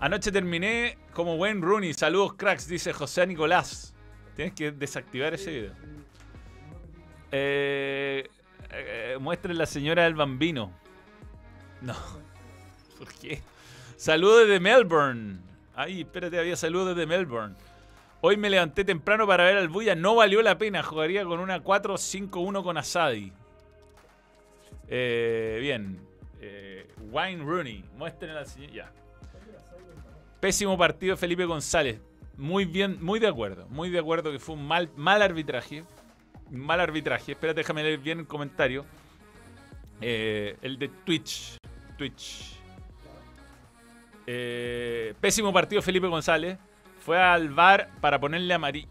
Anoche 0.00 0.32
terminé 0.32 0.98
como 1.12 1.34
Wayne 1.36 1.60
Rooney. 1.60 1.92
Saludos, 1.92 2.34
cracks, 2.34 2.66
dice 2.66 2.92
José 2.92 3.26
Nicolás. 3.26 3.94
Tienes 4.36 4.54
que 4.54 4.72
desactivar 4.72 5.34
ese 5.34 5.50
video. 5.50 5.72
Eh, 7.32 8.28
eh, 8.70 9.18
muestren 9.20 9.58
la 9.58 9.66
señora 9.66 10.04
del 10.04 10.14
bambino. 10.14 10.72
No. 11.82 11.94
¿Por 12.98 13.12
qué? 13.14 13.42
Saludos 14.04 14.40
desde 14.40 14.60
Melbourne. 14.60 15.38
Ay, 15.74 16.02
espérate, 16.02 16.38
había 16.38 16.56
saludos 16.56 16.94
desde 16.94 17.06
Melbourne. 17.06 17.54
Hoy 18.20 18.36
me 18.36 18.50
levanté 18.50 18.84
temprano 18.84 19.26
para 19.26 19.44
ver 19.44 19.56
al 19.56 19.70
Buya. 19.70 19.94
No 19.94 20.14
valió 20.14 20.42
la 20.42 20.58
pena. 20.58 20.82
Jugaría 20.82 21.24
con 21.24 21.40
una 21.40 21.64
4-5-1 21.64 22.62
con 22.62 22.76
Asadi. 22.76 23.32
Eh, 24.88 25.56
bien. 25.58 26.06
Eh, 26.38 26.86
Wayne 27.10 27.42
Rooney. 27.42 27.82
Muestren 27.96 28.34
la 28.34 28.44
señora. 28.44 28.72
Ya. 28.74 28.92
Pésimo 30.38 30.76
partido 30.76 31.16
Felipe 31.16 31.46
González. 31.46 31.98
Muy 32.36 32.66
bien, 32.66 33.02
muy 33.02 33.18
de 33.20 33.28
acuerdo. 33.28 33.66
Muy 33.70 33.88
de 33.88 34.00
acuerdo 34.00 34.30
que 34.30 34.38
fue 34.38 34.54
un 34.54 34.68
mal, 34.68 34.90
mal 34.96 35.22
arbitraje. 35.22 35.82
Mal 36.50 36.78
arbitraje. 36.78 37.32
Espérate, 37.32 37.60
déjame 37.60 37.82
leer 37.82 38.00
bien 38.00 38.18
el 38.18 38.26
comentario. 38.26 38.84
Eh, 40.02 40.58
el 40.60 40.78
de 40.78 40.88
Twitch. 41.06 41.56
Twitch. 41.96 42.63
Eh, 44.26 45.14
pésimo 45.20 45.52
partido 45.52 45.82
Felipe 45.82 46.06
González. 46.06 46.58
Fue 47.00 47.20
al 47.20 47.50
bar 47.50 47.90
para 48.00 48.18
ponerle 48.18 48.54
amarilla. 48.54 48.88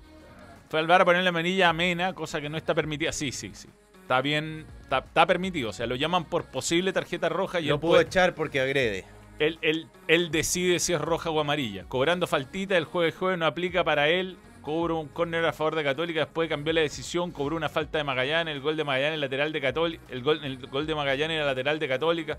Fue 0.70 0.80
al 0.80 0.88
bar 0.88 1.02
a 1.02 1.06
ponerle 1.06 1.30
amarilla 1.30 1.70
a 1.70 1.74
Mena, 1.74 2.14
cosa 2.14 2.40
que 2.42 2.50
no 2.50 2.58
está 2.58 2.74
permitida. 2.76 3.12
Sí, 3.12 3.32
sí, 3.32 3.52
sí. 3.54 3.70
Está 4.02 4.22
bien, 4.22 4.66
está, 4.82 5.00
está 5.00 5.26
permitido. 5.26 5.70
O 5.70 5.74
sea, 5.74 5.88
lo 5.88 5.96
llaman 5.96 6.26
por 6.26 6.46
posible 6.46 6.94
tarjeta 6.94 7.30
roja 7.30 7.60
y 7.60 7.66
Lo 7.66 7.80
pudo 7.80 7.92
puede- 7.94 8.04
echar 8.04 8.36
porque 8.36 8.60
agrede. 8.60 9.06
él, 9.40 9.58
él- 9.62 9.88
él 10.08 10.30
decide 10.32 10.78
si 10.80 10.94
es 10.94 11.02
roja 11.02 11.30
o 11.32 11.40
amarilla. 11.40 11.86
Cobrando 11.88 12.28
faltita, 12.28 12.78
el 12.78 12.86
de 12.86 13.12
juego 13.12 13.36
no 13.38 13.46
aplica 13.46 13.84
para 13.84 14.10
él. 14.10 14.38
Cobró 14.62 15.00
un 15.00 15.08
córner 15.10 15.44
a 15.46 15.52
favor 15.54 15.76
de 15.76 15.84
Católica, 15.84 16.22
después 16.22 16.48
cambió 16.48 16.72
la 16.72 16.80
decisión, 16.82 17.32
cobró 17.32 17.58
una 17.58 17.68
falta 17.68 17.98
de 17.98 18.04
Magallanes, 18.06 18.56
el 18.56 18.62
gol 18.62 18.78
de 18.78 18.84
Magallanes 18.86 19.20
lateral 19.20 19.52
de 19.52 19.60
Católica, 19.60 20.02
el 20.10 20.22
gol, 20.24 20.40
el 20.46 20.58
gol 20.68 20.86
de 20.88 20.96
Magallanes 20.96 21.36
era 21.36 21.46
lateral 21.46 21.80
de 21.80 21.88
Católica. 21.90 22.38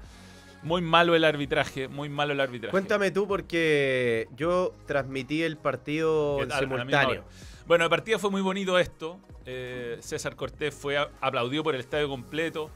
Muy 0.64 0.80
malo 0.82 1.14
el 1.14 1.24
arbitraje, 1.24 1.88
muy 1.88 2.08
malo 2.08 2.32
el 2.32 2.40
arbitraje. 2.40 2.70
Cuéntame 2.72 3.10
tú 3.10 3.28
porque 3.28 4.28
yo 4.36 4.72
transmití 4.86 5.42
el 5.42 5.56
partido 5.58 6.38
simultáneo. 6.58 7.24
Bueno, 7.66 7.84
el 7.84 7.90
partido 7.90 8.18
fue 8.18 8.30
muy 8.30 8.40
bonito 8.42 8.78
esto. 8.78 9.18
Eh, 9.46 9.98
César 10.00 10.36
Cortés 10.36 10.74
fue 10.74 10.96
a- 10.96 11.10
aplaudió 11.20 11.62
por 11.62 11.74
el 11.74 11.80
estadio 11.80 12.08
completo. 12.08 12.70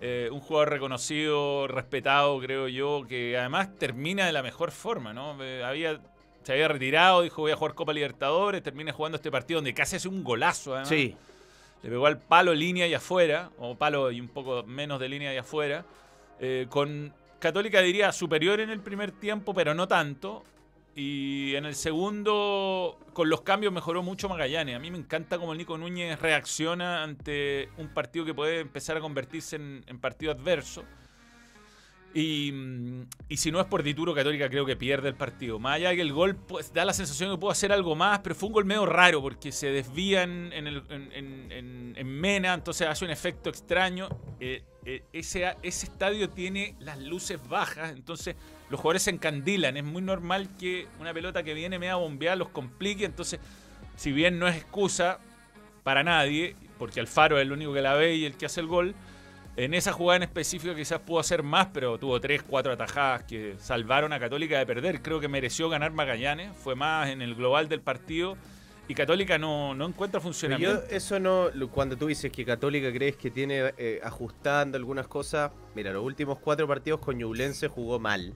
Eh, 0.00 0.28
un 0.32 0.40
jugador 0.40 0.70
reconocido, 0.70 1.68
respetado, 1.68 2.38
creo 2.40 2.66
yo, 2.68 3.04
que 3.08 3.36
además 3.38 3.76
termina 3.78 4.26
de 4.26 4.32
la 4.32 4.42
mejor 4.42 4.70
forma, 4.72 5.12
¿no? 5.12 5.36
Eh, 5.42 5.62
había, 5.64 6.00
se 6.42 6.52
había 6.52 6.66
retirado, 6.68 7.22
dijo 7.22 7.42
voy 7.42 7.52
a 7.52 7.56
jugar 7.56 7.74
Copa 7.74 7.92
Libertadores, 7.92 8.62
termina 8.64 8.92
jugando 8.92 9.16
este 9.16 9.30
partido 9.30 9.58
donde 9.58 9.74
casi 9.74 9.96
hace 9.96 10.08
un 10.08 10.24
golazo, 10.24 10.72
además. 10.74 10.88
Sí, 10.88 11.16
Le 11.84 11.90
pegó 11.90 12.06
al 12.06 12.18
palo 12.18 12.52
línea 12.54 12.86
y 12.88 12.94
afuera, 12.94 13.50
o 13.58 13.76
palo 13.76 14.10
y 14.12 14.20
un 14.20 14.28
poco 14.28 14.62
menos 14.64 14.98
de 15.00 15.08
línea 15.08 15.32
y 15.34 15.36
afuera. 15.38 15.84
con 16.68 17.12
Católica 17.42 17.80
diría 17.80 18.12
superior 18.12 18.60
en 18.60 18.70
el 18.70 18.78
primer 18.78 19.10
tiempo, 19.10 19.52
pero 19.52 19.74
no 19.74 19.88
tanto. 19.88 20.44
Y 20.94 21.56
en 21.56 21.64
el 21.64 21.74
segundo, 21.74 23.00
con 23.12 23.28
los 23.28 23.40
cambios 23.40 23.72
mejoró 23.72 24.00
mucho 24.04 24.28
Magallanes. 24.28 24.76
A 24.76 24.78
mí 24.78 24.92
me 24.92 24.98
encanta 24.98 25.38
cómo 25.38 25.52
Nico 25.52 25.76
Núñez 25.76 26.20
reacciona 26.20 27.02
ante 27.02 27.68
un 27.78 27.88
partido 27.88 28.24
que 28.24 28.32
puede 28.32 28.60
empezar 28.60 28.96
a 28.96 29.00
convertirse 29.00 29.56
en, 29.56 29.98
partido 30.00 30.30
adverso. 30.30 30.84
Y, 32.14 32.52
si 33.36 33.50
no 33.50 33.58
es 33.58 33.66
por 33.66 33.82
Dituro, 33.82 34.14
Católica 34.14 34.48
creo 34.48 34.64
que 34.64 34.76
pierde 34.76 35.08
el 35.08 35.16
partido. 35.16 35.58
Más 35.58 35.76
allá 35.76 35.96
que 35.96 36.02
el 36.02 36.12
gol 36.12 36.36
pues, 36.36 36.72
da 36.72 36.84
la 36.84 36.92
sensación 36.92 37.30
de 37.30 37.34
que 37.34 37.40
puedo 37.40 37.50
hacer 37.50 37.72
algo 37.72 37.96
más, 37.96 38.20
pero 38.20 38.36
fue 38.36 38.46
un 38.46 38.52
gol 38.52 38.66
medio 38.66 38.86
raro 38.86 39.20
porque 39.20 39.50
se 39.50 39.66
en- 40.22 41.94
en 41.96 42.20
Mena, 42.20 42.54
entonces 42.54 42.86
hace 42.86 43.04
un 43.04 43.10
efecto 43.10 43.50
extraño. 43.50 44.08
Eh, 44.38 44.62
eh, 44.84 45.04
ese, 45.12 45.54
ese 45.62 45.86
estadio 45.86 46.28
tiene 46.28 46.74
las 46.80 46.98
luces 46.98 47.38
bajas, 47.48 47.92
entonces 47.92 48.36
los 48.68 48.80
jugadores 48.80 49.02
se 49.02 49.10
encandilan. 49.10 49.76
Es 49.76 49.84
muy 49.84 50.02
normal 50.02 50.48
que 50.58 50.88
una 50.98 51.14
pelota 51.14 51.42
que 51.42 51.54
viene 51.54 51.78
media 51.78 51.96
bombeada 51.96 52.36
los 52.36 52.48
complique, 52.48 53.04
entonces 53.04 53.38
si 53.96 54.12
bien 54.12 54.38
no 54.38 54.48
es 54.48 54.56
excusa 54.56 55.18
para 55.82 56.02
nadie, 56.02 56.56
porque 56.78 57.00
Alfaro 57.00 57.38
es 57.38 57.42
el 57.42 57.52
único 57.52 57.72
que 57.72 57.82
la 57.82 57.94
ve 57.94 58.14
y 58.14 58.24
el 58.24 58.34
que 58.36 58.46
hace 58.46 58.60
el 58.60 58.66
gol, 58.66 58.94
en 59.56 59.74
esa 59.74 59.92
jugada 59.92 60.16
en 60.16 60.22
específico 60.22 60.74
quizás 60.74 61.00
pudo 61.00 61.20
hacer 61.20 61.42
más, 61.42 61.68
pero 61.72 61.98
tuvo 61.98 62.20
tres, 62.20 62.42
cuatro 62.42 62.72
atajadas 62.72 63.24
que 63.24 63.56
salvaron 63.58 64.12
a 64.12 64.18
Católica 64.18 64.58
de 64.58 64.64
perder. 64.64 65.02
Creo 65.02 65.20
que 65.20 65.28
mereció 65.28 65.68
ganar 65.68 65.92
Magallanes, 65.92 66.56
fue 66.56 66.74
más 66.74 67.10
en 67.10 67.20
el 67.20 67.34
global 67.34 67.68
del 67.68 67.82
partido 67.82 68.36
y 68.92 68.94
Católica 68.94 69.38
no, 69.38 69.74
no 69.74 69.86
encuentra 69.86 70.20
funcionamiento. 70.20 70.82
yo, 70.86 70.94
eso 70.94 71.18
no, 71.18 71.48
cuando 71.70 71.96
tú 71.96 72.08
dices 72.08 72.30
que 72.30 72.44
Católica 72.44 72.92
crees 72.92 73.16
que 73.16 73.30
tiene 73.30 73.72
eh, 73.78 74.00
ajustando 74.04 74.76
algunas 74.76 75.08
cosas, 75.08 75.50
mira, 75.74 75.92
los 75.92 76.04
últimos 76.04 76.38
cuatro 76.38 76.68
partidos 76.68 77.00
con 77.00 77.16
Ñublense 77.16 77.68
jugó 77.68 77.98
mal, 77.98 78.34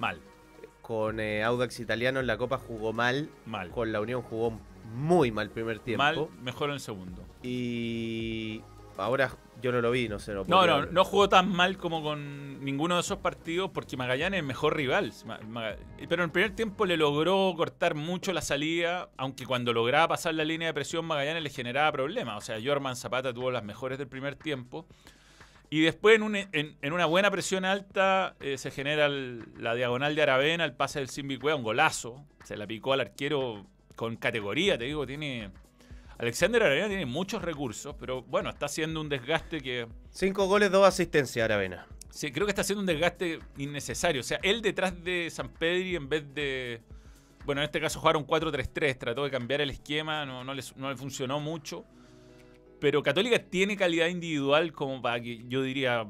Mal, 0.00 0.18
con 0.80 1.20
eh, 1.20 1.44
Audax 1.44 1.78
Italiano 1.80 2.20
en 2.20 2.26
la 2.26 2.38
Copa 2.38 2.56
jugó 2.56 2.94
mal, 2.94 3.28
mal. 3.44 3.70
con 3.70 3.92
la 3.92 4.00
Unión 4.00 4.22
jugó 4.22 4.58
muy 4.94 5.30
mal 5.30 5.50
primer 5.50 5.78
tiempo, 5.78 6.02
Mal, 6.02 6.28
mejor 6.42 6.70
en 6.70 6.74
el 6.74 6.80
segundo. 6.80 7.22
y 7.42 8.62
ahora 8.98 9.30
yo 9.62 9.70
no 9.72 9.80
lo 9.80 9.90
vi, 9.92 10.08
no 10.08 10.18
sé, 10.18 10.34
no 10.34 10.44
No, 10.46 10.66
no, 10.66 10.86
no 10.86 11.04
jugó 11.04 11.28
tan 11.28 11.48
mal 11.50 11.76
como 11.78 12.02
con 12.02 12.64
ninguno 12.64 12.96
de 12.96 13.00
esos 13.02 13.18
partidos 13.18 13.70
porque 13.72 13.96
Magallanes 13.96 14.38
es 14.38 14.40
el 14.42 14.46
mejor 14.46 14.76
rival. 14.76 15.12
Pero 16.08 16.14
en 16.14 16.28
el 16.28 16.30
primer 16.30 16.54
tiempo 16.56 16.84
le 16.84 16.96
logró 16.96 17.52
cortar 17.56 17.94
mucho 17.94 18.32
la 18.32 18.40
salida, 18.42 19.08
aunque 19.16 19.46
cuando 19.46 19.72
lograba 19.72 20.08
pasar 20.08 20.34
la 20.34 20.44
línea 20.44 20.68
de 20.68 20.74
presión 20.74 21.04
Magallanes 21.04 21.42
le 21.44 21.50
generaba 21.50 21.92
problemas. 21.92 22.38
O 22.38 22.40
sea, 22.40 22.58
Jorman 22.62 22.96
Zapata 22.96 23.32
tuvo 23.32 23.50
las 23.50 23.62
mejores 23.62 23.98
del 23.98 24.08
primer 24.08 24.34
tiempo. 24.34 24.86
Y 25.70 25.80
después 25.82 26.16
en, 26.16 26.22
un- 26.24 26.36
en- 26.36 26.76
en 26.82 26.92
una 26.92 27.06
buena 27.06 27.30
presión 27.30 27.64
alta 27.64 28.34
eh, 28.40 28.58
se 28.58 28.70
genera 28.70 29.06
el- 29.06 29.44
la 29.58 29.74
diagonal 29.74 30.14
de 30.14 30.22
Aravena, 30.22 30.64
el 30.64 30.74
pase 30.74 30.98
del 30.98 31.08
Simbicuea, 31.08 31.54
un 31.56 31.62
golazo. 31.62 32.24
Se 32.44 32.56
la 32.56 32.66
picó 32.66 32.92
al 32.92 33.00
arquero 33.00 33.64
con 33.96 34.16
categoría, 34.16 34.76
te 34.76 34.84
digo, 34.84 35.06
tiene... 35.06 35.50
Alexander 36.22 36.62
Aravena 36.62 36.86
tiene 36.86 37.04
muchos 37.04 37.42
recursos, 37.42 37.96
pero 37.98 38.22
bueno, 38.22 38.48
está 38.48 38.66
haciendo 38.66 39.00
un 39.00 39.08
desgaste 39.08 39.60
que... 39.60 39.88
Cinco 40.10 40.46
goles, 40.46 40.70
dos 40.70 40.86
asistencias, 40.86 41.44
Aravena. 41.44 41.88
Sí, 42.10 42.30
creo 42.30 42.46
que 42.46 42.52
está 42.52 42.62
haciendo 42.62 42.78
un 42.78 42.86
desgaste 42.86 43.40
innecesario. 43.58 44.20
O 44.20 44.22
sea, 44.22 44.38
él 44.44 44.62
detrás 44.62 45.02
de 45.02 45.28
San 45.30 45.48
Pedri 45.48 45.96
en 45.96 46.08
vez 46.08 46.32
de... 46.32 46.80
Bueno, 47.44 47.60
en 47.60 47.64
este 47.64 47.80
caso 47.80 47.98
jugaron 47.98 48.24
4-3-3, 48.24 48.98
trató 48.98 49.24
de 49.24 49.32
cambiar 49.32 49.62
el 49.62 49.70
esquema, 49.70 50.24
no, 50.24 50.44
no, 50.44 50.54
le, 50.54 50.62
no 50.76 50.90
le 50.90 50.96
funcionó 50.96 51.40
mucho. 51.40 51.84
Pero 52.78 53.02
Católica 53.02 53.40
tiene 53.40 53.76
calidad 53.76 54.06
individual 54.06 54.72
como 54.72 55.02
para 55.02 55.20
que 55.20 55.42
yo 55.48 55.64
diría, 55.64 56.06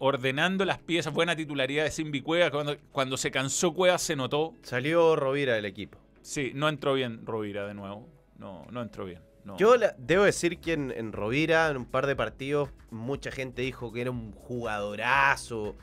ordenando 0.00 0.64
las 0.64 0.78
piezas, 0.78 1.12
buena 1.12 1.36
titularidad 1.36 1.84
de 1.84 1.92
Simbi 1.92 2.20
Cueva. 2.20 2.50
Cuando, 2.50 2.76
cuando 2.90 3.16
se 3.16 3.30
cansó 3.30 3.72
Cueva 3.72 3.98
se 3.98 4.16
notó. 4.16 4.54
Salió 4.62 5.14
Rovira 5.14 5.54
del 5.54 5.66
equipo. 5.66 6.00
Sí, 6.20 6.50
no 6.52 6.68
entró 6.68 6.94
bien 6.94 7.24
Rovira 7.24 7.64
de 7.68 7.74
nuevo. 7.74 8.08
No, 8.38 8.66
no 8.72 8.82
entró 8.82 9.04
bien. 9.04 9.25
No. 9.46 9.56
Yo 9.56 9.76
la- 9.76 9.94
debo 9.98 10.24
decir 10.24 10.58
que 10.58 10.72
en, 10.74 10.90
en 10.90 11.12
Rovira, 11.12 11.70
en 11.70 11.76
un 11.78 11.86
par 11.86 12.06
de 12.06 12.14
partidos, 12.16 12.68
mucha 12.90 13.30
gente 13.30 13.62
dijo 13.62 13.92
que 13.92 14.02
era 14.02 14.10
un 14.10 14.32
jugadorazo. 14.32 15.76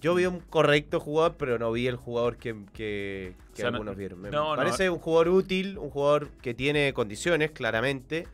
Yo 0.00 0.14
vi 0.14 0.26
un 0.26 0.40
correcto 0.40 1.00
jugador, 1.00 1.36
pero 1.38 1.58
no 1.58 1.72
vi 1.72 1.86
el 1.86 1.96
jugador 1.96 2.36
que, 2.36 2.54
que- 2.74 3.34
que 3.34 3.52
O 3.52 3.56
sea, 3.56 3.70
no- 3.70 3.76
algunos 3.78 3.96
vieron. 3.96 4.20
Me 4.20 4.30
no, 4.30 4.50
no. 4.50 4.56
parece 4.56 4.90
un 4.90 4.98
jugador 4.98 5.28
útil, 5.30 5.78
un 5.78 5.90
jugador 5.90 6.30
que 6.42 6.52
tiene 6.54 6.92
condiciones, 6.92 7.50
claramente. 7.52 8.28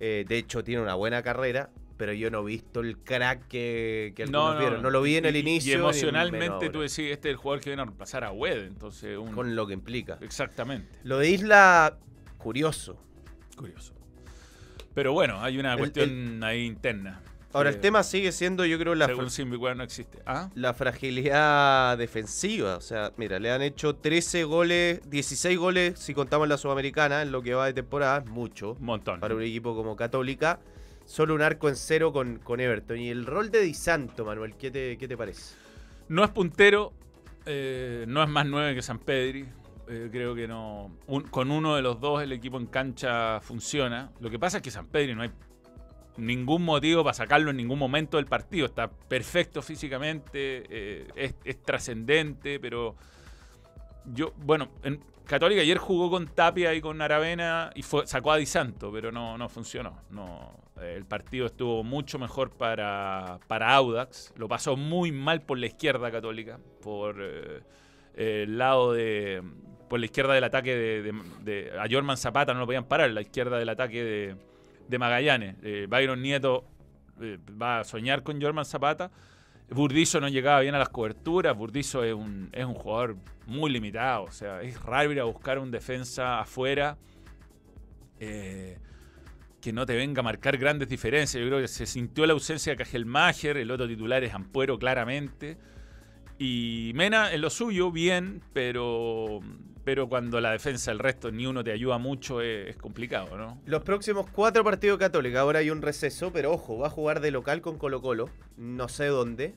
Eh, 0.00 0.24
de 0.28 0.38
hecho, 0.38 0.62
tiene 0.64 0.82
una 0.82 0.94
buena 0.94 1.22
carrera, 1.22 1.70
pero 1.96 2.12
yo 2.12 2.30
no 2.30 2.40
he 2.42 2.44
visto 2.46 2.80
el 2.80 2.98
crack 2.98 3.46
que, 3.48 4.12
que 4.16 4.24
algunos 4.24 4.58
vieron. 4.58 4.82
No 4.82 4.90
lo 4.90 5.02
vi 5.02 5.16
en 5.16 5.26
el 5.26 5.36
Y- 5.36 5.40
inicio. 5.40 5.72
Y 5.72 5.76
emocionalmente 5.76 6.70
tú 6.70 6.80
decís, 6.80 6.98
este 7.10 7.28
es 7.28 7.32
el 7.32 7.36
jugador 7.36 7.62
que 7.62 7.70
viene 7.70 7.82
a 7.82 7.84
reemplazar 7.86 8.24
a 8.24 8.32
Wed. 8.32 8.64
Entonces, 8.66 9.16
un... 9.18 9.32
Con 9.32 9.54
lo 9.56 9.66
que 9.66 9.74
implica. 9.74 10.18
Exactamente. 10.20 10.98
Lo 11.04 11.18
de 11.18 11.30
Isla, 11.30 11.96
curioso. 12.38 12.96
Curioso. 13.56 13.94
Pero 14.98 15.12
bueno, 15.12 15.40
hay 15.40 15.58
una 15.58 15.74
El- 15.74 15.78
cuestión 15.78 16.42
ahí 16.42 16.64
interna. 16.64 17.20
Ahora, 17.52 17.70
el 17.70 17.78
tema 17.78 18.02
sigue 18.02 18.32
siendo, 18.32 18.66
yo 18.66 18.80
creo, 18.80 18.96
la, 18.96 19.06
Según 19.06 19.26
fra- 19.26 19.30
Simbicuea 19.30 19.74
no 19.76 19.84
existe. 19.84 20.18
¿Ah? 20.26 20.50
la 20.56 20.74
fragilidad 20.74 21.96
defensiva. 21.96 22.76
O 22.76 22.80
sea, 22.80 23.12
mira, 23.16 23.38
le 23.38 23.52
han 23.52 23.62
hecho 23.62 23.94
13 23.94 24.42
goles, 24.42 25.00
16 25.08 25.56
goles 25.56 26.00
si 26.00 26.14
contamos 26.14 26.48
la 26.48 26.56
Sudamericana 26.58 27.22
en 27.22 27.30
lo 27.30 27.40
que 27.40 27.54
va 27.54 27.66
de 27.66 27.74
temporada. 27.74 28.18
Es 28.18 28.26
mucho 28.26 28.72
Un 28.72 28.84
montón. 28.86 29.20
para 29.20 29.36
un 29.36 29.42
equipo 29.42 29.76
como 29.76 29.94
Católica. 29.94 30.58
Solo 31.06 31.34
un 31.36 31.42
arco 31.42 31.68
en 31.68 31.76
cero 31.76 32.12
con, 32.12 32.38
con 32.40 32.58
Everton. 32.58 32.98
Y 32.98 33.08
el 33.08 33.24
rol 33.24 33.52
de 33.52 33.60
Di 33.62 33.72
Santo, 33.72 34.24
Manuel, 34.24 34.54
¿qué 34.56 34.72
te, 34.72 34.98
qué 34.98 35.06
te 35.06 35.16
parece? 35.16 35.54
No 36.08 36.24
es 36.24 36.30
puntero, 36.30 36.92
eh, 37.46 38.04
no 38.08 38.20
es 38.22 38.28
más 38.28 38.46
nueve 38.46 38.74
que 38.74 38.82
San 38.82 38.98
Pedri. 38.98 39.46
Eh, 39.88 40.08
creo 40.12 40.34
que 40.34 40.46
no. 40.46 40.90
con 41.30 41.50
uno 41.50 41.74
de 41.74 41.82
los 41.82 41.98
dos 42.00 42.22
el 42.22 42.32
equipo 42.32 42.58
en 42.58 42.66
cancha 42.66 43.40
funciona. 43.40 44.12
Lo 44.20 44.28
que 44.28 44.38
pasa 44.38 44.58
es 44.58 44.62
que 44.62 44.70
San 44.70 44.86
Pedri 44.86 45.14
no 45.14 45.22
hay 45.22 45.30
ningún 46.18 46.64
motivo 46.64 47.02
para 47.02 47.14
sacarlo 47.14 47.50
en 47.50 47.56
ningún 47.56 47.78
momento 47.78 48.18
del 48.18 48.26
partido. 48.26 48.66
Está 48.66 48.90
perfecto 48.90 49.62
físicamente, 49.62 50.64
eh, 50.68 51.32
es, 51.42 51.62
trascendente, 51.62 52.60
pero 52.60 52.96
yo, 54.04 54.32
bueno, 54.36 54.68
en 54.82 55.00
Católica 55.24 55.62
ayer 55.62 55.78
jugó 55.78 56.10
con 56.10 56.26
Tapia 56.26 56.74
y 56.74 56.80
con 56.80 57.00
Aravena 57.00 57.70
y 57.74 57.82
sacó 57.82 58.32
a 58.32 58.36
Di 58.36 58.46
Santo, 58.46 58.92
pero 58.92 59.10
no, 59.10 59.38
no 59.38 59.48
funcionó. 59.48 60.02
No, 60.10 60.54
eh, 60.80 60.94
el 60.96 61.06
partido 61.06 61.46
estuvo 61.46 61.82
mucho 61.82 62.18
mejor 62.18 62.50
para, 62.50 63.38
para 63.46 63.74
Audax. 63.74 64.34
Lo 64.36 64.48
pasó 64.48 64.76
muy 64.76 65.12
mal 65.12 65.42
por 65.42 65.56
la 65.56 65.66
izquierda 65.66 66.10
Católica, 66.10 66.58
por 66.82 67.22
el 68.14 68.58
lado 68.58 68.92
de. 68.92 69.42
Por 69.88 69.98
la 70.00 70.06
izquierda 70.06 70.34
del 70.34 70.44
ataque 70.44 70.74
de, 70.74 71.02
de- 71.02 71.12
de- 71.44 71.78
a 71.78 71.86
Jorman 71.90 72.16
Zapata, 72.16 72.52
no 72.54 72.60
lo 72.60 72.66
podían 72.66 72.84
parar, 72.84 73.10
la 73.10 73.20
izquierda 73.20 73.58
del 73.58 73.68
ataque 73.68 74.02
de, 74.04 74.36
de 74.88 74.98
Magallanes. 74.98 75.56
Eh, 75.62 75.86
Byron 75.88 76.20
Nieto 76.22 76.64
eh, 77.20 77.38
va 77.60 77.80
a 77.80 77.84
soñar 77.84 78.22
con 78.22 78.40
Jorman 78.40 78.64
Zapata. 78.64 79.10
Burdizo 79.70 80.20
no 80.20 80.28
llegaba 80.28 80.60
bien 80.60 80.74
a 80.74 80.78
las 80.78 80.88
coberturas. 80.88 81.54
Burdizo 81.56 82.02
es 82.02 82.14
un, 82.14 82.48
es 82.52 82.64
un 82.64 82.74
jugador 82.74 83.16
muy 83.46 83.70
limitado. 83.70 84.22
O 84.24 84.30
sea, 84.30 84.62
es 84.62 84.80
raro 84.82 85.12
ir 85.12 85.20
a 85.20 85.24
buscar 85.24 85.58
un 85.58 85.70
defensa 85.70 86.40
afuera 86.40 86.96
eh, 88.20 88.78
que 89.60 89.72
no 89.72 89.84
te 89.84 89.94
venga 89.96 90.20
a 90.20 90.22
marcar 90.22 90.56
grandes 90.56 90.88
diferencias. 90.88 91.40
Yo 91.42 91.48
creo 91.48 91.60
que 91.60 91.68
se 91.68 91.84
sintió 91.86 92.24
la 92.26 92.32
ausencia 92.32 92.72
de 92.72 92.76
Cajelmacher. 92.78 93.56
El 93.58 93.70
otro 93.70 93.86
titular 93.86 94.24
es 94.24 94.32
Ampuero, 94.32 94.78
claramente. 94.78 95.58
Y 96.38 96.92
Mena 96.94 97.32
en 97.32 97.40
lo 97.40 97.50
suyo, 97.50 97.90
bien, 97.90 98.42
pero, 98.52 99.40
pero 99.84 100.08
cuando 100.08 100.40
la 100.40 100.52
defensa, 100.52 100.92
el 100.92 101.00
resto, 101.00 101.32
ni 101.32 101.46
uno 101.46 101.64
te 101.64 101.72
ayuda 101.72 101.98
mucho, 101.98 102.40
es, 102.40 102.68
es 102.68 102.76
complicado, 102.76 103.36
¿no? 103.36 103.60
Los 103.66 103.82
próximos 103.82 104.26
cuatro 104.30 104.62
partidos 104.62 104.98
Católica. 104.98 105.40
Ahora 105.40 105.58
hay 105.58 105.70
un 105.70 105.82
receso, 105.82 106.32
pero 106.32 106.52
ojo, 106.52 106.78
va 106.78 106.86
a 106.86 106.90
jugar 106.90 107.20
de 107.20 107.32
local 107.32 107.60
con 107.60 107.76
Colo 107.76 108.00
Colo. 108.00 108.30
No 108.56 108.88
sé 108.88 109.06
dónde. 109.06 109.56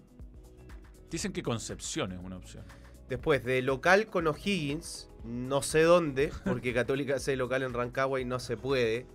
Dicen 1.12 1.34
que 1.34 1.44
Concepción 1.44 2.14
es 2.14 2.20
una 2.24 2.38
opción. 2.38 2.64
Después 3.10 3.44
de 3.44 3.62
local 3.62 4.08
con 4.08 4.26
O'Higgins, 4.28 5.10
no 5.26 5.62
sé 5.62 5.84
dónde, 5.84 6.32
porque 6.46 6.74
Católica 6.74 7.16
hace 7.16 7.36
local 7.36 7.62
en 7.64 7.74
Rancagua 7.74 8.22
y 8.22 8.26
no 8.26 8.40
se 8.40 8.56
puede. 8.58 9.06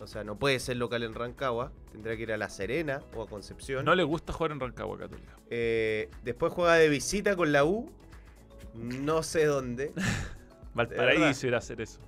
O 0.00 0.06
sea, 0.06 0.24
no 0.24 0.38
puede 0.38 0.58
ser 0.60 0.76
local 0.76 1.02
en 1.02 1.14
Rancagua. 1.14 1.72
Tendrá 1.92 2.16
que 2.16 2.22
ir 2.22 2.32
a 2.32 2.36
La 2.36 2.50
Serena 2.50 3.02
o 3.14 3.22
a 3.22 3.28
Concepción. 3.28 3.84
No 3.84 3.94
le 3.94 4.02
gusta 4.02 4.32
jugar 4.32 4.52
en 4.52 4.60
Rancagua 4.60 4.98
Católica. 4.98 5.38
Eh, 5.50 6.10
después 6.22 6.52
juega 6.52 6.74
de 6.74 6.88
visita 6.88 7.36
con 7.36 7.52
la 7.52 7.64
U. 7.64 7.90
No 8.74 9.22
sé 9.22 9.46
dónde. 9.46 9.92
Valparaíso 10.74 11.46
ir 11.46 11.54
a 11.54 11.58
hacer 11.58 11.80
eso. 11.80 12.00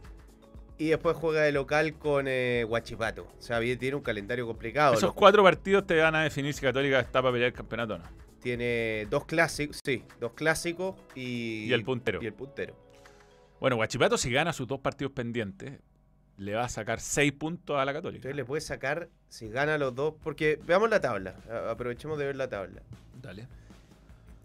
Y 0.79 0.89
después 0.89 1.17
juega 1.17 1.43
de 1.43 1.53
local 1.53 1.95
con 1.95 2.27
eh, 2.29 2.67
Huachipato. 2.69 3.29
O 3.39 3.41
sea, 3.41 3.61
tiene 3.61 3.95
un 3.95 4.03
calendario 4.03 4.47
complicado. 4.47 4.95
Esos 4.95 5.15
cuatro 5.15 5.43
partidos 5.43 5.87
te 5.87 5.99
van 5.99 6.15
a 6.15 6.23
definir 6.23 6.53
si 6.53 6.61
Católica 6.61 7.01
está 7.01 7.23
para 7.23 7.33
pelear 7.33 7.49
el 7.49 7.55
campeonato 7.55 7.95
o 7.95 7.99
no. 7.99 8.05
Tiene 8.43 9.07
dos 9.09 9.25
clásicos, 9.25 9.81
sí, 9.83 10.05
dos 10.21 10.33
clásicos 10.35 10.95
y, 11.15 11.65
Y 11.65 11.73
el 11.73 11.83
puntero. 11.83 12.23
Y 12.23 12.27
el 12.27 12.35
puntero. 12.35 12.77
Bueno, 13.59 13.77
Guachipato 13.77 14.19
si 14.19 14.31
gana 14.31 14.53
sus 14.53 14.67
dos 14.67 14.81
partidos 14.81 15.13
pendientes, 15.13 15.81
le 16.39 16.55
va 16.55 16.65
a 16.65 16.69
sacar 16.69 17.01
seis 17.01 17.33
puntos 17.33 17.79
a 17.79 17.85
la 17.85 17.93
Católica. 17.93 18.19
Entonces 18.19 18.37
le 18.37 18.45
puede 18.45 18.61
sacar, 18.61 19.09
si 19.29 19.49
gana 19.49 19.79
los 19.79 19.95
dos, 19.95 20.15
porque 20.23 20.59
veamos 20.67 20.91
la 20.91 21.01
tabla, 21.01 21.35
aprovechemos 21.71 22.19
de 22.19 22.27
ver 22.27 22.37
la 22.37 22.49
tabla. 22.49 22.83
Dale. 23.23 23.47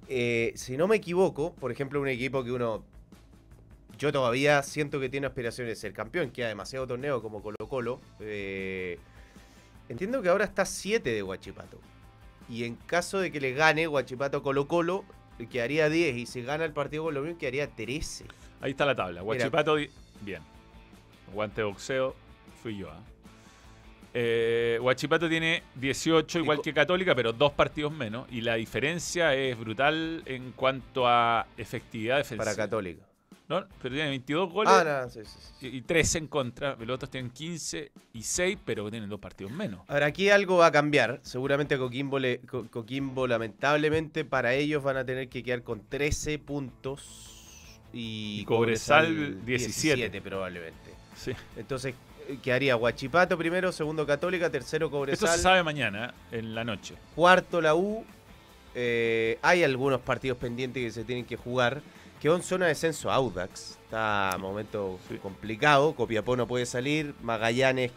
Eh, 0.07 0.53
si 0.55 0.77
no 0.77 0.87
me 0.87 0.97
equivoco, 0.97 1.53
por 1.53 1.71
ejemplo, 1.71 2.01
un 2.01 2.07
equipo 2.07 2.43
que 2.43 2.51
uno. 2.51 2.83
yo 3.97 4.11
todavía 4.11 4.63
siento 4.63 4.99
que 4.99 5.09
tiene 5.09 5.27
aspiraciones 5.27 5.71
de 5.71 5.75
ser 5.79 5.93
campeón, 5.93 6.31
queda 6.31 6.47
demasiado 6.47 6.87
torneo 6.87 7.21
como 7.21 7.41
Colo 7.41 7.67
Colo. 7.67 8.01
Eh, 8.19 8.97
entiendo 9.89 10.21
que 10.21 10.29
ahora 10.29 10.45
está 10.45 10.65
7 10.65 11.09
de 11.09 11.21
Guachipato. 11.21 11.79
Y 12.49 12.65
en 12.65 12.75
caso 12.75 13.19
de 13.19 13.31
que 13.31 13.39
le 13.39 13.53
gane 13.53 13.87
Guachipato 13.87 14.43
Colo 14.43 14.67
Colo, 14.67 15.05
quedaría 15.49 15.89
10. 15.89 16.17
Y 16.17 16.25
si 16.25 16.41
gana 16.41 16.65
el 16.65 16.73
partido 16.73 17.03
con 17.03 17.13
lo 17.13 17.21
mismo, 17.21 17.37
quedaría 17.37 17.67
13. 17.67 18.25
Ahí 18.61 18.71
está 18.71 18.85
la 18.85 18.95
tabla. 18.95 19.21
Guachipato, 19.21 19.75
bien. 20.21 20.50
Guante 21.33 21.61
de 21.61 21.65
boxeo, 21.65 22.15
fui 22.61 22.77
yo. 22.77 22.89
¿ah? 22.91 22.99
Eh, 24.13 24.77
Huachipato 24.81 25.29
tiene 25.29 25.63
18 25.75 26.39
Y 26.39 26.41
igual 26.41 26.61
que 26.61 26.73
Católica, 26.73 27.15
pero 27.15 27.31
dos 27.31 27.53
partidos 27.53 27.93
menos. 27.93 28.27
Y 28.31 28.41
la 28.41 28.55
diferencia 28.55 29.33
es 29.35 29.57
brutal 29.57 30.21
en 30.25 30.51
cuanto 30.51 31.07
a 31.07 31.47
efectividad 31.57 32.17
defensiva. 32.17 32.43
Para 32.43 32.55
Católica. 32.57 33.03
No, 33.47 33.65
pero 33.81 33.93
tiene 33.95 34.09
22 34.11 34.49
goles 34.49 34.71
Ah, 34.73 35.01
no, 35.03 35.09
sí, 35.09 35.19
sí, 35.25 35.37
sí. 35.59 35.67
y 35.67 35.77
y 35.77 35.81
13 35.81 36.19
en 36.19 36.27
contra. 36.27 36.75
Los 36.79 36.95
otros 36.95 37.09
tienen 37.11 37.31
15 37.31 37.91
y 38.13 38.23
6, 38.23 38.57
pero 38.65 38.89
tienen 38.89 39.09
dos 39.09 39.19
partidos 39.19 39.51
menos. 39.51 39.81
Ahora 39.89 40.05
aquí 40.05 40.29
algo 40.29 40.57
va 40.57 40.67
a 40.67 40.71
cambiar. 40.71 41.19
Seguramente 41.21 41.77
Coquimbo, 41.77 42.17
le- 42.17 42.39
Co- 42.39 42.65
Coquimbo, 42.69 43.27
lamentablemente, 43.27 44.23
para 44.23 44.53
ellos 44.53 44.81
van 44.83 44.95
a 44.97 45.05
tener 45.05 45.27
que 45.27 45.43
quedar 45.43 45.63
con 45.63 45.81
13 45.87 46.39
puntos. 46.39 47.79
Y, 47.93 48.39
Y 48.41 48.45
Cobresal, 48.45 49.45
17. 49.45 50.21
probablemente. 50.21 50.91
Sí. 51.23 51.33
Entonces 51.55 51.93
eh, 52.27 52.37
quedaría 52.41 52.75
Huachipato 52.75 53.37
primero, 53.37 53.71
segundo 53.71 54.05
Católica, 54.07 54.49
tercero 54.49 54.87
Esto 54.87 54.97
Cobresal, 54.97 55.29
se 55.29 55.37
sabe 55.39 55.63
mañana, 55.63 56.13
en 56.31 56.55
la 56.55 56.63
noche. 56.63 56.95
cuarto 57.15 57.61
la 57.61 57.75
U. 57.75 58.03
Eh, 58.73 59.37
hay 59.41 59.63
algunos 59.63 59.99
partidos 60.01 60.37
pendientes 60.37 60.81
que 60.83 60.91
se 60.91 61.03
tienen 61.03 61.25
que 61.25 61.35
jugar. 61.35 61.81
Quedó 62.21 62.35
en 62.35 62.43
zona 62.43 62.65
de 62.65 62.69
descenso 62.69 63.11
Audax. 63.11 63.77
Está 63.83 64.31
en 64.35 64.41
momento 64.41 64.99
Sí. 65.09 65.15
complicado. 65.17 65.93
Copiapó 65.93 66.35
no 66.35 66.47
puede 66.47 66.65
salir. 66.65 67.13
Magallanes, 67.21 67.91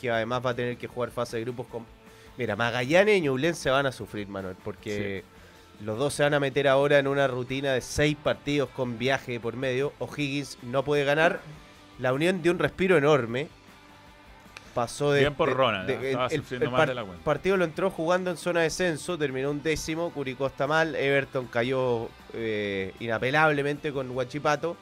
que 0.00 0.10
además 0.10 0.44
va 0.44 0.50
a 0.50 0.54
tener 0.54 0.76
que 0.76 0.86
jugar 0.86 1.10
fase 1.10 1.36
de 1.38 1.42
grupos 1.44 1.66
con. 1.66 1.84
Mira, 2.38 2.56
Magallanes 2.56 3.18
y 3.18 3.22
Ñublense 3.22 3.70
van 3.70 3.86
a 3.86 3.92
sufrir, 3.92 4.28
Manuel, 4.28 4.56
porque 4.62 5.24
los 5.84 5.98
dos 5.98 6.14
se 6.14 6.22
van 6.22 6.34
a 6.34 6.40
meter 6.40 6.68
ahora 6.68 6.98
en 6.98 7.06
una 7.08 7.26
rutina 7.26 7.72
de 7.72 7.80
seis 7.80 8.16
partidos 8.22 8.68
con 8.70 8.98
viaje 8.98 9.40
por 9.40 9.56
medio. 9.56 9.92
O'Higgins 9.98 10.58
no 10.62 10.84
puede 10.84 11.04
ganar. 11.04 11.40
La 12.00 12.12
Unión 12.12 12.42
dio 12.42 12.52
un 12.52 12.58
respiro 12.58 12.96
enorme. 12.96 13.48
Pasó 14.74 15.10
de. 15.10 15.20
Bien 15.20 15.34
por 15.34 15.48
de- 15.48 15.54
Ronald, 15.54 15.86
de-. 15.88 16.10
Estaba 16.10 16.26
el- 16.28 16.44
el- 16.62 16.70
par- 16.70 16.88
de 16.88 16.94
la 16.94 17.04
partido 17.24 17.56
lo 17.56 17.64
entró 17.64 17.90
jugando 17.90 18.30
en 18.30 18.36
zona 18.36 18.60
de 18.60 18.64
descenso, 18.64 19.18
terminó 19.18 19.50
un 19.50 19.62
décimo, 19.62 20.10
Curicó 20.10 20.46
está 20.46 20.66
mal, 20.66 20.94
Everton 20.94 21.46
cayó 21.46 22.08
eh, 22.32 22.94
inapelablemente 23.00 23.92
con 23.92 24.10
Huachipato. 24.10 24.76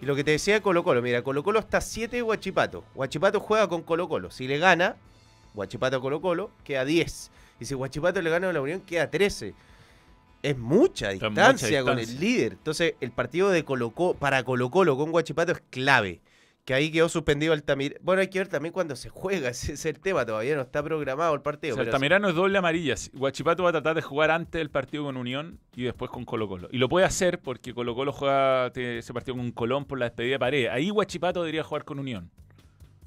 Y 0.00 0.06
lo 0.06 0.14
que 0.16 0.24
te 0.24 0.32
decía 0.32 0.54
de 0.54 0.62
Colo 0.62 0.82
Colo, 0.84 1.02
mira, 1.02 1.22
Colo 1.22 1.42
Colo 1.44 1.58
está 1.60 1.80
7 1.80 2.16
de 2.16 2.22
Huachipato. 2.22 2.84
Huachipato 2.94 3.40
juega 3.40 3.68
con 3.68 3.82
Colo 3.82 4.08
Colo. 4.08 4.30
Si 4.30 4.46
le 4.48 4.58
gana, 4.58 4.96
Huachipato 5.54 6.00
Colo 6.00 6.20
Colo, 6.20 6.50
queda 6.64 6.84
10. 6.84 7.30
Y 7.60 7.64
si 7.64 7.74
Huachipato 7.74 8.20
le 8.22 8.30
gana 8.30 8.50
a 8.50 8.52
la 8.52 8.60
Unión, 8.60 8.80
queda 8.80 9.10
13. 9.10 9.54
Es 10.42 10.58
mucha 10.58 11.10
distancia 11.10 11.82
con 11.84 11.98
el 12.00 12.18
líder. 12.20 12.52
Entonces, 12.52 12.94
el 13.00 13.10
partido 13.12 13.50
de 13.50 13.64
Colo 13.64 13.90
Colo, 13.90 14.14
para 14.14 14.42
Colo 14.44 14.70
Colo 14.70 14.96
con 14.96 15.10
Huachipato 15.10 15.52
es 15.52 15.62
clave. 15.70 16.20
Que 16.64 16.74
ahí 16.74 16.92
quedó 16.92 17.08
suspendido 17.08 17.52
Altamirano. 17.52 18.00
Bueno, 18.04 18.20
hay 18.20 18.28
que 18.28 18.38
ver 18.38 18.48
también 18.48 18.72
cuando 18.72 18.94
se 18.94 19.08
juega. 19.08 19.48
Ese 19.50 19.72
es 19.72 19.84
el 19.84 19.98
tema. 19.98 20.24
Todavía 20.24 20.54
no 20.54 20.62
está 20.62 20.82
programado 20.82 21.34
el 21.34 21.42
partido. 21.42 21.74
O 21.74 21.76
sea, 21.76 21.84
pero 21.84 21.90
Altamirano 21.90 22.28
es 22.28 22.34
doble 22.34 22.58
amarilla. 22.58 22.94
Guachipato 23.12 23.64
va 23.64 23.70
a 23.70 23.72
tratar 23.72 23.96
de 23.96 24.02
jugar 24.02 24.30
antes 24.30 24.58
del 24.60 24.70
partido 24.70 25.04
con 25.04 25.16
Unión 25.16 25.58
y 25.74 25.82
después 25.84 26.10
con 26.10 26.24
Colo 26.24 26.48
Colo. 26.48 26.68
Y 26.70 26.78
lo 26.78 26.88
puede 26.88 27.06
hacer 27.06 27.40
porque 27.40 27.74
Colo 27.74 27.94
Colo 27.94 28.12
juega 28.12 28.68
ese 28.68 29.12
partido 29.12 29.36
con 29.36 29.50
Colón 29.50 29.84
por 29.86 29.98
la 29.98 30.06
despedida 30.06 30.34
de 30.34 30.38
pared. 30.38 30.66
Ahí 30.68 30.90
Guachipato 30.90 31.40
debería 31.40 31.64
jugar 31.64 31.84
con 31.84 31.98
Unión. 31.98 32.30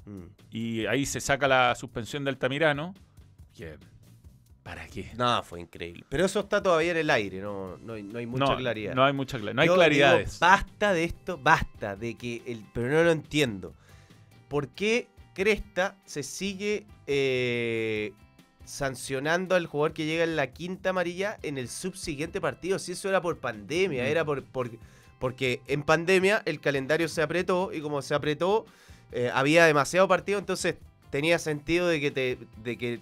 Mm. 0.04 0.24
Y 0.50 0.86
ahí 0.86 1.06
se 1.06 1.20
saca 1.20 1.48
la 1.48 1.74
suspensión 1.74 2.24
de 2.24 2.30
Altamirano. 2.30 2.94
Que, 3.56 3.78
¿Para 4.66 4.86
qué? 4.88 5.12
No, 5.16 5.42
fue 5.44 5.60
increíble. 5.60 6.04
Pero 6.08 6.24
eso 6.26 6.40
está 6.40 6.60
todavía 6.62 6.90
en 6.90 6.96
el 6.98 7.08
aire. 7.10 7.40
No, 7.40 7.78
no, 7.78 7.92
hay, 7.94 8.02
no 8.02 8.18
hay 8.18 8.26
mucha 8.26 8.44
no, 8.46 8.56
claridad. 8.56 8.94
No 8.94 9.04
hay 9.04 9.12
mucha 9.12 9.38
claridad. 9.38 9.54
No 9.54 9.62
hay 9.62 9.68
Yo 9.68 9.74
claridades. 9.76 10.28
digo, 10.32 10.36
basta 10.40 10.92
de 10.92 11.04
esto, 11.04 11.38
basta 11.38 11.94
de 11.96 12.16
que 12.16 12.42
el, 12.46 12.64
pero 12.74 12.88
no 12.88 13.04
lo 13.04 13.12
entiendo. 13.12 13.74
¿Por 14.48 14.68
qué 14.68 15.08
Cresta 15.34 15.96
se 16.04 16.22
sigue 16.22 16.84
eh, 17.06 18.12
sancionando 18.64 19.54
al 19.54 19.66
jugador 19.66 19.92
que 19.92 20.04
llega 20.06 20.24
en 20.24 20.34
la 20.36 20.48
quinta 20.52 20.90
amarilla 20.90 21.38
en 21.42 21.58
el 21.58 21.68
subsiguiente 21.68 22.40
partido? 22.40 22.78
Si 22.78 22.92
eso 22.92 23.08
era 23.08 23.20
por 23.22 23.38
pandemia, 23.38 24.02
Mm. 24.02 24.06
era 24.06 24.24
por, 24.24 24.42
por- 24.44 24.70
porque 25.18 25.60
en 25.68 25.82
pandemia 25.82 26.42
el 26.44 26.60
calendario 26.60 27.08
se 27.08 27.22
apretó 27.22 27.70
y 27.72 27.80
como 27.80 28.02
se 28.02 28.14
apretó 28.14 28.66
eh, 29.12 29.30
había 29.32 29.64
demasiado 29.66 30.08
partido, 30.08 30.38
entonces 30.40 30.74
tenía 31.10 31.38
sentido 31.38 31.86
de 31.86 32.00
que 32.00 32.10
te, 32.10 32.38
de 32.62 32.76
que 32.76 33.00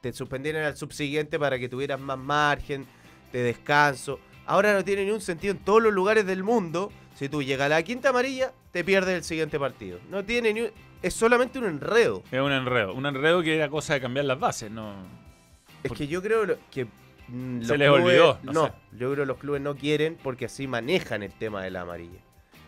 te 0.00 0.12
suspendieran 0.12 0.64
al 0.64 0.76
subsiguiente 0.76 1.38
para 1.38 1.58
que 1.58 1.68
tuvieras 1.68 2.00
más 2.00 2.18
margen 2.18 2.86
de 3.32 3.42
descanso. 3.42 4.18
Ahora 4.46 4.72
no 4.72 4.84
tiene 4.84 5.04
ni 5.04 5.10
un 5.10 5.20
sentido 5.20 5.52
en 5.52 5.58
todos 5.58 5.82
los 5.82 5.92
lugares 5.92 6.26
del 6.26 6.42
mundo. 6.42 6.90
Si 7.14 7.28
tú 7.28 7.42
llegas 7.42 7.66
a 7.66 7.68
la 7.68 7.82
quinta 7.82 8.08
amarilla, 8.10 8.52
te 8.72 8.82
pierdes 8.82 9.14
el 9.14 9.24
siguiente 9.24 9.58
partido. 9.58 9.98
No 10.10 10.24
tiene 10.24 10.52
ni 10.54 10.60
un- 10.62 10.70
Es 11.02 11.14
solamente 11.14 11.58
un 11.58 11.64
enredo. 11.64 12.22
Es 12.30 12.40
un 12.40 12.52
enredo. 12.52 12.92
Un 12.94 13.06
enredo 13.06 13.42
que 13.42 13.56
era 13.56 13.70
cosa 13.70 13.94
de 13.94 14.00
cambiar 14.02 14.26
las 14.26 14.38
bases. 14.38 14.70
No. 14.70 14.92
Es 15.82 15.92
que 15.92 16.06
yo 16.06 16.20
creo 16.22 16.58
que. 16.70 16.84
mm, 17.28 17.62
Se 17.62 17.68
los 17.68 17.78
les 17.78 17.88
clubes- 17.88 18.04
olvidó, 18.04 18.38
no 18.42 18.52
No, 18.52 18.66
sé. 18.66 18.72
yo 18.92 19.10
creo 19.12 19.24
que 19.24 19.26
los 19.26 19.38
clubes 19.38 19.62
no 19.62 19.76
quieren 19.76 20.18
porque 20.22 20.44
así 20.44 20.66
manejan 20.66 21.22
el 21.22 21.32
tema 21.32 21.62
de 21.62 21.70
la 21.70 21.82
amarilla. 21.82 22.18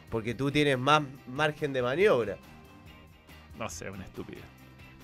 Porque 0.09 0.35
tú 0.35 0.51
tienes 0.51 0.79
más 0.79 1.03
margen 1.27 1.73
de 1.75 1.83
maniobra. 1.83 2.39
No 3.59 3.69
sé, 3.69 3.91
una 3.91 4.05
estupidez. 4.05 4.45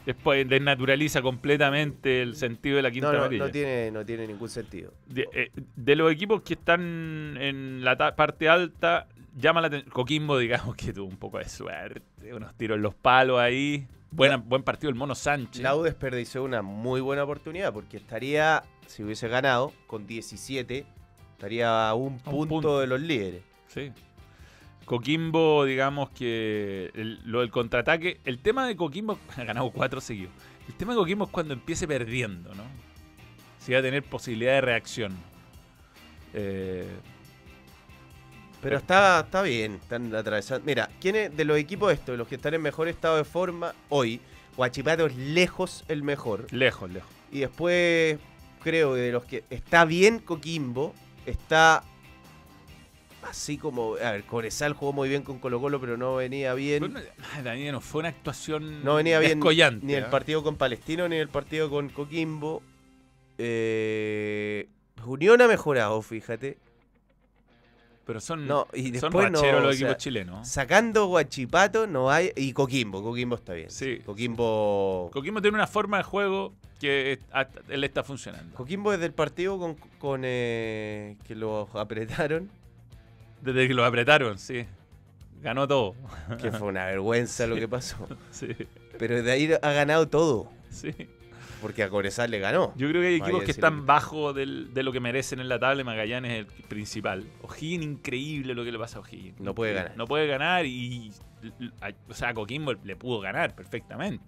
Después 0.08 0.48
desnaturaliza 0.48 1.20
completamente 1.20 2.22
el 2.22 2.34
sentido 2.34 2.76
de 2.76 2.82
la 2.82 2.90
quinta 2.90 3.12
No, 3.12 3.28
no, 3.28 3.30
no 3.30 3.50
tiene, 3.50 3.90
no 3.90 4.06
tiene 4.06 4.26
ningún 4.26 4.48
sentido. 4.48 4.94
De, 5.06 5.28
eh, 5.34 5.50
de 5.76 5.96
los 5.96 6.10
equipos 6.10 6.40
que 6.40 6.54
están 6.54 7.36
en 7.38 7.84
la 7.84 8.16
parte 8.16 8.48
alta, 8.48 9.06
llama 9.36 9.60
la 9.60 9.66
atención. 9.66 9.92
Coquimbo, 9.92 10.38
digamos 10.38 10.74
que 10.76 10.94
tuvo 10.94 11.08
un 11.08 11.18
poco 11.18 11.36
de 11.36 11.46
suerte, 11.46 12.32
unos 12.32 12.54
tiros 12.56 12.76
en 12.76 12.82
los 12.84 12.94
palos 12.94 13.38
ahí. 13.38 13.86
Buena, 14.10 14.38
buen 14.38 14.62
partido 14.62 14.88
el 14.88 14.94
Mono 14.94 15.14
Sánchez. 15.14 15.62
La 15.62 15.76
U 15.76 15.82
desperdició 15.82 16.42
una 16.42 16.62
muy 16.62 17.02
buena 17.02 17.24
oportunidad 17.24 17.74
porque 17.74 17.98
estaría, 17.98 18.62
si 18.86 19.02
hubiese 19.02 19.28
ganado, 19.28 19.74
con 19.86 20.06
17, 20.06 20.86
estaría 21.32 21.86
a 21.86 21.92
un 21.92 22.14
un 22.14 22.18
punto, 22.20 22.48
punto. 22.48 22.80
de 22.80 22.86
los 22.86 22.98
líderes. 23.02 23.42
Sí. 23.66 23.92
Coquimbo, 24.88 25.64
digamos 25.66 26.10
que 26.10 26.90
el- 26.94 27.20
lo 27.24 27.40
del 27.40 27.50
contraataque. 27.50 28.20
El 28.24 28.38
tema 28.40 28.66
de 28.66 28.74
Coquimbo 28.74 29.18
ha 29.36 29.44
ganado 29.44 29.70
cuatro 29.70 30.00
seguidos. 30.00 30.32
El 30.66 30.74
tema 30.74 30.92
de 30.94 30.98
Coquimbo 30.98 31.24
es 31.26 31.30
cuando 31.30 31.54
empiece 31.54 31.86
perdiendo, 31.86 32.54
¿no? 32.54 32.62
Si 33.58 33.72
va 33.72 33.78
a 33.80 33.82
tener 33.82 34.02
posibilidad 34.02 34.52
de 34.54 34.60
reacción. 34.62 35.12
Eh, 36.34 36.86
Pero 38.62 38.78
está, 38.78 39.20
está 39.20 39.42
bien, 39.42 39.74
están 39.74 40.14
atravesando. 40.14 40.64
Mira, 40.66 40.88
¿quiénes 41.00 41.36
de 41.36 41.44
los 41.44 41.58
equipos 41.58 41.92
estos, 41.92 42.18
los 42.18 42.26
que 42.26 42.34
están 42.36 42.54
en 42.54 42.62
mejor 42.62 42.88
estado 42.88 43.16
de 43.16 43.24
forma 43.24 43.72
hoy? 43.88 44.20
Guachipato 44.56 45.06
es 45.06 45.14
lejos 45.16 45.84
el 45.88 46.02
mejor. 46.02 46.46
lejos, 46.52 46.90
lejos. 46.90 47.10
Y 47.30 47.40
después, 47.40 48.18
creo 48.62 48.94
que 48.94 49.00
de 49.00 49.12
los 49.12 49.24
que 49.24 49.44
está 49.50 49.84
bien 49.84 50.18
Coquimbo, 50.18 50.92
está 51.26 51.84
así 53.22 53.58
como. 53.58 53.94
A 53.96 54.12
ver, 54.12 54.24
Cobresal 54.24 54.72
jugó 54.72 54.92
muy 54.92 55.08
bien 55.08 55.22
con 55.22 55.38
Colo 55.38 55.60
Colo, 55.60 55.80
pero 55.80 55.96
no 55.96 56.16
venía 56.16 56.54
bien. 56.54 56.80
Bueno, 56.80 57.00
ay, 57.34 57.42
Daniel, 57.42 57.72
no 57.72 57.80
fue 57.80 58.00
una 58.00 58.08
actuación 58.08 58.84
No 58.84 58.96
venía 58.96 59.18
bien 59.18 59.40
ni 59.82 59.94
el 59.94 60.04
¿ah? 60.04 60.10
partido 60.10 60.42
con 60.42 60.56
Palestino 60.56 61.08
ni 61.08 61.16
el 61.16 61.28
partido 61.28 61.70
con 61.70 61.88
Coquimbo. 61.88 62.62
Eh, 63.38 64.68
Unión 65.04 65.40
ha 65.40 65.48
mejorado, 65.48 66.02
fíjate. 66.02 66.58
Pero 68.04 68.20
son, 68.20 68.46
No, 68.46 68.66
y 68.72 68.90
después 68.90 69.30
no, 69.30 69.42
los 69.42 69.42
o 69.42 69.70
equipos 69.70 69.76
sea, 69.78 69.96
chilenos. 69.98 70.48
Sacando 70.48 71.08
Guachipato 71.08 71.86
no 71.86 72.10
hay. 72.10 72.32
Y 72.36 72.54
Coquimbo, 72.54 73.02
Coquimbo 73.02 73.36
está 73.36 73.52
bien. 73.52 73.70
Sí. 73.70 73.98
Coquimbo. 73.98 75.10
Coquimbo 75.12 75.42
tiene 75.42 75.56
una 75.56 75.66
forma 75.66 75.98
de 75.98 76.04
juego 76.04 76.54
que 76.80 77.18
él 77.68 77.84
está 77.84 78.02
funcionando. 78.02 78.56
Coquimbo 78.56 78.92
desde 78.92 79.04
el 79.04 79.12
partido 79.12 79.58
con, 79.58 79.74
con 79.98 80.22
eh, 80.24 81.16
que 81.26 81.34
los 81.34 81.68
apretaron, 81.74 82.50
Desde 83.42 83.68
que 83.68 83.74
lo 83.74 83.84
apretaron, 83.84 84.38
sí. 84.38 84.64
Ganó 85.40 85.68
todo. 85.68 85.94
que 86.40 86.50
fue 86.52 86.68
una 86.68 86.86
vergüenza 86.86 87.46
lo 87.46 87.54
que 87.56 87.68
pasó. 87.68 88.08
Sí, 88.30 88.48
Pero 88.98 89.22
de 89.22 89.30
ahí 89.32 89.50
ha 89.62 89.72
ganado 89.72 90.08
todo, 90.08 90.50
sí. 90.70 90.92
porque 91.62 91.82
a 91.84 91.88
Cobresal 91.88 92.30
le 92.30 92.40
ganó. 92.40 92.72
Yo 92.76 92.88
creo 92.88 93.00
que 93.02 93.08
hay 93.08 93.14
equipos 93.16 93.42
que 93.44 93.50
están 93.52 93.86
bajo 93.86 94.32
del- 94.32 94.74
de 94.74 94.82
lo 94.82 94.92
que 94.92 94.98
merecen 95.00 95.38
en 95.40 95.48
la 95.48 95.58
tabla. 95.60 95.84
Magallanes 95.84 96.32
es 96.32 96.38
el 96.56 96.64
principal. 96.64 97.24
O'Higgins, 97.42 97.84
increíble 97.84 98.54
lo 98.54 98.64
que 98.64 98.72
le 98.72 98.78
pasa 98.78 98.98
a 98.98 99.02
O'Higgins. 99.02 99.38
No 99.40 99.54
puede 99.54 99.74
ganar. 99.74 99.96
No 99.96 100.06
puede 100.06 100.26
ganar 100.26 100.66
y. 100.66 101.12
O 102.08 102.14
sea, 102.14 102.30
a 102.30 102.34
Coquimbo 102.34 102.72
le 102.74 102.96
pudo 102.96 103.20
ganar 103.20 103.54
perfectamente. 103.54 104.24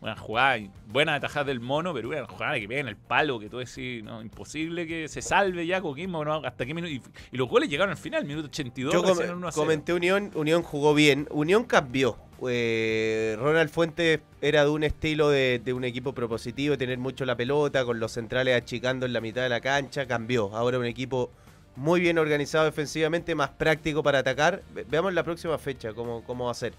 Una 0.00 0.16
jugada, 0.16 0.58
buena 0.86 1.14
atajada 1.16 1.44
del 1.44 1.60
mono, 1.60 1.92
pero 1.92 2.08
una 2.08 2.24
jugada 2.26 2.58
que 2.58 2.66
pega 2.66 2.80
en 2.80 2.88
el 2.88 2.96
palo, 2.96 3.38
que 3.38 3.50
tú 3.50 3.58
decís, 3.58 4.02
no, 4.02 4.22
imposible 4.22 4.86
que 4.86 5.08
se 5.08 5.20
salve 5.20 5.66
ya 5.66 5.82
Coquimbo, 5.82 6.24
¿no? 6.24 6.36
Hasta 6.36 6.64
qué 6.64 6.72
minuto. 6.72 6.90
Y, 6.90 7.02
y 7.32 7.36
los 7.36 7.48
goles 7.50 7.68
llegaron 7.68 7.90
al 7.90 7.98
final, 7.98 8.24
minuto 8.24 8.48
82. 8.48 8.94
Yo 8.94 9.02
com- 9.02 9.18
1 9.18 9.48
a 9.48 9.52
0. 9.52 9.62
comenté 9.62 9.92
Unión, 9.92 10.30
Unión 10.34 10.62
jugó 10.62 10.94
bien. 10.94 11.28
Unión 11.30 11.64
cambió. 11.64 12.16
Eh, 12.48 13.36
Ronald 13.38 13.68
Fuentes 13.68 14.20
era 14.40 14.64
de 14.64 14.70
un 14.70 14.84
estilo 14.84 15.28
de, 15.28 15.60
de 15.62 15.72
un 15.74 15.84
equipo 15.84 16.14
propositivo, 16.14 16.78
tener 16.78 16.96
mucho 16.96 17.26
la 17.26 17.36
pelota, 17.36 17.84
con 17.84 18.00
los 18.00 18.12
centrales 18.12 18.56
achicando 18.56 19.04
en 19.04 19.12
la 19.12 19.20
mitad 19.20 19.42
de 19.42 19.50
la 19.50 19.60
cancha, 19.60 20.06
cambió. 20.06 20.56
Ahora 20.56 20.78
un 20.78 20.86
equipo 20.86 21.30
muy 21.76 22.00
bien 22.00 22.16
organizado 22.18 22.64
defensivamente, 22.64 23.34
más 23.34 23.50
práctico 23.50 24.02
para 24.02 24.20
atacar. 24.20 24.62
Ve- 24.74 24.86
Veamos 24.88 25.12
la 25.12 25.24
próxima 25.24 25.58
fecha 25.58 25.92
cómo, 25.92 26.24
cómo 26.24 26.46
va 26.46 26.52
a 26.52 26.54
ser. 26.54 26.72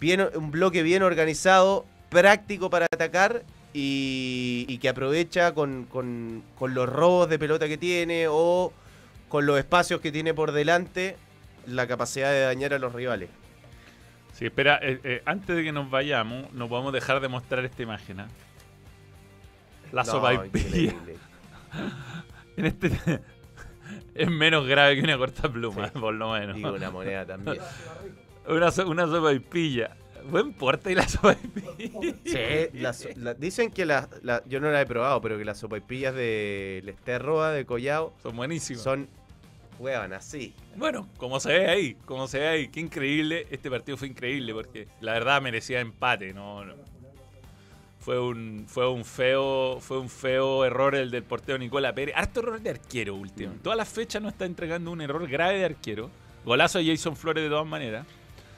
Bien, 0.00 0.26
un 0.34 0.50
bloque 0.50 0.82
bien 0.82 1.02
organizado, 1.02 1.84
práctico 2.14 2.70
para 2.70 2.86
atacar 2.86 3.42
y, 3.74 4.64
y 4.68 4.78
que 4.78 4.88
aprovecha 4.88 5.52
con, 5.52 5.84
con- 5.84 6.42
con 6.58 6.72
los 6.72 6.88
robos 6.88 7.28
de 7.28 7.38
pelota 7.38 7.68
que 7.68 7.76
tiene 7.76 8.26
o 8.30 8.72
con 9.28 9.44
los 9.44 9.58
espacios 9.58 10.00
que 10.00 10.10
tiene 10.10 10.32
por 10.32 10.52
delante 10.52 11.16
la 11.66 11.86
capacidad 11.86 12.30
de 12.30 12.40
dañar 12.42 12.72
a 12.72 12.78
los 12.78 12.92
rivales. 12.94 13.28
Sí, 14.32 14.46
espera, 14.46 14.78
eh, 14.82 14.98
eh, 15.04 15.22
antes 15.26 15.54
de 15.56 15.62
que 15.62 15.72
nos 15.72 15.90
vayamos, 15.90 16.50
no 16.52 16.68
podemos 16.68 16.92
dejar 16.92 17.20
de 17.20 17.28
mostrar 17.28 17.64
esta 17.64 17.82
imagen. 17.82 18.20
¿ah? 18.20 18.28
La 19.92 20.02
No, 20.04 20.44
increíble. 20.44 21.16
En 22.56 22.66
este 22.66 22.90
es 24.14 24.30
menos 24.30 24.66
grave 24.66 24.94
que 24.96 25.02
una 25.02 25.18
corta 25.18 25.48
pluma, 25.48 25.88
Sí. 25.88 25.98
por 25.98 26.14
lo 26.14 26.32
menos. 26.32 26.56
Y 26.56 26.64
una 26.64 26.90
moneda 26.90 27.26
también. 27.26 27.58
Una, 28.46 28.68
una 28.86 29.06
sopaipilla. 29.06 29.96
Buen 30.30 30.52
porte 30.54 30.92
y 30.92 30.94
la 30.94 31.06
sopaipilla. 31.08 32.14
Sí, 32.24 32.78
la 32.78 32.92
so- 32.92 33.08
la- 33.16 33.34
dicen 33.34 33.70
que 33.70 33.84
la, 33.84 34.08
la- 34.22 34.42
yo 34.46 34.60
no 34.60 34.70
la 34.70 34.80
he 34.80 34.86
probado, 34.86 35.20
pero 35.20 35.36
que 35.38 35.44
las 35.44 35.58
sopaipillas 35.58 36.14
de 36.14 36.80
Lesterroa, 36.84 37.50
de 37.52 37.64
Collao, 37.66 38.14
Son 38.22 38.34
buenísimos. 38.36 38.82
son, 38.82 39.08
huevan, 39.78 40.12
así. 40.12 40.54
Bueno, 40.76 41.08
como 41.18 41.40
se 41.40 41.52
ve 41.52 41.68
ahí, 41.68 41.94
como 42.06 42.26
se 42.28 42.38
ve 42.38 42.48
ahí, 42.48 42.68
qué 42.68 42.80
increíble. 42.80 43.46
Este 43.50 43.70
partido 43.70 43.96
fue 43.98 44.08
increíble 44.08 44.52
porque 44.54 44.88
la 45.00 45.12
verdad 45.12 45.42
merecía 45.42 45.80
empate, 45.80 46.32
no, 46.32 46.64
no. 46.64 46.74
Fue 48.00 48.20
un, 48.20 48.66
fue 48.68 48.86
un 48.90 49.02
feo, 49.04 49.78
fue 49.80 49.98
un 49.98 50.10
feo 50.10 50.64
error 50.66 50.94
el 50.94 51.10
del 51.10 51.22
portero 51.22 51.56
Nicola 51.56 51.94
Pérez. 51.94 52.14
Harto 52.16 52.40
error 52.40 52.60
de 52.60 52.68
arquero 52.70 53.14
último. 53.14 53.54
Mm. 53.54 53.58
Todas 53.60 53.78
las 53.78 53.88
fechas 53.88 54.20
no 54.20 54.28
está 54.28 54.44
entregando 54.44 54.90
un 54.90 55.00
error 55.00 55.26
grave 55.26 55.58
de 55.58 55.64
arquero. 55.64 56.10
Golazo 56.44 56.78
de 56.80 56.86
Jason 56.86 57.16
Flores 57.16 57.42
de 57.44 57.48
todas 57.48 57.66
maneras. 57.66 58.06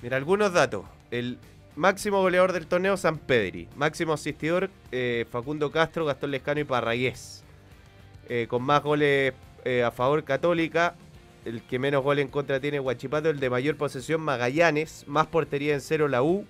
Mira, 0.03 0.17
algunos 0.17 0.53
datos. 0.53 0.85
El 1.13 1.39
máximo 1.77 2.21
goleador 2.21 2.53
del 2.53 2.67
torneo, 2.67 2.97
San 2.97 3.19
Pedri. 3.19 3.69
Máximo 3.77 4.13
asistidor, 4.15 4.71
eh, 4.91 5.27
Facundo 5.31 5.71
Castro, 5.71 6.05
Gastón 6.05 6.33
Lescano 6.33 6.61
y 6.61 6.65
Parragués. 6.65 7.45
Eh, 8.29 8.47
con 8.49 8.63
más 8.63 8.83
goles 8.83 9.35
eh, 9.65 9.85
a 9.85 9.91
favor, 9.91 10.25
Católica. 10.25 10.97
El 11.45 11.63
que 11.63 11.79
menos 11.79 12.03
goles 12.03 12.25
en 12.25 12.31
contra 12.31 12.59
tiene 12.59 12.81
Huachipato. 12.81 13.31
El 13.31 13.39
de 13.39 13.51
mayor 13.51 13.77
posesión, 13.77 14.21
Magallanes. 14.21 15.05
Más 15.07 15.29
portería 15.29 15.75
en 15.75 15.81
cero, 15.81 16.09
la 16.09 16.23
U. 16.23 16.45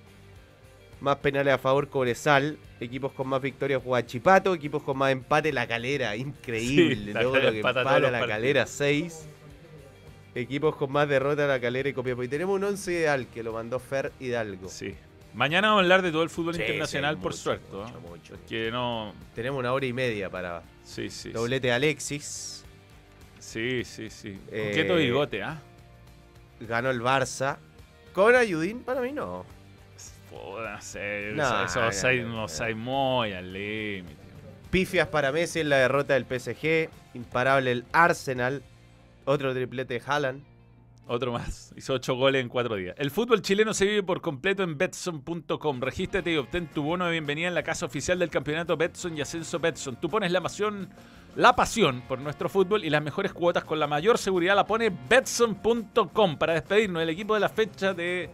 Más 1.01 1.17
penales 1.17 1.53
a 1.53 1.59
favor, 1.59 1.89
Cobresal. 1.89 2.57
Equipos 2.81 3.13
con 3.13 3.29
más 3.29 3.43
victorias, 3.43 3.83
Huachipato. 3.85 4.55
Equipos 4.55 4.83
con 4.83 4.97
más 4.97 5.13
empate, 5.13 5.53
La 5.53 5.67
Calera. 5.67 6.17
Increíble. 6.17 6.97
Sí, 6.97 7.13
La 7.13 7.23
Luego 7.23 7.37
lo 7.37 7.51
que 7.53 7.57
empata 7.59 7.85
La 7.85 8.01
partidos. 8.01 8.27
Calera, 8.27 8.67
6. 8.67 9.29
Equipos 10.35 10.77
con 10.77 10.93
más 10.93 11.09
derrotas, 11.09 11.47
La 11.47 11.61
Calera 11.61 11.91
y 11.91 11.93
Copiapó. 11.93 12.23
Y 12.23 12.29
tenemos 12.29 12.57
un 12.57 12.65
11 12.65 12.93
ideal 12.93 13.27
que 13.27 13.43
lo 13.43 13.53
mandó 13.53 13.79
Fer 13.79 14.13
Hidalgo. 14.19 14.69
Sí. 14.71 14.95
Mañana 15.37 15.69
vamos 15.69 15.81
a 15.81 15.83
hablar 15.85 16.01
de 16.03 16.11
todo 16.11 16.23
el 16.23 16.31
fútbol 16.31 16.55
Sí, 16.55 16.63
internacional, 16.63 17.17
sí, 17.17 17.21
por 17.23 17.33
mucho, 17.33 17.43
suerte. 17.43 17.67
mucho, 17.77 18.01
mucho. 18.01 18.35
Que 18.49 18.71
no. 18.71 19.13
Tenemos 19.35 19.61
una 19.61 19.73
hora 19.73 19.85
y 19.85 19.93
media 19.93 20.31
para 20.31 20.63
Sí, 20.83 21.11
sí. 21.11 21.31
doblete 21.31 21.67
de 21.69 21.73
Alexis. 21.75 22.65
Sí, 23.39 23.85
sí, 23.85 24.09
sí. 24.09 24.41
Eh, 24.51 24.71
Coqueto 24.71 24.97
bigote, 24.97 25.43
¿ah? 25.43 25.61
Ganó 26.61 26.91
el 26.91 27.01
Barça. 27.03 27.59
Con 28.15 28.35
Ayudín, 28.35 28.81
para 28.83 29.03
mí 29.03 29.13
no. 29.13 29.45
Puta, 30.31 30.73
No 30.77 30.83
sé, 30.83 31.33
No, 31.35 31.43
eso- 31.45 31.65
eso 31.67 31.81
no, 31.83 31.89
offside- 31.89 32.23
no, 32.23 32.27
un 32.29 32.33
no. 32.37 32.45
offside 32.45 32.75
muy 32.75 33.33
al 33.35 33.53
límite. 33.53 34.17
Pifias 34.71 35.09
para 35.09 35.33
Messi 35.33 35.61
en 35.61 35.69
la 35.69 35.77
derrota 35.77 36.15
del 36.15 36.25
PSG. 36.25 36.89
Imparable 37.15 37.71
el 37.73 37.85
Arsenal. 37.93 38.63
Otro 39.27 39.53
triplete 39.53 39.95
de 39.95 40.03
Haaland. 40.07 40.43
Otro 41.09 41.33
más. 41.33 41.73
Hizo 41.77 41.95
8 41.95 42.15
goles 42.15 42.43
en 42.43 42.49
4 42.49 42.75
días. 42.77 42.95
El 42.99 43.11
fútbol 43.13 43.41
chileno 43.41 43.73
se 43.73 43.87
vive 43.87 44.03
por 44.03 44.21
completo 44.21 44.65
en 44.65 44.77
Betson.com. 44.77 45.81
Regístrate 45.81 46.33
y 46.33 46.37
obtén 46.37 46.67
tu 46.67 46.83
bono 46.83 47.05
de 47.07 47.13
bienvenida 47.13 47.47
en 47.47 47.55
la 47.55 47.63
casa 47.63 47.87
oficial 47.87 48.19
del 48.19 48.29
campeonato 48.29 48.77
Betson 48.77 49.17
y 49.17 49.21
Ascenso 49.21 49.61
Betson. 49.61 49.97
Tú 49.97 50.09
pones 50.09 50.33
la 50.33 50.41
pasión, 50.41 50.89
la 51.37 51.55
pasión 51.55 52.03
por 52.09 52.19
nuestro 52.19 52.49
fútbol 52.49 52.85
y 52.85 52.91
las 52.91 53.03
mejores 53.03 53.33
cuotas 53.33 53.63
con 53.63 53.79
la 53.79 53.87
mayor 53.87 54.19
seguridad 54.19 54.57
la 54.57 54.67
pone 54.67 54.91
Betson.com. 55.09 56.39
Para 56.39 56.55
despedirnos 56.55 57.01
del 57.01 57.11
equipo 57.11 57.35
de 57.35 57.41
la 57.41 57.51
fecha 57.51 57.95
de, 57.95 58.29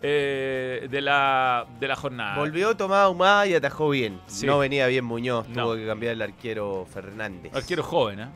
eh, 0.00 0.86
de, 0.88 1.00
la, 1.00 1.66
de 1.80 1.88
la 1.88 1.96
jornada. 1.96 2.36
Volvió 2.36 2.76
Tomás 2.76 2.98
Ahumada 2.98 3.48
y 3.48 3.54
atajó 3.54 3.90
bien. 3.90 4.20
Sí. 4.28 4.46
No 4.46 4.60
venía 4.60 4.86
bien 4.86 5.04
Muñoz. 5.04 5.48
No. 5.48 5.64
Tuvo 5.64 5.74
que 5.74 5.86
cambiar 5.86 6.12
el 6.12 6.22
arquero 6.22 6.86
Fernández. 6.86 7.52
Arquero 7.52 7.82
joven, 7.82 8.20
¿eh? 8.20 8.28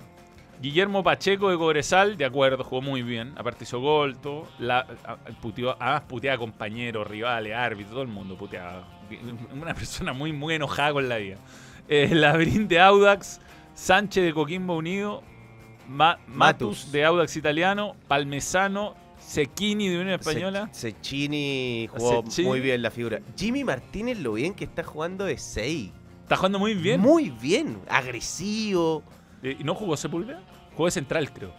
Guillermo 0.63 1.03
Pacheco 1.03 1.51
de 1.51 1.57
Cobresal, 1.59 2.17
de 2.17 2.25
acuerdo, 2.25 2.63
jugó 2.63 2.81
muy 2.83 3.03
bien. 3.03 3.33
Aparte 3.37 3.65
hizo 3.65 3.81
gol, 3.81 4.17
todo. 4.19 4.47
La, 4.61 4.87
puteó, 5.41 5.77
además 5.81 6.03
puteaba 6.09 6.39
compañeros, 6.39 7.07
rivales, 7.07 7.53
árbitros, 7.55 7.91
todo 7.91 8.03
el 8.03 8.09
mundo 8.09 8.37
puteaba. 8.37 8.87
Una 9.53 9.75
persona 9.75 10.13
muy, 10.13 10.33
muy 10.33 10.55
enojada 10.55 10.93
con 10.93 11.09
la 11.09 11.17
vida. 11.17 11.37
Eh, 11.89 12.09
Labrín 12.15 12.69
de 12.69 12.79
Audax, 12.81 13.41
Sánchez 13.75 14.25
de 14.25 14.33
Coquimbo 14.33 14.77
Unido, 14.77 15.23
Ma- 15.89 16.19
Matus 16.29 16.37
Matus. 16.79 16.93
de 16.93 17.05
Audax 17.05 17.37
Italiano, 17.37 17.97
Palmesano, 18.07 18.95
Sequini 19.19 19.89
de 19.89 19.99
Unión 20.01 20.15
Española. 20.21 20.69
Cecchini 20.73 21.89
jugó 21.91 22.23
Cecchini. 22.23 22.49
muy 22.49 22.61
bien 22.61 22.83
la 22.83 22.91
figura. 22.93 23.21
Jimmy 23.37 23.65
Martínez 23.65 24.19
lo 24.21 24.35
bien 24.35 24.55
que 24.55 24.65
está 24.65 24.85
jugando 24.85 25.25
de 25.25 25.39
6. 25.39 25.91
Está 26.23 26.37
jugando 26.37 26.59
muy 26.61 26.75
bien. 26.75 27.01
Muy 27.01 27.31
bien. 27.31 27.79
Agresivo. 27.89 29.03
Eh, 29.43 29.57
¿Y 29.59 29.65
no 29.65 29.75
jugó 29.75 29.97
Sepúlveda? 29.97 30.41
Jugó 30.77 30.87
de 30.87 30.91
central, 30.91 31.33
creo. 31.33 31.53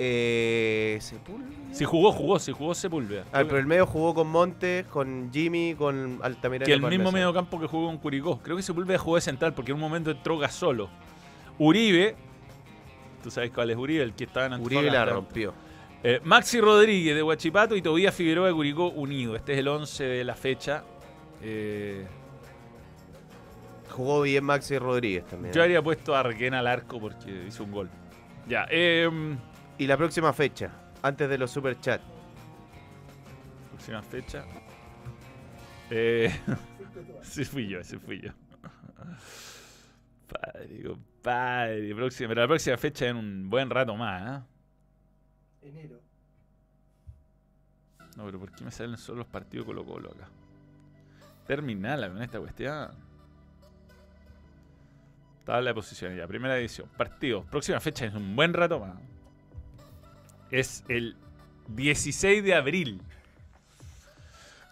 Eh, 0.00 0.96
Sepúlveda. 1.00 1.50
Si 1.72 1.84
jugó, 1.84 2.12
jugó, 2.12 2.38
si 2.38 2.52
jugó 2.52 2.74
Sepúlveda. 2.74 3.24
Ah, 3.32 3.42
pero 3.44 3.58
el 3.58 3.66
medio 3.66 3.84
jugó 3.84 4.14
con 4.14 4.28
Montes, 4.28 4.86
con 4.86 5.30
Jimmy, 5.32 5.74
con 5.76 6.20
Altamirano. 6.22 6.66
que 6.66 6.70
y 6.70 6.74
el 6.74 6.82
mismo 6.82 7.10
medio 7.10 7.34
campo 7.34 7.58
que 7.60 7.66
jugó 7.66 7.86
con 7.88 7.98
Curicó. 7.98 8.38
Creo 8.38 8.56
que 8.56 8.62
Sepúlveda 8.62 8.98
jugó 8.98 9.16
de 9.16 9.22
central 9.22 9.54
porque 9.54 9.72
en 9.72 9.76
un 9.76 9.80
momento 9.80 10.10
entró 10.12 10.38
Gasolo. 10.38 10.88
Uribe, 11.58 12.14
tú 13.22 13.30
sabes 13.30 13.50
cuál 13.50 13.70
es 13.70 13.76
Uribe, 13.76 14.04
el 14.04 14.14
que 14.14 14.24
estaba 14.24 14.46
en 14.54 14.62
Uribe 14.62 14.90
la 14.90 15.04
rompió. 15.04 15.52
Eh, 16.04 16.20
Maxi 16.22 16.60
Rodríguez 16.60 17.16
de 17.16 17.22
Huachipato 17.24 17.74
y 17.74 17.82
Tobías 17.82 18.14
Figueroa 18.14 18.46
de 18.46 18.54
Curicó 18.54 18.88
unido. 18.90 19.34
Este 19.34 19.54
es 19.54 19.58
el 19.58 19.66
11 19.66 20.04
de 20.04 20.24
la 20.24 20.36
fecha. 20.36 20.84
Eh, 21.42 22.06
Jugó 23.90 24.20
bien 24.22 24.44
Maxi 24.44 24.78
Rodríguez 24.78 25.26
también. 25.26 25.52
yo 25.52 25.60
habría 25.62 25.82
puesto 25.82 26.14
a 26.14 26.22
Requena 26.22 26.60
al 26.60 26.68
arco 26.68 27.00
porque 27.00 27.46
hizo 27.48 27.64
un 27.64 27.72
gol. 27.72 27.90
Ya, 28.48 28.66
eh, 28.70 29.08
Y 29.76 29.86
la 29.86 29.96
próxima 29.96 30.32
fecha, 30.32 30.70
antes 31.02 31.28
de 31.28 31.36
los 31.38 31.50
superchats. 31.50 32.02
próxima 33.70 34.02
fecha. 34.02 34.44
Eh, 35.90 36.34
sí 37.22 37.44
fui 37.44 37.68
yo, 37.68 37.78
ese 37.80 37.98
fui 37.98 38.20
yo. 38.20 38.30
Padre, 40.26 40.82
compadre. 40.82 41.94
Próxima, 41.94 42.28
pero 42.28 42.40
la 42.42 42.48
próxima 42.48 42.76
fecha 42.76 43.06
en 43.06 43.16
un 43.16 43.50
buen 43.50 43.70
rato 43.70 43.94
más, 43.96 44.42
¿eh? 44.42 45.68
Enero. 45.68 46.00
No, 48.16 48.24
pero 48.24 48.40
¿por 48.40 48.50
qué 48.50 48.64
me 48.64 48.70
salen 48.70 48.96
solo 48.96 49.18
los 49.18 49.26
partidos 49.28 49.66
Colo 49.66 49.84
Colo 49.84 50.10
acá? 50.10 50.28
Terminala 51.46 52.08
con 52.08 52.22
esta 52.22 52.40
cuestión. 52.40 52.90
Tabla 55.48 55.70
de 55.70 55.74
posiciones 55.74 56.18
ya. 56.18 56.26
Primera 56.26 56.58
edición. 56.58 56.90
Partidos. 56.94 57.46
Próxima 57.46 57.80
fecha 57.80 58.04
es 58.04 58.12
un 58.12 58.36
buen 58.36 58.52
rato 58.52 58.80
más. 58.80 58.98
Es 60.50 60.84
el 60.88 61.16
16 61.68 62.44
de 62.44 62.54
abril. 62.54 63.00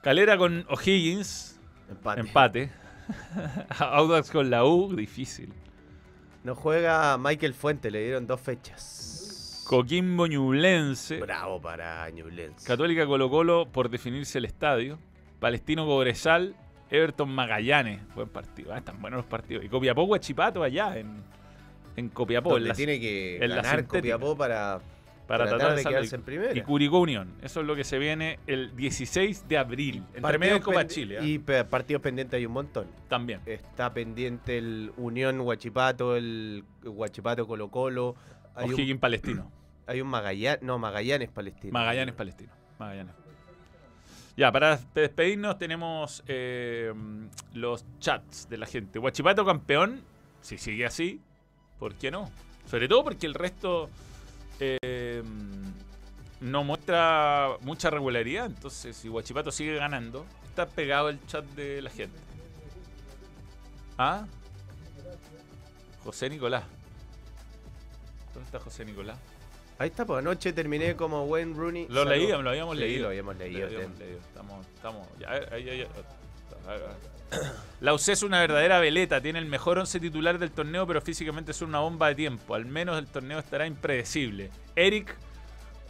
Calera 0.03 0.37
con 0.37 0.66
O'Higgins. 0.68 1.59
Empate. 1.89 2.20
Empate. 2.20 2.70
Audax 3.79 4.31
con 4.31 4.51
la 4.51 4.66
U. 4.66 4.95
Difícil. 4.95 5.51
No 6.45 6.55
juega 6.55 7.16
Michael 7.16 7.55
Fuente, 7.55 7.91
le 7.91 8.05
dieron 8.05 8.27
dos 8.27 8.43
fechas. 8.43 9.64
Coquimbo 9.66 10.27
Ñublense. 10.27 11.20
Bravo 11.20 11.59
para 11.59 12.11
Ñublense. 12.11 12.66
Católica 12.66 13.07
Colo 13.07 13.31
Colo 13.31 13.66
por 13.72 13.89
definirse 13.89 14.37
el 14.37 14.45
estadio. 14.45 14.99
Palestino 15.41 15.87
Cobresal. 15.87 16.55
Everton 16.91 17.28
Magallanes. 17.30 18.01
Buen 18.14 18.28
partido. 18.28 18.72
Ah, 18.72 18.78
están 18.78 19.01
buenos 19.01 19.18
los 19.18 19.26
partidos. 19.26 19.64
Y 19.64 19.68
Copiapó 19.68 20.05
Huachipato 20.05 20.62
allá 20.62 20.97
en, 20.99 21.22
en 21.97 22.09
Copiapó. 22.11 22.51
en 22.51 22.55
Donde 22.57 22.68
la- 22.68 22.74
tiene 22.74 23.01
que 23.01 23.37
en 23.37 23.51
ganar. 23.51 23.87
Copiapó 23.87 24.37
para 24.37 24.80
Para 25.26 25.45
Tratar 25.47 25.59
tratar, 25.59 25.76
de 25.76 25.84
quedarse 25.84 26.14
en 26.14 26.22
primera. 26.22 26.57
Y 26.57 26.61
Curicó 26.62 27.01
Unión. 27.01 27.32
Eso 27.43 27.61
es 27.61 27.66
lo 27.66 27.74
que 27.74 27.82
se 27.82 27.99
viene 27.99 28.39
el 28.47 28.76
16 28.76 29.49
de 29.49 29.59
abril. 29.59 30.05
Entre 30.14 30.39
medio 30.39 30.55
de 30.55 30.61
Copa 30.61 30.87
Chile. 30.87 31.18
Y 31.22 31.41
pe- 31.41 31.64
partidos 31.64 32.01
pendientes 32.03 32.39
hay 32.39 32.47
un 32.47 32.53
montón. 32.53 32.87
También. 33.09 33.41
Está 33.47 33.93
pendiente 33.93 34.57
el 34.59 34.93
Unión 34.97 35.41
Huachipato, 35.41 36.14
el 36.16 36.62
Huachipato 36.84 37.47
Colo 37.49 37.68
Colo. 37.70 38.14
Hay 38.55 38.70
O'Higgins 38.70 39.01
Palestino. 39.01 39.51
hay 39.89 40.01
un 40.01 40.07
Magallanes, 40.09 40.62
no, 40.62 40.78
Magallanes 40.78 41.28
Palestino. 41.30 41.72
Magallanes 41.72 42.14
Palestino. 42.14 42.53
Magallanes. 42.78 43.12
Ya, 44.37 44.53
para 44.53 44.78
despedirnos 44.95 45.57
tenemos 45.57 46.22
eh, 46.26 46.93
los 47.55 47.87
chats 48.01 48.49
de 48.51 48.59
la 48.59 48.66
gente. 48.66 48.99
Huachipato 48.99 49.47
campeón, 49.47 50.03
si 50.43 50.59
sigue 50.59 50.84
así, 50.84 51.22
¿por 51.78 51.95
qué 51.95 52.11
no? 52.11 52.30
Sobre 52.70 52.87
todo 52.87 53.03
porque 53.03 53.26
el 53.26 53.32
resto 53.32 53.89
eh, 54.61 55.22
no 56.41 56.64
muestra 56.64 57.57
mucha 57.62 57.89
regularidad. 57.89 58.47
Entonces, 58.47 58.95
si 58.97 59.09
Huachipato 59.09 59.51
sigue 59.51 59.76
ganando, 59.76 60.26
está 60.49 60.66
pegado 60.66 61.09
el 61.09 61.24
chat 61.26 61.45
de 61.55 61.80
la 61.80 61.91
gente. 61.91 62.18
¿Ah? 63.97 64.26
José 66.05 66.28
Nicolás. 66.28 66.64
¿Dónde 68.34 68.47
está 68.47 68.61
José 68.61 68.84
Nicolás? 68.84 69.16
Ahí 69.79 69.89
está, 69.89 70.07
pues 70.07 70.20
anoche 70.20 70.53
terminé 70.55 70.97
como 70.97 71.24
Wayne 71.24 71.55
Rooney. 71.55 71.87
Lo 71.91 72.05
leíamos, 72.05 72.45
lo 72.45 72.51
habíamos 72.51 72.77
Sí, 72.77 72.81
leído. 72.83 73.03
lo 73.03 73.09
habíamos 73.09 73.37
leído, 73.37 73.61
Lo 73.61 73.66
habíamos 73.66 73.99
Tem. 73.99 74.07
leído. 74.07 74.18
Estamos, 74.20 74.66
estamos. 74.74 75.09
ya, 75.18 75.31
ahí. 75.53 75.87
La 77.81 77.93
UC 77.93 78.09
es 78.09 78.22
una 78.22 78.41
verdadera 78.41 78.79
veleta, 78.81 79.20
tiene 79.20 79.39
el 79.39 79.47
mejor 79.47 79.79
once 79.79 80.01
titular 80.01 80.39
del 80.39 80.51
torneo, 80.53 80.87
pero 80.87 81.01
físicamente 81.03 81.51
es 81.51 81.61
una 81.61 81.81
bomba 81.81 82.09
de 82.09 82.14
tiempo. 82.14 82.55
Al 82.55 82.64
menos 82.64 82.99
el 82.99 83.07
torneo 83.07 83.39
estará 83.39 83.66
impredecible. 83.66 84.51
Eric 84.77 85.14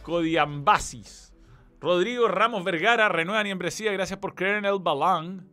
Codiambasis. 0.01 1.33
Rodrigo 1.79 2.27
Ramos 2.27 2.63
Vergara 2.63 3.07
renueva 3.07 3.43
membresía, 3.43 3.91
gracias 3.91 4.19
por 4.19 4.33
creer 4.35 4.55
en 4.55 4.65
el 4.65 4.79
balón. 4.79 5.47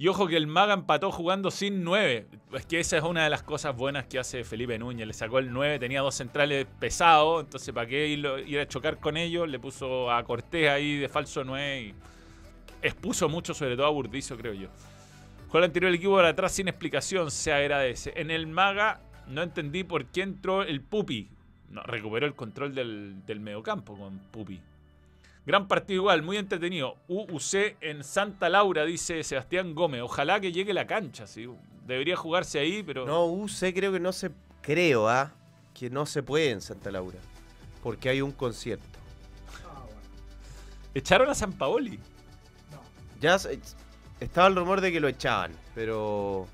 Y 0.00 0.06
ojo 0.06 0.28
que 0.28 0.36
el 0.36 0.46
Maga 0.46 0.74
empató 0.74 1.10
jugando 1.10 1.50
sin 1.50 1.82
9. 1.82 2.28
Es 2.52 2.66
que 2.66 2.78
esa 2.78 2.98
es 2.98 3.02
una 3.02 3.24
de 3.24 3.30
las 3.30 3.42
cosas 3.42 3.74
buenas 3.76 4.06
que 4.06 4.20
hace 4.20 4.44
Felipe 4.44 4.78
Núñez. 4.78 5.08
Le 5.08 5.12
sacó 5.12 5.40
el 5.40 5.52
9, 5.52 5.80
tenía 5.80 6.02
dos 6.02 6.14
centrales 6.14 6.68
pesados. 6.78 7.42
Entonces, 7.42 7.74
¿para 7.74 7.88
qué 7.88 8.06
ir 8.06 8.60
a 8.60 8.68
chocar 8.68 8.98
con 8.98 9.16
ellos? 9.16 9.48
Le 9.48 9.58
puso 9.58 10.08
a 10.08 10.22
Cortés 10.22 10.70
ahí 10.70 10.98
de 10.98 11.08
falso 11.08 11.42
9 11.42 11.80
y 11.80 11.94
expuso 12.80 13.28
mucho, 13.28 13.54
sobre 13.54 13.74
todo 13.74 13.86
a 13.86 13.90
Burdizo, 13.90 14.36
creo 14.36 14.54
yo. 14.54 14.68
Juega 15.48 15.64
el 15.64 15.70
anterior 15.70 15.92
equipo 15.92 16.14
para 16.14 16.28
atrás 16.28 16.52
sin 16.52 16.68
explicación, 16.68 17.32
se 17.32 17.52
agradece. 17.52 18.12
En 18.14 18.30
el 18.30 18.46
Maga 18.46 19.00
no 19.26 19.42
entendí 19.42 19.82
por 19.82 20.06
qué 20.06 20.22
entró 20.22 20.62
el 20.62 20.80
Pupi. 20.80 21.28
Recuperó 21.72 22.24
el 22.24 22.36
control 22.36 22.72
del 22.72 23.40
mediocampo 23.40 23.98
con 23.98 24.20
Pupi. 24.30 24.60
Gran 25.48 25.66
partido 25.66 26.02
igual, 26.02 26.22
muy 26.22 26.36
entretenido. 26.36 26.96
UUC 27.08 27.54
en 27.80 28.04
Santa 28.04 28.50
Laura, 28.50 28.84
dice 28.84 29.24
Sebastián 29.24 29.74
Gómez. 29.74 30.02
Ojalá 30.02 30.40
que 30.40 30.52
llegue 30.52 30.74
la 30.74 30.86
cancha, 30.86 31.26
sí. 31.26 31.48
Debería 31.86 32.16
jugarse 32.16 32.58
ahí, 32.58 32.82
pero... 32.82 33.06
No, 33.06 33.24
UC 33.24 33.72
creo 33.74 33.90
que 33.90 33.98
no 33.98 34.12
se. 34.12 34.30
Creo, 34.60 35.08
¿ah? 35.08 35.32
Que 35.72 35.88
no 35.88 36.04
se 36.04 36.22
puede 36.22 36.50
en 36.50 36.60
Santa 36.60 36.90
Laura. 36.90 37.16
Porque 37.82 38.10
hay 38.10 38.20
un 38.20 38.32
concierto. 38.32 38.84
Ah, 39.64 39.84
bueno. 39.86 40.00
Echaron 40.92 41.30
a 41.30 41.34
San 41.34 41.54
Paoli. 41.54 41.96
No. 42.70 42.82
Ya 43.22 43.38
estaba 44.20 44.48
el 44.48 44.54
rumor 44.54 44.82
de 44.82 44.92
que 44.92 45.00
lo 45.00 45.08
echaban, 45.08 45.52
pero. 45.74 46.46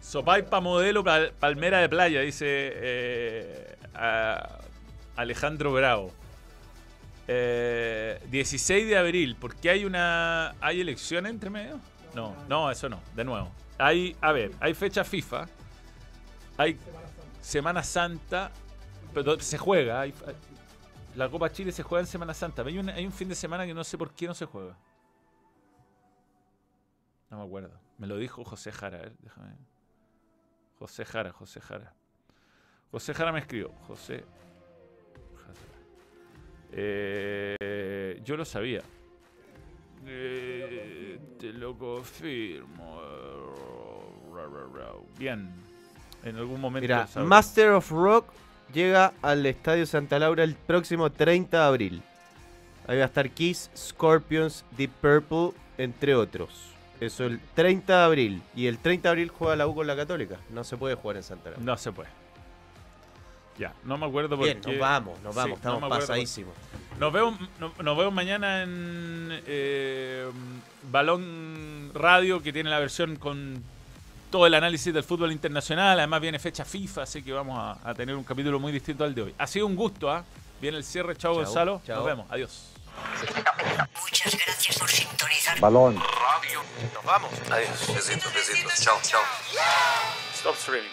Sopaipa 0.00 0.60
modelo 0.60 1.02
pal- 1.02 1.32
palmera 1.40 1.78
de 1.80 1.88
playa, 1.88 2.20
dice 2.20 2.44
eh, 2.48 3.76
a- 3.94 4.60
Alejandro 5.16 5.72
Bravo. 5.72 6.12
Eh, 7.26 8.20
16 8.30 8.86
de 8.86 8.98
abril, 8.98 9.36
¿por 9.36 9.54
qué 9.56 9.70
hay 9.70 9.84
una. 9.84 10.54
¿Hay 10.60 10.80
elección 10.80 11.26
entre 11.26 11.50
medio? 11.50 11.80
No, 12.14 12.34
no, 12.48 12.70
eso 12.70 12.88
no, 12.88 13.00
de 13.14 13.24
nuevo. 13.24 13.50
Hay, 13.78 14.16
a 14.20 14.32
ver, 14.32 14.52
hay 14.60 14.74
fecha 14.74 15.02
FIFA, 15.04 15.46
hay 16.56 16.78
Semana 17.40 17.82
Santa, 17.82 18.52
pero 19.12 19.38
se 19.40 19.58
juega. 19.58 20.04
la 21.16 21.28
Copa 21.28 21.50
Chile 21.50 21.72
se 21.72 21.82
juega 21.82 22.00
en 22.00 22.06
Semana 22.06 22.34
Santa. 22.34 22.62
Hay 22.62 22.78
un, 22.78 22.88
hay 22.90 23.04
un 23.04 23.12
fin 23.12 23.28
de 23.28 23.34
semana 23.34 23.66
que 23.66 23.74
no 23.74 23.84
sé 23.84 23.98
por 23.98 24.12
qué 24.12 24.26
no 24.26 24.34
se 24.34 24.44
juega. 24.44 24.76
No 27.30 27.38
me 27.38 27.44
acuerdo. 27.44 27.80
Me 27.98 28.06
lo 28.06 28.16
dijo 28.16 28.44
José 28.44 28.70
Jara, 28.70 28.98
a 28.98 29.10
déjame. 29.20 29.56
José 30.78 31.04
Jara, 31.04 31.32
José 31.32 31.60
Jara. 31.60 31.94
José 32.90 33.14
Jara 33.14 33.32
me 33.32 33.40
escribió. 33.40 33.72
José. 33.86 34.24
Eh, 36.76 38.20
yo 38.24 38.36
lo 38.36 38.44
sabía. 38.44 38.82
Eh, 40.06 41.18
te 41.38 41.52
lo 41.52 41.76
confirmo. 41.78 43.00
Bien. 45.18 45.48
En 46.24 46.36
algún 46.36 46.60
momento. 46.60 46.82
Mira. 46.82 47.08
Master 47.24 47.70
of 47.70 47.90
Rock 47.90 48.26
llega 48.72 49.12
al 49.22 49.44
Estadio 49.46 49.86
Santa 49.86 50.18
Laura 50.18 50.42
el 50.42 50.54
próximo 50.54 51.10
30 51.10 51.56
de 51.58 51.64
abril. 51.64 52.02
Ahí 52.86 52.98
va 52.98 53.04
a 53.04 53.06
estar 53.06 53.30
Kiss, 53.30 53.70
Scorpions, 53.76 54.64
Deep 54.76 54.90
Purple, 55.00 55.58
entre 55.78 56.14
otros. 56.14 56.70
Eso 57.00 57.24
el 57.24 57.40
30 57.54 57.98
de 57.98 58.04
abril. 58.04 58.42
Y 58.54 58.66
el 58.66 58.78
30 58.78 59.08
de 59.08 59.10
abril 59.10 59.28
juega 59.28 59.56
la 59.56 59.66
U 59.66 59.74
con 59.74 59.86
la 59.86 59.96
Católica. 59.96 60.38
No 60.50 60.64
se 60.64 60.76
puede 60.76 60.94
jugar 60.94 61.16
en 61.16 61.22
Santa 61.22 61.50
Laura. 61.50 61.64
No 61.64 61.76
se 61.76 61.92
puede. 61.92 62.08
Ya, 63.58 63.72
no 63.84 63.96
me 63.98 64.06
acuerdo 64.06 64.36
por 64.36 64.44
Bien, 64.46 64.60
qué. 64.60 64.70
nos 64.72 64.80
vamos, 64.80 65.20
nos 65.20 65.34
vamos. 65.34 65.56
Estamos 65.58 65.80
por- 65.80 65.88
pasadísimos. 65.88 66.54
Nos 66.98 67.12
vemos, 67.12 67.38
no- 67.60 67.72
nos 67.82 67.96
vemos 67.98 68.12
mañana 68.12 68.62
en 68.62 69.42
eh, 69.46 70.28
Balón 70.90 71.90
Radio, 71.94 72.42
que 72.42 72.52
tiene 72.52 72.70
la 72.70 72.78
versión 72.78 73.16
con 73.16 73.62
todo 74.30 74.46
el 74.46 74.54
análisis 74.54 74.92
del 74.92 75.04
fútbol 75.04 75.30
internacional. 75.32 75.98
Además 75.98 76.20
viene 76.20 76.38
fecha 76.38 76.64
FIFA, 76.64 77.02
así 77.02 77.22
que 77.22 77.32
vamos 77.32 77.58
a, 77.58 77.88
a 77.88 77.94
tener 77.94 78.14
un 78.16 78.24
capítulo 78.24 78.58
muy 78.58 78.72
distinto 78.72 79.04
al 79.04 79.14
de 79.14 79.22
hoy. 79.22 79.34
Ha 79.38 79.46
sido 79.46 79.66
un 79.66 79.76
gusto, 79.76 80.10
¿ah? 80.10 80.24
Viene 80.60 80.78
el 80.78 80.84
cierre. 80.84 81.16
Chao, 81.16 81.34
Gonzalo. 81.34 81.80
Nos 81.86 82.04
vemos. 82.04 82.26
Adiós. 82.30 82.70
Muchas 84.02 84.36
gracias 84.46 84.78
por 84.78 84.88
sintonizar. 84.88 85.58
Balón. 85.60 85.94
Nos 85.96 87.04
vamos. 87.04 87.30
Adiós. 87.50 87.92
Besitos, 87.94 88.32
besitos. 88.34 88.80
Chao, 88.80 88.98
chao. 89.02 89.20
Stop 90.32 90.54
streaming. 90.56 90.88